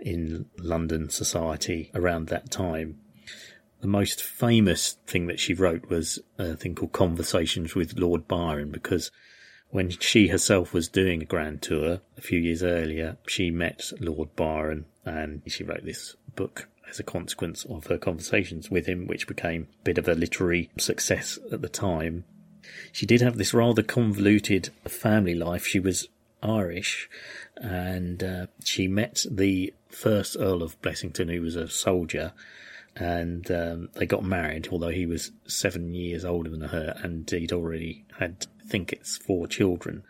in 0.01 0.45
London 0.57 1.09
society 1.09 1.91
around 1.93 2.27
that 2.27 2.49
time. 2.49 2.99
The 3.81 3.87
most 3.87 4.21
famous 4.21 4.97
thing 5.07 5.27
that 5.27 5.39
she 5.39 5.53
wrote 5.53 5.89
was 5.89 6.19
a 6.37 6.55
thing 6.55 6.75
called 6.75 6.91
Conversations 6.91 7.75
with 7.75 7.97
Lord 7.97 8.27
Byron 8.27 8.71
because 8.71 9.11
when 9.69 9.89
she 9.89 10.27
herself 10.27 10.73
was 10.73 10.87
doing 10.87 11.21
a 11.21 11.25
grand 11.25 11.61
tour 11.61 12.01
a 12.17 12.21
few 12.21 12.39
years 12.39 12.63
earlier, 12.63 13.17
she 13.27 13.51
met 13.51 13.91
Lord 13.99 14.35
Byron 14.35 14.85
and 15.05 15.41
she 15.47 15.63
wrote 15.63 15.85
this 15.85 16.15
book 16.35 16.67
as 16.89 16.99
a 16.99 17.03
consequence 17.03 17.65
of 17.65 17.87
her 17.87 17.97
conversations 17.97 18.71
with 18.71 18.87
him, 18.87 19.05
which 19.05 19.27
became 19.27 19.67
a 19.81 19.83
bit 19.83 19.97
of 19.97 20.07
a 20.07 20.15
literary 20.15 20.71
success 20.77 21.37
at 21.51 21.61
the 21.61 21.69
time. 21.69 22.25
She 22.91 23.05
did 23.05 23.21
have 23.21 23.37
this 23.37 23.53
rather 23.53 23.83
convoluted 23.83 24.69
family 24.85 25.35
life. 25.35 25.65
She 25.65 25.79
was 25.79 26.07
Irish 26.41 27.09
and 27.59 28.23
uh, 28.23 28.47
she 28.63 28.87
met 28.87 29.25
the 29.29 29.73
first 29.89 30.37
Earl 30.39 30.63
of 30.63 30.81
Blessington, 30.81 31.33
who 31.33 31.41
was 31.41 31.55
a 31.55 31.67
soldier, 31.67 32.31
and 32.95 33.49
um, 33.51 33.89
they 33.93 34.05
got 34.05 34.23
married, 34.23 34.69
although 34.71 34.89
he 34.89 35.05
was 35.05 35.31
seven 35.47 35.93
years 35.93 36.23
older 36.23 36.49
than 36.49 36.61
her, 36.61 36.95
and 37.03 37.29
he'd 37.29 37.53
already 37.53 38.05
had, 38.17 38.47
I 38.63 38.67
think 38.67 38.93
it's 38.93 39.17
four 39.17 39.47
children. 39.47 40.03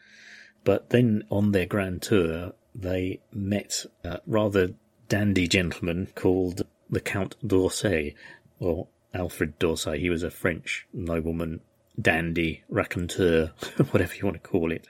But 0.64 0.90
then 0.90 1.24
on 1.30 1.52
their 1.52 1.66
grand 1.66 2.02
tour, 2.02 2.54
they 2.76 3.20
met 3.32 3.86
a 4.04 4.20
rather 4.28 4.74
dandy 5.08 5.48
gentleman 5.48 6.10
called 6.16 6.64
the 6.90 7.00
Count 7.00 7.36
d'Orsay, 7.46 8.16
or 8.60 8.88
Alfred 9.14 9.58
d'Orsay. 9.58 10.00
He 10.00 10.10
was 10.10 10.24
a 10.24 10.30
French 10.30 10.86
nobleman, 10.94 11.62
dandy, 12.00 12.64
raconteur, 12.70 13.52
whatever 13.92 14.16
you 14.16 14.26
want 14.26 14.42
to 14.42 14.50
call 14.50 14.72
it. 14.72 14.88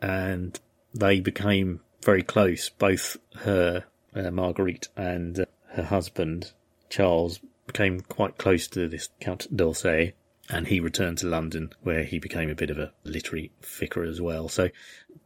And 0.00 0.58
they 0.94 1.20
became 1.20 1.80
very 2.02 2.22
close, 2.22 2.68
both 2.68 3.16
her, 3.36 3.84
uh, 4.14 4.30
Marguerite, 4.30 4.88
and 4.96 5.40
uh, 5.40 5.44
her 5.70 5.84
husband, 5.84 6.52
Charles, 6.88 7.40
became 7.66 8.00
quite 8.00 8.38
close 8.38 8.68
to 8.68 8.88
this 8.88 9.08
Count 9.20 9.54
d'Orsay, 9.54 10.12
and 10.48 10.68
he 10.68 10.78
returned 10.78 11.18
to 11.18 11.26
London, 11.26 11.72
where 11.82 12.04
he 12.04 12.18
became 12.18 12.48
a 12.48 12.54
bit 12.54 12.70
of 12.70 12.78
a 12.78 12.92
literary 13.04 13.50
figure 13.60 14.04
as 14.04 14.20
well. 14.20 14.48
So 14.48 14.68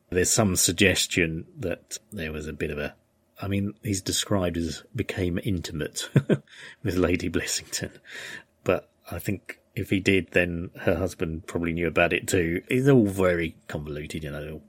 there's 0.09 0.31
some 0.31 0.57
suggestion 0.57 1.47
that 1.59 1.99
there 2.11 2.33
was 2.33 2.47
a 2.47 2.53
bit 2.53 2.71
of 2.71 2.79
a 2.79 2.95
I 3.43 3.49
mean, 3.49 3.73
he's 3.83 4.03
described 4.03 4.59
as 4.59 4.83
became 4.95 5.41
intimate 5.43 6.11
with 6.83 6.97
Lady 6.97 7.31
Blessington, 7.31 7.93
but 8.65 8.91
I 9.11 9.19
think 9.19 9.60
if 9.81 9.91
he 9.91 10.01
did, 10.01 10.31
then 10.33 10.71
her 10.81 10.97
husband 10.97 11.47
probably 11.47 11.73
knew 11.73 11.87
about 11.87 12.13
it 12.13 12.29
too. 12.29 12.63
It's 12.69 12.89
all 12.89 13.07
very 13.07 13.57
convoluted, 13.69 14.25
you 14.25 14.31
know. 14.31 14.63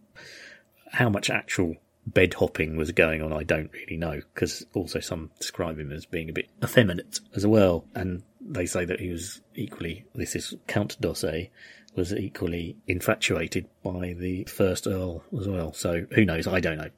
How 0.91 1.09
much 1.09 1.29
actual 1.29 1.75
bed 2.05 2.33
hopping 2.33 2.75
was 2.75 2.91
going 2.91 3.21
on, 3.21 3.31
I 3.31 3.43
don't 3.43 3.71
really 3.73 3.97
know, 3.97 4.21
because 4.33 4.65
also 4.73 4.99
some 4.99 5.31
describe 5.39 5.79
him 5.79 5.91
as 5.91 6.05
being 6.05 6.29
a 6.29 6.33
bit 6.33 6.49
effeminate 6.63 7.19
as 7.35 7.45
well, 7.45 7.85
and 7.93 8.23
they 8.39 8.65
say 8.65 8.85
that 8.85 8.99
he 8.99 9.09
was 9.09 9.41
equally, 9.55 10.05
this 10.15 10.35
is 10.35 10.55
Count 10.67 10.99
d'Orsay, 10.99 11.49
was 11.95 12.13
equally 12.13 12.77
infatuated 12.87 13.67
by 13.83 14.15
the 14.17 14.45
first 14.45 14.87
Earl 14.87 15.23
as 15.37 15.47
well. 15.47 15.73
So 15.73 16.05
who 16.11 16.25
knows? 16.25 16.47
I 16.47 16.59
don't 16.59 16.77
know. 16.77 16.89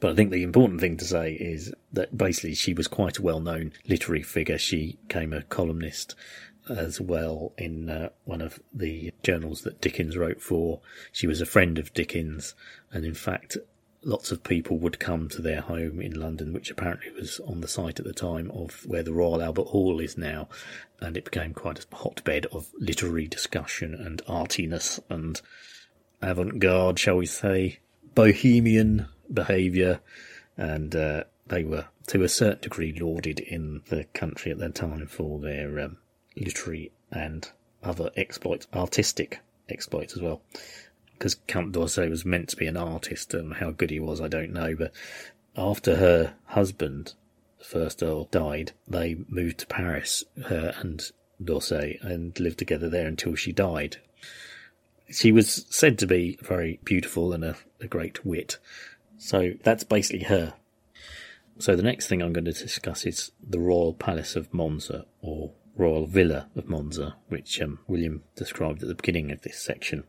But 0.00 0.12
I 0.12 0.14
think 0.14 0.30
the 0.30 0.44
important 0.44 0.80
thing 0.80 0.96
to 0.98 1.04
say 1.04 1.32
is 1.32 1.72
that 1.92 2.16
basically 2.16 2.54
she 2.54 2.72
was 2.72 2.86
quite 2.86 3.18
a 3.18 3.22
well 3.22 3.40
known 3.40 3.72
literary 3.88 4.22
figure. 4.22 4.58
She 4.58 4.96
became 5.08 5.32
a 5.32 5.42
columnist 5.42 6.14
as 6.68 7.00
well 7.00 7.52
in 7.58 7.90
uh, 7.90 8.08
one 8.24 8.40
of 8.40 8.60
the 8.72 9.12
journals 9.22 9.62
that 9.62 9.80
Dickens 9.80 10.16
wrote 10.16 10.40
for. 10.40 10.80
She 11.12 11.26
was 11.26 11.40
a 11.40 11.46
friend 11.46 11.78
of 11.78 11.92
Dickens, 11.92 12.54
and 12.92 13.04
in 13.04 13.14
fact, 13.14 13.56
lots 14.02 14.30
of 14.30 14.44
people 14.44 14.78
would 14.78 14.98
come 14.98 15.28
to 15.28 15.42
their 15.42 15.60
home 15.60 16.00
in 16.00 16.18
London, 16.18 16.52
which 16.52 16.70
apparently 16.70 17.10
was 17.12 17.40
on 17.40 17.60
the 17.60 17.68
site 17.68 17.98
at 17.98 18.06
the 18.06 18.12
time 18.12 18.50
of 18.52 18.84
where 18.86 19.02
the 19.02 19.12
Royal 19.12 19.42
Albert 19.42 19.68
Hall 19.68 20.00
is 20.00 20.16
now, 20.16 20.48
and 21.00 21.16
it 21.16 21.24
became 21.24 21.52
quite 21.52 21.84
a 21.84 21.96
hotbed 21.96 22.46
of 22.46 22.68
literary 22.78 23.26
discussion 23.26 23.94
and 23.94 24.22
artiness 24.28 25.00
and 25.08 25.40
avant 26.22 26.58
garde, 26.58 26.98
shall 26.98 27.16
we 27.16 27.26
say, 27.26 27.78
bohemian 28.14 29.06
behaviour, 29.32 30.00
and 30.56 30.94
uh, 30.94 31.24
they 31.46 31.64
were 31.64 31.86
to 32.06 32.22
a 32.22 32.28
certain 32.28 32.62
degree 32.62 32.98
lauded 32.98 33.40
in 33.40 33.82
the 33.88 34.04
country 34.14 34.50
at 34.50 34.58
that 34.58 34.74
time 34.74 35.06
for 35.06 35.38
their 35.38 35.78
um, 35.80 35.98
literary 36.40 36.92
and 37.10 37.50
other 37.82 38.10
exploits, 38.16 38.66
artistic 38.74 39.40
exploits 39.68 40.14
as 40.14 40.22
well. 40.22 40.40
Because 41.12 41.36
Count 41.46 41.72
d'Orsay 41.72 42.08
was 42.08 42.24
meant 42.24 42.48
to 42.50 42.56
be 42.56 42.66
an 42.66 42.76
artist, 42.76 43.34
and 43.34 43.54
how 43.54 43.70
good 43.70 43.90
he 43.90 43.98
was, 43.98 44.20
I 44.20 44.28
don't 44.28 44.52
know. 44.52 44.76
But 44.76 44.92
after 45.56 45.96
her 45.96 46.34
husband, 46.46 47.14
the 47.58 47.64
first 47.64 48.02
Earl, 48.02 48.26
died, 48.26 48.72
they 48.86 49.16
moved 49.28 49.58
to 49.58 49.66
Paris, 49.66 50.24
her 50.46 50.74
and 50.78 51.10
d'Orsay, 51.42 51.98
and 52.00 52.38
lived 52.38 52.58
together 52.58 52.88
there 52.88 53.06
until 53.06 53.34
she 53.34 53.52
died. 53.52 53.96
She 55.10 55.32
was 55.32 55.66
said 55.70 55.98
to 55.98 56.06
be 56.06 56.38
very 56.42 56.78
beautiful 56.84 57.32
and 57.32 57.44
a, 57.44 57.56
a 57.80 57.86
great 57.86 58.24
wit, 58.24 58.58
so 59.16 59.54
that's 59.64 59.82
basically 59.82 60.24
her. 60.24 60.54
So 61.58 61.74
the 61.74 61.82
next 61.82 62.06
thing 62.06 62.22
I'm 62.22 62.32
going 62.32 62.44
to 62.44 62.52
discuss 62.52 63.04
is 63.04 63.32
the 63.42 63.58
Royal 63.58 63.94
Palace 63.94 64.36
of 64.36 64.54
Monza, 64.54 65.06
or 65.20 65.50
Royal 65.78 66.06
Villa 66.06 66.48
of 66.56 66.68
Monza, 66.68 67.16
which 67.28 67.60
um, 67.62 67.78
William 67.86 68.24
described 68.36 68.82
at 68.82 68.88
the 68.88 68.94
beginning 68.94 69.30
of 69.30 69.42
this 69.42 69.58
section. 69.58 70.04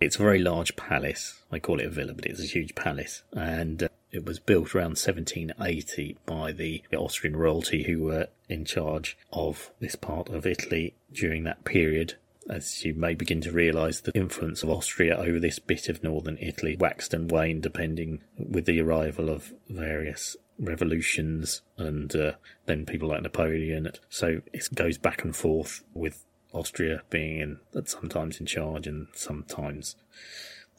It's 0.00 0.16
a 0.16 0.22
very 0.22 0.38
large 0.38 0.76
palace. 0.76 1.42
I 1.50 1.58
call 1.58 1.80
it 1.80 1.86
a 1.86 1.90
villa, 1.90 2.14
but 2.14 2.26
it's 2.26 2.42
a 2.42 2.46
huge 2.46 2.74
palace. 2.74 3.22
And 3.32 3.82
uh, 3.82 3.88
it 4.12 4.24
was 4.24 4.38
built 4.38 4.74
around 4.74 4.98
1780 4.98 6.18
by 6.26 6.52
the 6.52 6.82
Austrian 6.94 7.36
royalty 7.36 7.84
who 7.84 8.04
were 8.04 8.28
in 8.48 8.64
charge 8.64 9.18
of 9.32 9.70
this 9.80 9.96
part 9.96 10.28
of 10.28 10.46
Italy 10.46 10.94
during 11.12 11.44
that 11.44 11.64
period 11.64 12.14
as 12.48 12.84
you 12.84 12.94
may 12.94 13.14
begin 13.14 13.40
to 13.42 13.52
realise, 13.52 14.00
the 14.00 14.16
influence 14.16 14.62
of 14.62 14.70
Austria 14.70 15.16
over 15.16 15.38
this 15.38 15.58
bit 15.58 15.88
of 15.88 16.02
northern 16.02 16.36
Italy 16.40 16.76
waxed 16.78 17.14
and 17.14 17.30
waned 17.30 17.62
depending 17.62 18.22
with 18.36 18.64
the 18.64 18.80
arrival 18.80 19.30
of 19.30 19.52
various 19.68 20.36
revolutions 20.60 21.62
and 21.76 22.14
uh, 22.14 22.32
then 22.66 22.86
people 22.86 23.08
like 23.08 23.22
Napoleon. 23.22 23.90
So 24.08 24.42
it 24.52 24.68
goes 24.74 24.98
back 24.98 25.24
and 25.24 25.34
forth 25.34 25.82
with 25.94 26.24
Austria 26.52 27.02
being 27.10 27.40
in 27.40 27.86
sometimes 27.86 28.40
in 28.40 28.46
charge 28.46 28.86
and 28.86 29.08
sometimes 29.14 29.96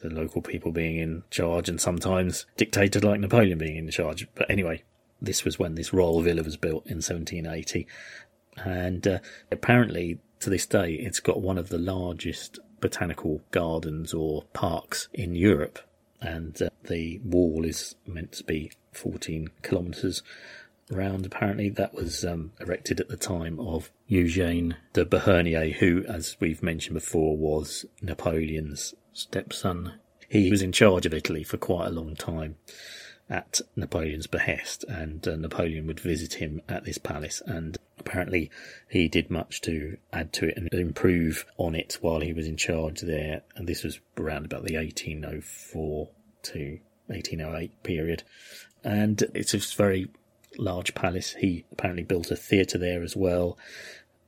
the 0.00 0.10
local 0.10 0.42
people 0.42 0.72
being 0.72 0.98
in 0.98 1.22
charge 1.30 1.68
and 1.68 1.80
sometimes 1.80 2.46
dictators 2.56 3.04
like 3.04 3.20
Napoleon 3.20 3.58
being 3.58 3.76
in 3.76 3.90
charge. 3.90 4.26
But 4.34 4.50
anyway, 4.50 4.82
this 5.20 5.44
was 5.44 5.58
when 5.58 5.74
this 5.74 5.92
royal 5.92 6.22
villa 6.22 6.42
was 6.42 6.56
built 6.56 6.86
in 6.86 6.96
1780 6.96 7.86
and 8.56 9.06
uh, 9.06 9.18
apparently 9.50 10.18
to 10.40 10.50
this 10.50 10.66
day, 10.66 10.94
it's 10.94 11.20
got 11.20 11.40
one 11.40 11.56
of 11.56 11.68
the 11.68 11.78
largest 11.78 12.58
botanical 12.80 13.40
gardens 13.52 14.12
or 14.12 14.42
parks 14.52 15.08
in 15.14 15.36
Europe, 15.36 15.78
and 16.20 16.60
uh, 16.60 16.68
the 16.84 17.20
wall 17.24 17.64
is 17.64 17.94
meant 18.06 18.32
to 18.32 18.44
be 18.44 18.72
14 18.92 19.48
kilometres 19.62 20.22
round. 20.90 21.26
Apparently, 21.26 21.68
that 21.70 21.94
was 21.94 22.24
um, 22.24 22.52
erected 22.60 23.00
at 23.00 23.08
the 23.08 23.16
time 23.16 23.58
of 23.58 23.90
Eugène 24.10 24.74
de 24.92 25.04
Beauharnais, 25.04 25.72
who, 25.72 26.04
as 26.06 26.36
we've 26.40 26.62
mentioned 26.62 26.94
before, 26.94 27.36
was 27.36 27.86
Napoleon's 28.00 28.94
stepson. 29.12 29.94
He 30.28 30.50
was 30.50 30.62
in 30.62 30.72
charge 30.72 31.06
of 31.06 31.14
Italy 31.14 31.44
for 31.44 31.58
quite 31.58 31.88
a 31.88 31.92
long 31.92 32.16
time 32.16 32.56
at 33.28 33.60
Napoleon's 33.76 34.26
behest, 34.26 34.84
and 34.84 35.26
uh, 35.26 35.36
Napoleon 35.36 35.86
would 35.86 36.00
visit 36.00 36.34
him 36.34 36.60
at 36.68 36.84
this 36.84 36.98
palace. 36.98 37.42
And 37.46 37.78
apparently, 37.98 38.50
he 38.88 39.08
did 39.08 39.30
much 39.30 39.60
to 39.62 39.96
add 40.12 40.32
to 40.34 40.48
it 40.48 40.56
and 40.56 40.68
improve 40.72 41.46
on 41.56 41.74
it 41.74 41.98
while 42.00 42.20
he 42.20 42.32
was 42.32 42.46
in 42.46 42.56
charge 42.56 43.00
there. 43.00 43.42
And 43.56 43.66
this 43.66 43.84
was 43.84 44.00
around 44.18 44.44
about 44.44 44.64
the 44.64 44.76
1804 44.76 46.08
to 46.42 46.78
1808 47.06 47.82
period. 47.82 48.22
And 48.84 49.22
it's 49.34 49.54
a 49.54 49.58
very 49.76 50.08
large 50.58 50.94
palace. 50.94 51.34
He 51.34 51.64
apparently 51.72 52.04
built 52.04 52.30
a 52.30 52.36
theatre 52.36 52.78
there 52.78 53.02
as 53.02 53.16
well, 53.16 53.56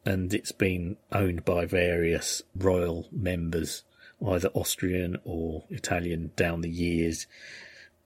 and 0.04 0.32
it's 0.32 0.52
been 0.52 0.96
owned 1.12 1.44
by 1.44 1.66
various 1.66 2.42
royal 2.56 3.08
members, 3.10 3.82
either 4.26 4.48
Austrian 4.54 5.18
or 5.24 5.64
Italian, 5.70 6.30
down 6.36 6.60
the 6.60 6.70
years. 6.70 7.26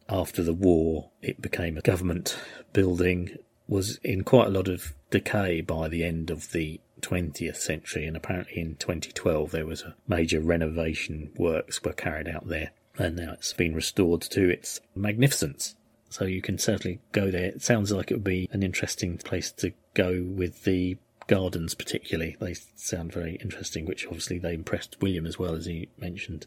After 0.09 0.43
the 0.43 0.55
war, 0.55 1.11
it 1.21 1.43
became 1.43 1.77
a 1.77 1.83
government 1.83 2.39
building, 2.73 3.37
was 3.67 3.99
in 4.03 4.25
quite 4.25 4.47
a 4.47 4.51
lot 4.51 4.69
of 4.69 4.95
decay 5.11 5.61
by 5.61 5.89
the 5.89 6.03
end 6.03 6.31
of 6.31 6.53
the 6.53 6.81
20th 7.03 7.57
century, 7.57 8.07
and 8.07 8.17
apparently 8.17 8.61
in 8.61 8.77
2012 8.77 9.51
there 9.51 9.67
was 9.67 9.83
a 9.83 9.95
major 10.07 10.41
renovation 10.41 11.31
works 11.37 11.83
were 11.83 11.93
carried 11.93 12.29
out 12.29 12.49
there, 12.49 12.71
and 12.97 13.17
now 13.17 13.33
it's 13.35 13.53
been 13.53 13.75
restored 13.75 14.23
to 14.23 14.49
its 14.49 14.81
magnificence. 14.95 15.77
So 16.11 16.25
you 16.25 16.43
can 16.43 16.59
certainly 16.59 17.01
go 17.13 17.31
there. 17.31 17.45
It 17.45 17.63
sounds 17.63 17.93
like 17.93 18.11
it 18.11 18.15
would 18.15 18.25
be 18.25 18.49
an 18.53 18.63
interesting 18.63 19.19
place 19.19 19.53
to 19.53 19.73
go 19.95 20.23
with 20.23 20.65
the 20.65 20.97
gardens, 21.27 21.75
particularly. 21.75 22.37
They 22.41 22.55
sound 22.75 23.13
very 23.13 23.37
interesting, 23.37 23.85
which 23.85 24.07
obviously 24.07 24.39
they 24.39 24.55
impressed 24.55 24.97
William 25.01 25.27
as 25.27 25.39
well, 25.39 25.55
as 25.55 25.67
he 25.67 25.89
mentioned. 25.99 26.47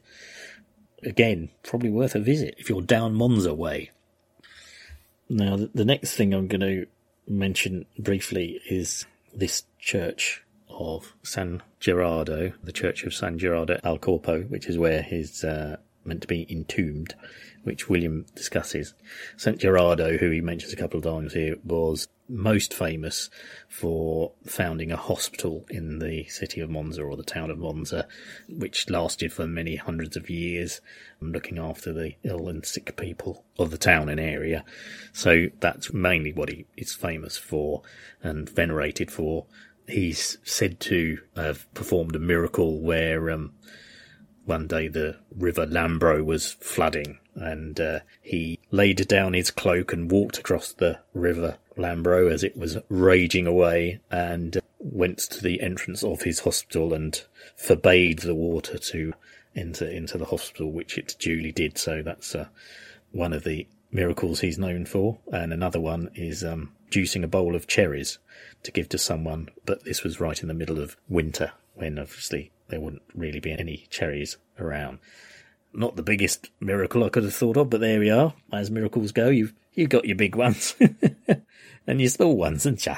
Again, 1.03 1.49
probably 1.63 1.89
worth 1.89 2.15
a 2.15 2.19
visit 2.19 2.55
if 2.57 2.69
you're 2.69 2.81
down 2.81 3.13
Monza 3.13 3.53
way. 3.53 3.91
Now, 5.29 5.57
the 5.73 5.85
next 5.85 6.15
thing 6.15 6.33
I'm 6.33 6.47
going 6.47 6.61
to 6.61 6.87
mention 7.27 7.85
briefly 7.97 8.59
is 8.69 9.05
this 9.33 9.63
church 9.79 10.43
of 10.69 11.13
San 11.23 11.61
Gerardo, 11.79 12.53
the 12.63 12.71
church 12.71 13.03
of 13.03 13.13
San 13.13 13.37
Gerardo 13.37 13.79
al 13.83 13.97
Corpo, 13.97 14.41
which 14.43 14.67
is 14.67 14.77
where 14.77 15.01
his 15.01 15.43
uh, 15.43 15.77
meant 16.05 16.21
to 16.21 16.27
be 16.27 16.51
entombed 16.51 17.15
which 17.63 17.89
William 17.89 18.25
discusses. 18.35 18.93
St. 19.37 19.59
Gerardo, 19.59 20.17
who 20.17 20.29
he 20.29 20.41
mentions 20.41 20.73
a 20.73 20.77
couple 20.77 20.97
of 20.97 21.03
times 21.03 21.33
here, 21.33 21.57
was 21.63 22.07
most 22.27 22.73
famous 22.73 23.29
for 23.67 24.31
founding 24.45 24.91
a 24.91 24.97
hospital 24.97 25.65
in 25.69 25.99
the 25.99 26.23
city 26.25 26.61
of 26.61 26.69
Monza 26.69 27.03
or 27.03 27.17
the 27.17 27.23
town 27.23 27.51
of 27.51 27.59
Monza, 27.59 28.07
which 28.47 28.89
lasted 28.89 29.33
for 29.33 29.45
many 29.45 29.75
hundreds 29.75 30.15
of 30.15 30.29
years, 30.29 30.81
looking 31.19 31.57
after 31.57 31.91
the 31.93 32.13
ill 32.23 32.47
and 32.47 32.65
sick 32.65 32.95
people 32.95 33.43
of 33.59 33.69
the 33.69 33.77
town 33.77 34.09
and 34.09 34.19
area. 34.19 34.63
So 35.13 35.47
that's 35.59 35.93
mainly 35.93 36.31
what 36.31 36.49
he 36.49 36.65
is 36.77 36.93
famous 36.93 37.37
for 37.37 37.81
and 38.23 38.49
venerated 38.49 39.11
for. 39.11 39.45
He's 39.87 40.37
said 40.43 40.79
to 40.81 41.19
have 41.35 41.71
performed 41.73 42.15
a 42.15 42.19
miracle 42.19 42.79
where 42.79 43.29
um, 43.29 43.53
one 44.51 44.67
day 44.67 44.89
the 44.89 45.15
river 45.33 45.65
Lambro 45.65 46.25
was 46.25 46.51
flooding 46.59 47.17
and 47.35 47.79
uh, 47.79 47.99
he 48.21 48.59
laid 48.69 49.07
down 49.07 49.31
his 49.31 49.49
cloak 49.49 49.93
and 49.93 50.11
walked 50.11 50.37
across 50.37 50.73
the 50.73 50.99
river 51.13 51.57
Lambro 51.77 52.29
as 52.29 52.43
it 52.43 52.57
was 52.57 52.77
raging 52.89 53.47
away 53.47 54.01
and 54.11 54.59
went 54.77 55.19
to 55.19 55.41
the 55.41 55.61
entrance 55.61 56.03
of 56.03 56.23
his 56.23 56.39
hospital 56.39 56.93
and 56.93 57.23
forbade 57.55 58.19
the 58.19 58.35
water 58.35 58.77
to 58.77 59.13
enter 59.55 59.87
into 59.87 60.17
the 60.17 60.25
hospital, 60.25 60.69
which 60.69 60.97
it 60.97 61.15
duly 61.17 61.53
did. 61.53 61.77
So 61.77 62.01
that's 62.01 62.35
uh, 62.35 62.47
one 63.13 63.31
of 63.31 63.45
the 63.45 63.69
miracles 63.89 64.41
he's 64.41 64.59
known 64.59 64.85
for. 64.85 65.17
And 65.31 65.53
another 65.53 65.79
one 65.79 66.09
is 66.13 66.43
um, 66.43 66.73
juicing 66.89 67.23
a 67.23 67.27
bowl 67.27 67.55
of 67.55 67.67
cherries 67.67 68.17
to 68.63 68.71
give 68.73 68.89
to 68.89 68.97
someone, 68.97 69.47
but 69.65 69.85
this 69.85 70.03
was 70.03 70.19
right 70.19 70.41
in 70.41 70.49
the 70.49 70.53
middle 70.53 70.77
of 70.77 70.97
winter 71.07 71.53
when 71.81 71.97
obviously 71.97 72.51
there 72.69 72.79
wouldn't 72.79 73.01
really 73.15 73.39
be 73.39 73.51
any 73.51 73.87
cherries 73.89 74.37
around. 74.59 74.99
Not 75.73 75.95
the 75.95 76.03
biggest 76.03 76.51
miracle 76.59 77.03
I 77.03 77.09
could 77.09 77.23
have 77.23 77.33
thought 77.33 77.57
of, 77.57 77.71
but 77.71 77.81
there 77.81 77.99
we 77.99 78.11
are. 78.11 78.35
As 78.53 78.69
miracles 78.69 79.11
go, 79.11 79.29
you've 79.29 79.53
you've 79.73 79.89
got 79.89 80.05
your 80.05 80.15
big 80.15 80.35
ones 80.35 80.75
and 81.87 81.99
your 81.99 82.09
small 82.09 82.37
ones, 82.37 82.65
haven't 82.65 82.85
you? 82.85 82.93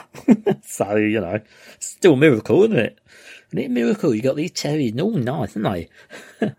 so 0.64 0.98
you 0.98 1.22
know, 1.22 1.40
still 1.80 2.14
a 2.14 2.18
miracle, 2.18 2.64
isn't 2.64 2.78
it? 2.78 3.00
Isn't 3.48 3.60
it 3.60 3.68
a 3.68 3.70
miracle? 3.70 4.14
You 4.14 4.22
got 4.22 4.36
these 4.36 4.52
cherries, 4.52 5.00
all 5.00 5.12
nice, 5.12 5.56
aren't 5.56 5.90
they? 6.42 6.50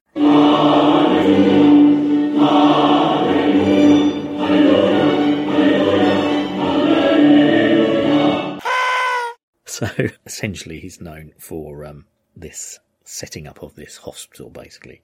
so 9.66 9.88
essentially, 10.24 10.80
he's 10.80 11.02
known 11.02 11.32
for 11.38 11.84
um, 11.84 12.06
this 12.36 12.78
setting 13.04 13.46
up 13.46 13.62
of 13.62 13.74
this 13.74 13.98
hospital, 13.98 14.50
basically 14.50 15.02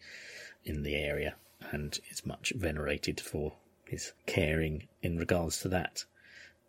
in 0.64 0.82
the 0.82 0.94
area 0.94 1.34
and 1.72 2.00
is 2.10 2.26
much 2.26 2.52
venerated 2.56 3.20
for 3.20 3.52
his 3.84 4.12
caring 4.26 4.88
in 5.02 5.18
regards 5.18 5.60
to 5.60 5.68
that. 5.68 6.04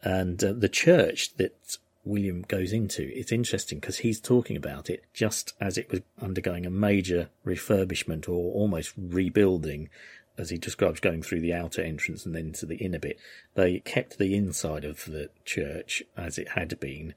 And 0.04 0.44
uh, 0.44 0.54
the 0.54 0.70
church 0.70 1.36
that 1.36 1.78
William 2.04 2.42
goes 2.48 2.74
into, 2.74 3.12
it's 3.16 3.32
interesting 3.32 3.80
because 3.80 4.00
he's 4.00 4.20
talking 4.20 4.58
about 4.58 4.90
it 4.90 5.04
just 5.14 5.54
as 5.62 5.78
it 5.78 5.92
was 5.92 6.02
undergoing 6.20 6.66
a 6.66 6.72
major 6.72 7.30
refurbishment 7.46 8.28
or 8.28 8.54
almost 8.54 8.94
rebuilding, 8.98 9.90
as 10.38 10.50
he 10.50 10.58
describes 10.58 11.00
going 11.00 11.22
through 11.22 11.42
the 11.42 11.54
outer 11.54 11.82
entrance 11.82 12.26
and 12.26 12.34
then 12.34 12.52
to 12.54 12.66
the 12.66 12.78
inner 12.78 12.98
bit. 12.98 13.20
They 13.54 13.80
kept 13.80 14.18
the 14.18 14.36
inside 14.36 14.84
of 14.84 15.06
the 15.06 15.30
church 15.46 16.02
as 16.18 16.38
it 16.38 16.50
had 16.50 16.80
been, 16.80 17.14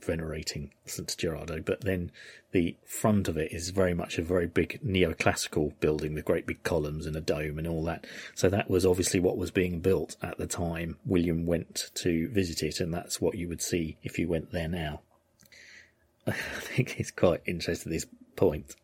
venerating 0.00 0.72
St. 0.86 1.14
Gerardo, 1.16 1.60
but 1.60 1.82
then 1.82 2.10
the 2.52 2.76
front 2.84 3.28
of 3.28 3.36
it 3.36 3.52
is 3.52 3.70
very 3.70 3.94
much 3.94 4.18
a 4.18 4.22
very 4.22 4.46
big 4.46 4.80
neoclassical 4.84 5.78
building 5.80 6.14
with 6.14 6.24
great 6.24 6.46
big 6.46 6.62
columns 6.62 7.06
and 7.06 7.16
a 7.16 7.20
dome 7.20 7.58
and 7.58 7.66
all 7.66 7.84
that. 7.84 8.06
So 8.34 8.48
that 8.48 8.70
was 8.70 8.86
obviously 8.86 9.20
what 9.20 9.36
was 9.36 9.50
being 9.50 9.80
built 9.80 10.16
at 10.22 10.38
the 10.38 10.46
time 10.46 10.96
William 11.04 11.46
went 11.46 11.90
to 11.94 12.28
visit 12.28 12.62
it, 12.62 12.80
and 12.80 12.92
that's 12.92 13.20
what 13.20 13.36
you 13.36 13.48
would 13.48 13.62
see 13.62 13.98
if 14.02 14.18
you 14.18 14.28
went 14.28 14.52
there 14.52 14.68
now. 14.68 15.00
I 16.26 16.32
think 16.32 16.98
it's 17.00 17.10
quite 17.10 17.42
interesting 17.46 17.92
at 17.92 17.96
this 17.96 18.06
point. 18.36 18.74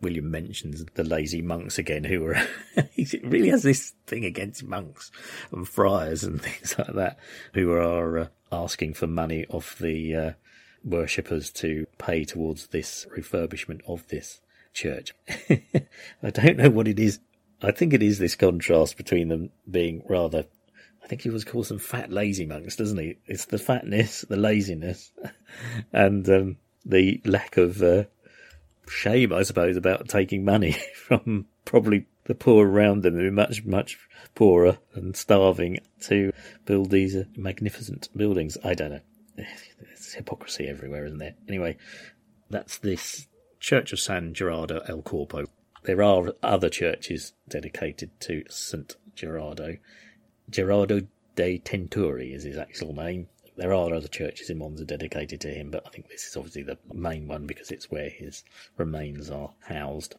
William 0.00 0.30
mentions 0.30 0.84
the 0.94 1.04
lazy 1.04 1.42
monks 1.42 1.78
again, 1.78 2.04
who 2.04 2.20
were, 2.20 2.40
he 2.92 3.06
really 3.24 3.48
has 3.48 3.62
this 3.62 3.94
thing 4.06 4.24
against 4.24 4.62
monks 4.62 5.10
and 5.50 5.68
friars 5.68 6.22
and 6.22 6.40
things 6.42 6.78
like 6.78 6.94
that, 6.94 7.18
who 7.54 7.72
are 7.72 8.18
uh, 8.18 8.26
asking 8.50 8.94
for 8.94 9.06
money 9.06 9.44
of 9.50 9.76
the 9.80 10.14
uh, 10.14 10.32
worshippers 10.84 11.50
to 11.50 11.86
pay 11.98 12.24
towards 12.24 12.68
this 12.68 13.06
refurbishment 13.16 13.80
of 13.86 14.06
this 14.08 14.40
church. 14.72 15.14
I 16.22 16.30
don't 16.30 16.58
know 16.58 16.70
what 16.70 16.88
it 16.88 16.98
is. 16.98 17.20
I 17.62 17.72
think 17.72 17.92
it 17.92 18.02
is 18.02 18.18
this 18.18 18.36
contrast 18.36 18.96
between 18.96 19.28
them 19.28 19.50
being 19.68 20.02
rather. 20.08 20.46
I 21.02 21.06
think 21.06 21.22
he 21.22 21.30
was 21.30 21.44
calls 21.44 21.68
them 21.68 21.78
fat, 21.78 22.12
lazy 22.12 22.46
monks, 22.46 22.76
doesn't 22.76 22.98
he? 22.98 23.18
It's 23.26 23.46
the 23.46 23.58
fatness, 23.58 24.22
the 24.28 24.36
laziness, 24.36 25.12
and 25.92 26.28
um, 26.28 26.56
the 26.84 27.20
lack 27.24 27.56
of 27.56 27.82
uh, 27.82 28.04
shame, 28.88 29.32
I 29.32 29.42
suppose, 29.42 29.76
about 29.76 30.08
taking 30.08 30.44
money 30.44 30.72
from 30.94 31.46
probably 31.64 32.06
the 32.28 32.34
poor 32.34 32.68
around 32.68 33.02
them 33.02 33.14
who 33.14 33.26
are 33.26 33.32
much, 33.32 33.64
much 33.64 33.98
poorer 34.34 34.78
and 34.94 35.16
starving 35.16 35.78
to 36.02 36.30
build 36.66 36.90
these 36.90 37.16
magnificent 37.34 38.08
buildings. 38.14 38.58
I 38.62 38.74
don't 38.74 38.92
know. 38.92 39.00
It's 39.92 40.12
hypocrisy 40.12 40.68
everywhere, 40.68 41.06
isn't 41.06 41.18
there? 41.18 41.34
Anyway, 41.48 41.78
that's 42.50 42.76
this 42.78 43.26
Church 43.60 43.94
of 43.94 43.98
San 43.98 44.34
Gerardo 44.34 44.82
al 44.88 45.00
Corpo. 45.00 45.46
There 45.84 46.02
are 46.02 46.34
other 46.42 46.68
churches 46.68 47.32
dedicated 47.48 48.10
to 48.20 48.44
St. 48.50 48.94
Gerardo. 49.14 49.78
Gerardo 50.50 51.00
dei 51.34 51.58
Tintori 51.58 52.34
is 52.34 52.42
his 52.42 52.58
actual 52.58 52.94
name. 52.94 53.28
There 53.56 53.72
are 53.72 53.94
other 53.94 54.06
churches 54.06 54.50
in 54.50 54.58
Monza 54.58 54.84
dedicated 54.84 55.40
to 55.40 55.48
him, 55.48 55.70
but 55.70 55.86
I 55.86 55.90
think 55.90 56.08
this 56.08 56.26
is 56.26 56.36
obviously 56.36 56.62
the 56.62 56.78
main 56.92 57.26
one 57.26 57.46
because 57.46 57.70
it's 57.70 57.90
where 57.90 58.10
his 58.10 58.44
remains 58.76 59.30
are 59.30 59.52
housed. 59.60 60.16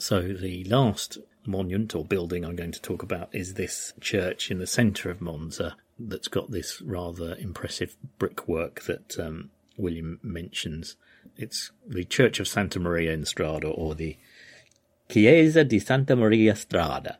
So 0.00 0.22
the 0.22 0.64
last 0.64 1.18
monument 1.44 1.94
or 1.94 2.06
building 2.06 2.42
I'm 2.42 2.56
going 2.56 2.72
to 2.72 2.80
talk 2.80 3.02
about 3.02 3.28
is 3.34 3.54
this 3.54 3.92
church 4.00 4.50
in 4.50 4.58
the 4.58 4.66
centre 4.66 5.10
of 5.10 5.20
Monza 5.20 5.76
that's 5.98 6.28
got 6.28 6.50
this 6.50 6.80
rather 6.80 7.36
impressive 7.36 7.96
brickwork 8.18 8.80
that 8.84 9.18
um, 9.18 9.50
William 9.76 10.18
mentions. 10.22 10.96
It's 11.36 11.70
the 11.86 12.04
Church 12.04 12.40
of 12.40 12.48
Santa 12.48 12.80
Maria 12.80 13.12
in 13.12 13.26
Strada 13.26 13.68
or 13.68 13.94
the 13.94 14.16
Chiesa 15.10 15.64
di 15.64 15.78
Santa 15.78 16.16
Maria 16.16 16.56
Strada. 16.56 17.18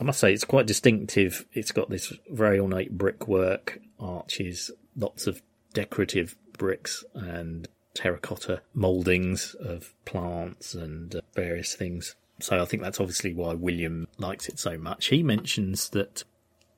I 0.00 0.04
must 0.04 0.18
say 0.18 0.32
it's 0.32 0.44
quite 0.44 0.66
distinctive. 0.66 1.46
It's 1.52 1.70
got 1.70 1.90
this 1.90 2.12
very 2.28 2.58
ornate 2.58 2.98
brickwork, 2.98 3.78
arches, 4.00 4.72
lots 4.96 5.28
of 5.28 5.42
decorative 5.72 6.34
bricks 6.58 7.04
and 7.14 7.68
terracotta 7.96 8.62
mouldings 8.74 9.54
of 9.58 9.94
plants 10.04 10.74
and 10.74 11.16
uh, 11.16 11.20
various 11.34 11.74
things. 11.74 12.14
So 12.40 12.60
I 12.60 12.66
think 12.66 12.82
that's 12.82 13.00
obviously 13.00 13.32
why 13.32 13.54
William 13.54 14.06
likes 14.18 14.48
it 14.48 14.58
so 14.58 14.76
much. 14.76 15.06
He 15.06 15.22
mentions 15.22 15.88
that 15.90 16.24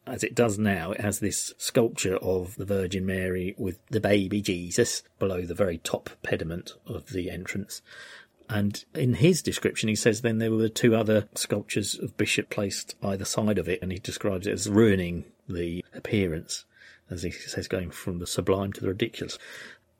as 0.06 0.24
it 0.24 0.34
does 0.34 0.58
now, 0.58 0.92
it 0.92 1.00
has 1.00 1.18
this 1.18 1.52
sculpture 1.58 2.16
of 2.16 2.56
the 2.56 2.64
Virgin 2.64 3.04
Mary 3.04 3.54
with 3.58 3.78
the 3.88 4.00
baby 4.00 4.40
Jesus 4.40 5.02
below 5.18 5.42
the 5.42 5.54
very 5.54 5.78
top 5.78 6.10
pediment 6.22 6.72
of 6.86 7.10
the 7.10 7.30
entrance. 7.30 7.82
And 8.48 8.82
in 8.94 9.14
his 9.14 9.42
description, 9.42 9.90
he 9.90 9.94
says 9.94 10.22
then 10.22 10.38
there 10.38 10.50
were 10.50 10.70
two 10.70 10.96
other 10.96 11.28
sculptures 11.34 11.98
of 11.98 12.16
Bishop 12.16 12.48
placed 12.48 12.94
either 13.02 13.26
side 13.26 13.58
of 13.58 13.68
it, 13.68 13.80
and 13.82 13.92
he 13.92 13.98
describes 13.98 14.46
it 14.46 14.54
as 14.54 14.70
ruining 14.70 15.24
the 15.48 15.84
appearance, 15.92 16.64
as 17.10 17.22
he 17.22 17.30
says, 17.30 17.68
going 17.68 17.90
from 17.90 18.18
the 18.18 18.26
sublime 18.26 18.72
to 18.72 18.80
the 18.80 18.88
ridiculous. 18.88 19.38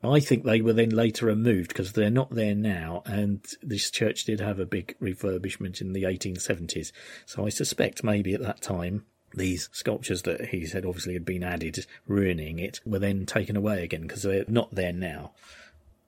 I 0.01 0.21
think 0.21 0.43
they 0.43 0.61
were 0.61 0.73
then 0.73 0.91
later 0.91 1.25
removed 1.25 1.69
because 1.69 1.91
they're 1.91 2.09
not 2.09 2.33
there 2.33 2.55
now, 2.55 3.03
and 3.05 3.45
this 3.61 3.91
church 3.91 4.23
did 4.23 4.39
have 4.39 4.59
a 4.59 4.65
big 4.65 4.95
refurbishment 5.01 5.81
in 5.81 5.91
the 5.91 6.03
1870s. 6.03 6.91
So 7.25 7.45
I 7.45 7.49
suspect 7.49 8.03
maybe 8.03 8.33
at 8.33 8.41
that 8.41 8.61
time 8.61 9.05
these 9.33 9.69
sculptures 9.73 10.21
that 10.23 10.47
he 10.49 10.65
said 10.65 10.85
obviously 10.85 11.13
had 11.13 11.25
been 11.25 11.43
added, 11.43 11.85
ruining 12.07 12.59
it, 12.59 12.79
were 12.85 12.99
then 12.99 13.25
taken 13.25 13.57
away 13.57 13.83
again 13.83 14.03
because 14.03 14.23
they're 14.23 14.45
not 14.47 14.73
there 14.73 14.93
now. 14.93 15.33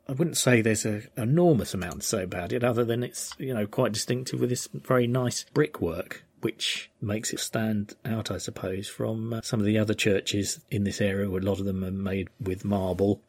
I 0.08 0.14
wouldn't 0.14 0.38
say 0.38 0.62
there's 0.62 0.86
an 0.86 1.08
enormous 1.16 1.74
amount 1.74 2.02
to 2.02 2.08
say 2.08 2.24
about 2.24 2.52
it, 2.52 2.64
other 2.64 2.84
than 2.84 3.04
it's 3.04 3.34
you 3.38 3.54
know 3.54 3.68
quite 3.68 3.92
distinctive 3.92 4.40
with 4.40 4.50
this 4.50 4.68
very 4.74 5.08
nice 5.08 5.46
brickwork 5.54 6.24
which 6.42 6.90
makes 7.02 7.34
it 7.34 7.40
stand 7.40 7.96
out, 8.04 8.30
I 8.32 8.38
suppose, 8.38 8.88
from 8.88 9.34
uh, 9.34 9.42
some 9.42 9.60
of 9.60 9.66
the 9.66 9.78
other 9.78 9.94
churches 9.94 10.60
in 10.70 10.84
this 10.84 11.02
area. 11.02 11.30
Where 11.30 11.42
a 11.42 11.46
lot 11.46 11.60
of 11.60 11.66
them 11.66 11.84
are 11.84 11.92
made 11.92 12.30
with 12.40 12.66
marble, 12.66 13.22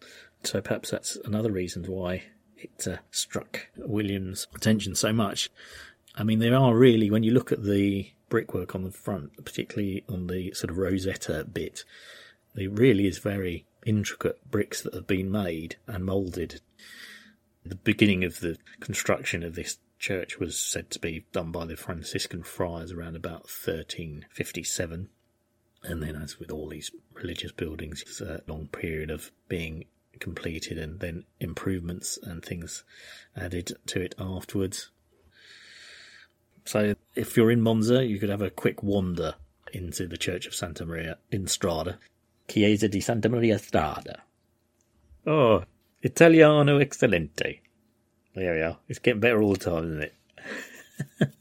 so 0.42 0.60
perhaps 0.60 0.90
that's 0.90 1.16
another 1.24 1.52
reason 1.52 1.84
why 1.84 2.24
it 2.56 2.86
uh, 2.86 2.96
struck 3.10 3.68
William's 3.76 4.46
attention 4.54 4.94
so 4.94 5.12
much. 5.12 5.50
I 6.14 6.24
mean, 6.24 6.38
there 6.38 6.56
are 6.56 6.74
really, 6.74 7.10
when 7.10 7.22
you 7.22 7.32
look 7.32 7.52
at 7.52 7.64
the 7.64 8.10
brickwork 8.28 8.74
on 8.74 8.84
the 8.84 8.90
front, 8.90 9.44
particularly 9.44 10.04
on 10.08 10.26
the 10.26 10.52
sort 10.52 10.70
of 10.70 10.78
Rosetta 10.78 11.44
bit, 11.44 11.84
there 12.54 12.70
really 12.70 13.06
is 13.06 13.18
very 13.18 13.66
intricate 13.84 14.38
bricks 14.50 14.82
that 14.82 14.94
have 14.94 15.06
been 15.06 15.30
made 15.30 15.76
and 15.86 16.04
moulded. 16.04 16.60
The 17.64 17.76
beginning 17.76 18.24
of 18.24 18.40
the 18.40 18.58
construction 18.80 19.42
of 19.42 19.54
this 19.54 19.78
church 20.02 20.40
was 20.40 20.58
said 20.58 20.90
to 20.90 20.98
be 20.98 21.24
done 21.32 21.52
by 21.52 21.64
the 21.64 21.76
Franciscan 21.76 22.42
friars 22.42 22.90
around 22.90 23.14
about 23.14 23.42
1357. 23.44 25.08
And 25.84 26.02
then, 26.02 26.16
as 26.16 26.38
with 26.38 26.50
all 26.50 26.68
these 26.68 26.90
religious 27.14 27.52
buildings, 27.52 28.02
it's 28.02 28.20
a 28.20 28.42
long 28.46 28.66
period 28.66 29.10
of 29.10 29.30
being 29.48 29.84
completed 30.18 30.76
and 30.76 31.00
then 31.00 31.24
improvements 31.40 32.18
and 32.22 32.44
things 32.44 32.84
added 33.36 33.72
to 33.86 34.00
it 34.00 34.14
afterwards. 34.18 34.90
So, 36.64 36.94
if 37.14 37.36
you're 37.36 37.50
in 37.50 37.60
Monza, 37.60 38.04
you 38.04 38.18
could 38.18 38.28
have 38.28 38.42
a 38.42 38.50
quick 38.50 38.82
wander 38.82 39.36
into 39.72 40.06
the 40.06 40.16
Church 40.16 40.46
of 40.46 40.54
Santa 40.54 40.84
Maria 40.84 41.18
in 41.30 41.46
Strada. 41.46 41.98
Chiesa 42.48 42.88
di 42.88 43.00
Santa 43.00 43.28
Maria 43.28 43.58
Strada. 43.58 44.22
Oh, 45.26 45.64
Italiano 46.02 46.78
Excelente. 46.78 47.61
There 48.34 48.54
we 48.54 48.62
are. 48.62 48.78
It's 48.88 48.98
getting 48.98 49.20
better 49.20 49.42
all 49.42 49.52
the 49.52 49.58
time, 49.58 49.84
isn't 49.84 50.02
it? 50.04 50.14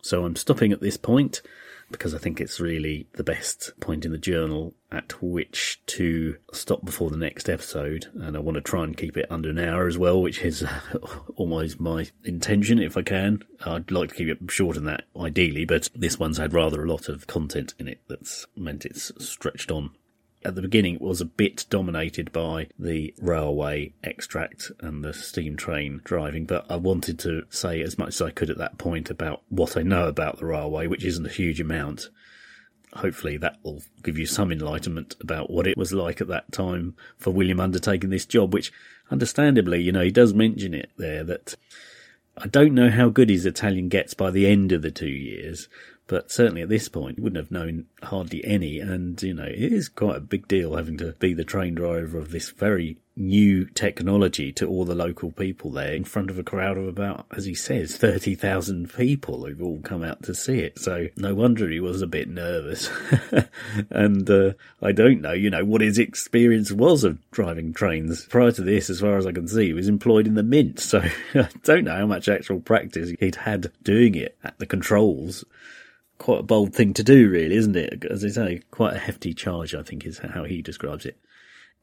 so 0.00 0.24
I'm 0.24 0.34
stopping 0.36 0.72
at 0.72 0.80
this 0.80 0.96
point 0.96 1.42
because 1.90 2.14
I 2.14 2.18
think 2.18 2.40
it's 2.40 2.60
really 2.60 3.06
the 3.14 3.24
best 3.24 3.72
point 3.80 4.04
in 4.04 4.12
the 4.12 4.18
journal 4.18 4.74
at 4.90 5.20
which 5.22 5.80
to 5.86 6.36
stop 6.52 6.84
before 6.84 7.10
the 7.10 7.16
next 7.16 7.48
episode. 7.48 8.06
And 8.14 8.36
I 8.36 8.40
want 8.40 8.56
to 8.56 8.60
try 8.60 8.84
and 8.84 8.96
keep 8.96 9.16
it 9.16 9.26
under 9.30 9.50
an 9.50 9.58
hour 9.58 9.86
as 9.86 9.98
well, 9.98 10.20
which 10.20 10.42
is 10.42 10.62
uh, 10.62 10.80
almost 11.36 11.80
my 11.80 12.06
intention 12.24 12.78
if 12.78 12.96
I 12.96 13.02
can. 13.02 13.42
I'd 13.64 13.90
like 13.90 14.10
to 14.10 14.14
keep 14.14 14.28
it 14.28 14.50
shorter 14.50 14.80
than 14.80 14.86
that 14.86 15.04
ideally, 15.18 15.64
but 15.64 15.88
this 15.94 16.18
one's 16.18 16.38
had 16.38 16.52
rather 16.52 16.82
a 16.82 16.88
lot 16.88 17.08
of 17.08 17.26
content 17.26 17.74
in 17.78 17.88
it 17.88 18.00
that's 18.08 18.46
meant 18.56 18.84
it's 18.84 19.12
stretched 19.18 19.70
on 19.70 19.90
at 20.46 20.54
the 20.54 20.62
beginning 20.62 20.94
it 20.94 21.00
was 21.00 21.20
a 21.20 21.26
bit 21.26 21.66
dominated 21.68 22.32
by 22.32 22.68
the 22.78 23.12
railway 23.20 23.92
extract 24.04 24.70
and 24.78 25.04
the 25.04 25.12
steam 25.12 25.56
train 25.56 26.00
driving, 26.04 26.46
but 26.46 26.64
I 26.70 26.76
wanted 26.76 27.18
to 27.20 27.42
say 27.50 27.82
as 27.82 27.98
much 27.98 28.08
as 28.10 28.22
I 28.22 28.30
could 28.30 28.48
at 28.48 28.58
that 28.58 28.78
point 28.78 29.10
about 29.10 29.42
what 29.48 29.76
I 29.76 29.82
know 29.82 30.06
about 30.06 30.38
the 30.38 30.46
railway, 30.46 30.86
which 30.86 31.04
isn't 31.04 31.26
a 31.26 31.30
huge 31.30 31.60
amount. 31.60 32.10
Hopefully 32.94 33.36
that 33.38 33.58
will 33.64 33.82
give 34.04 34.16
you 34.16 34.24
some 34.24 34.52
enlightenment 34.52 35.16
about 35.20 35.50
what 35.50 35.66
it 35.66 35.76
was 35.76 35.92
like 35.92 36.20
at 36.20 36.28
that 36.28 36.52
time 36.52 36.94
for 37.18 37.32
William 37.32 37.58
undertaking 37.58 38.10
this 38.10 38.24
job, 38.24 38.54
which 38.54 38.72
understandably, 39.10 39.82
you 39.82 39.90
know, 39.90 40.02
he 40.02 40.12
does 40.12 40.32
mention 40.32 40.74
it 40.74 40.90
there 40.96 41.24
that 41.24 41.56
I 42.38 42.46
don't 42.46 42.74
know 42.74 42.90
how 42.90 43.08
good 43.08 43.30
his 43.30 43.46
Italian 43.46 43.88
gets 43.88 44.14
by 44.14 44.30
the 44.30 44.46
end 44.46 44.70
of 44.70 44.82
the 44.82 44.90
two 44.92 45.08
years, 45.08 45.68
but 46.08 46.30
certainly 46.30 46.62
at 46.62 46.68
this 46.68 46.88
point, 46.88 47.18
you 47.18 47.24
wouldn't 47.24 47.42
have 47.42 47.50
known 47.50 47.86
hardly 48.02 48.44
any. 48.44 48.78
And, 48.78 49.20
you 49.22 49.34
know, 49.34 49.44
it 49.44 49.72
is 49.72 49.88
quite 49.88 50.16
a 50.16 50.20
big 50.20 50.46
deal 50.46 50.76
having 50.76 50.96
to 50.98 51.12
be 51.12 51.34
the 51.34 51.44
train 51.44 51.74
driver 51.74 52.18
of 52.18 52.30
this 52.30 52.50
very 52.50 52.98
new 53.16 53.64
technology 53.70 54.52
to 54.52 54.68
all 54.68 54.84
the 54.84 54.94
local 54.94 55.32
people 55.32 55.70
there 55.70 55.94
in 55.94 56.04
front 56.04 56.30
of 56.30 56.38
a 56.38 56.44
crowd 56.44 56.76
of 56.76 56.86
about, 56.86 57.26
as 57.34 57.46
he 57.46 57.54
says, 57.54 57.96
30,000 57.96 58.92
people 58.94 59.44
who've 59.44 59.62
all 59.62 59.80
come 59.80 60.04
out 60.04 60.22
to 60.22 60.34
see 60.34 60.60
it. 60.60 60.78
So 60.78 61.08
no 61.16 61.34
wonder 61.34 61.68
he 61.68 61.80
was 61.80 62.02
a 62.02 62.06
bit 62.06 62.28
nervous. 62.28 62.88
and 63.90 64.30
uh, 64.30 64.52
I 64.80 64.92
don't 64.92 65.22
know, 65.22 65.32
you 65.32 65.50
know, 65.50 65.64
what 65.64 65.80
his 65.80 65.98
experience 65.98 66.70
was 66.70 67.02
of 67.02 67.18
driving 67.32 67.72
trains. 67.72 68.26
Prior 68.26 68.52
to 68.52 68.62
this, 68.62 68.90
as 68.90 69.00
far 69.00 69.16
as 69.16 69.26
I 69.26 69.32
can 69.32 69.48
see, 69.48 69.66
he 69.66 69.72
was 69.72 69.88
employed 69.88 70.28
in 70.28 70.34
the 70.34 70.44
mint. 70.44 70.78
So 70.78 71.02
I 71.34 71.48
don't 71.64 71.84
know 71.84 71.96
how 71.96 72.06
much 72.06 72.28
actual 72.28 72.60
practice 72.60 73.12
he'd 73.18 73.36
had 73.36 73.72
doing 73.82 74.14
it 74.14 74.36
at 74.44 74.58
the 74.60 74.66
controls 74.66 75.44
quite 76.18 76.40
a 76.40 76.44
bold 76.44 76.74
thing 76.74 76.94
to 76.94 77.02
do, 77.02 77.28
really, 77.28 77.56
isn't 77.56 77.76
it? 77.76 78.04
As 78.04 78.24
I 78.24 78.28
say, 78.28 78.62
quite 78.70 78.94
a 78.94 79.00
hefty 79.00 79.34
charge, 79.34 79.74
I 79.74 79.82
think, 79.82 80.06
is 80.06 80.18
how 80.18 80.44
he 80.44 80.62
describes 80.62 81.06
it. 81.06 81.18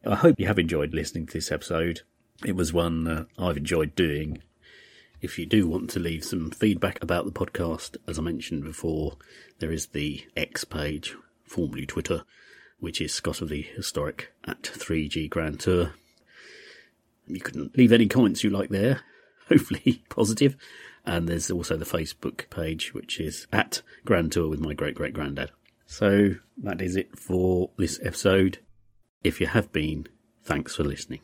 I 0.06 0.16
hope 0.16 0.40
you 0.40 0.48
have 0.48 0.60
enjoyed 0.60 0.94
listening 0.94 1.28
to 1.28 1.34
this 1.34 1.52
episode. 1.52 2.02
It 2.46 2.56
was 2.56 2.74
one 2.74 3.08
uh, 3.08 3.26
I've 3.38 3.58
enjoyed 3.58 3.96
doing. 3.96 4.42
If 5.22 5.40
you 5.40 5.46
do 5.46 5.68
want 5.68 5.90
to 5.92 6.00
leave 6.00 6.26
some 6.26 6.52
feedback 6.52 7.02
about 7.02 7.26
the 7.26 7.32
podcast, 7.32 7.96
as 8.08 8.20
I 8.20 8.22
mentioned 8.22 8.66
before, 8.66 9.18
there 9.60 9.72
is 9.72 9.88
the 9.88 10.26
X 10.36 10.66
page, 10.66 11.16
formerly 11.46 11.86
Twitter, 11.86 12.26
which 12.80 13.00
is 13.00 13.14
Scott 13.14 13.42
of 13.42 13.48
the 13.48 13.62
Historic 13.62 14.34
at 14.46 14.62
3G 14.64 15.30
Grand 15.30 15.62
Tour. 15.62 15.94
You 17.28 17.40
can 17.40 17.72
leave 17.78 17.94
any 17.94 18.08
comments 18.08 18.44
you 18.44 18.50
like 18.50 18.70
there, 18.70 19.02
hopefully 19.48 20.04
positive. 20.10 20.58
And 21.06 21.28
there's 21.28 21.52
also 21.52 21.76
the 21.76 21.86
Facebook 21.86 22.50
page, 22.50 22.94
which 22.94 23.20
is 23.20 23.48
at 23.52 23.82
Grand 24.06 24.32
Tour 24.32 24.50
with 24.50 24.62
my 24.62 24.74
great 24.74 24.96
great 24.96 25.14
granddad. 25.14 25.52
So 25.86 26.36
that 26.58 26.82
is 26.82 26.96
it 26.96 27.18
for 27.18 27.72
this 27.78 28.00
episode. 28.04 28.60
If 29.24 29.40
you 29.42 29.48
have 29.48 29.72
been, 29.72 30.08
thanks 30.44 30.76
for 30.76 30.84
listening. 30.84 31.22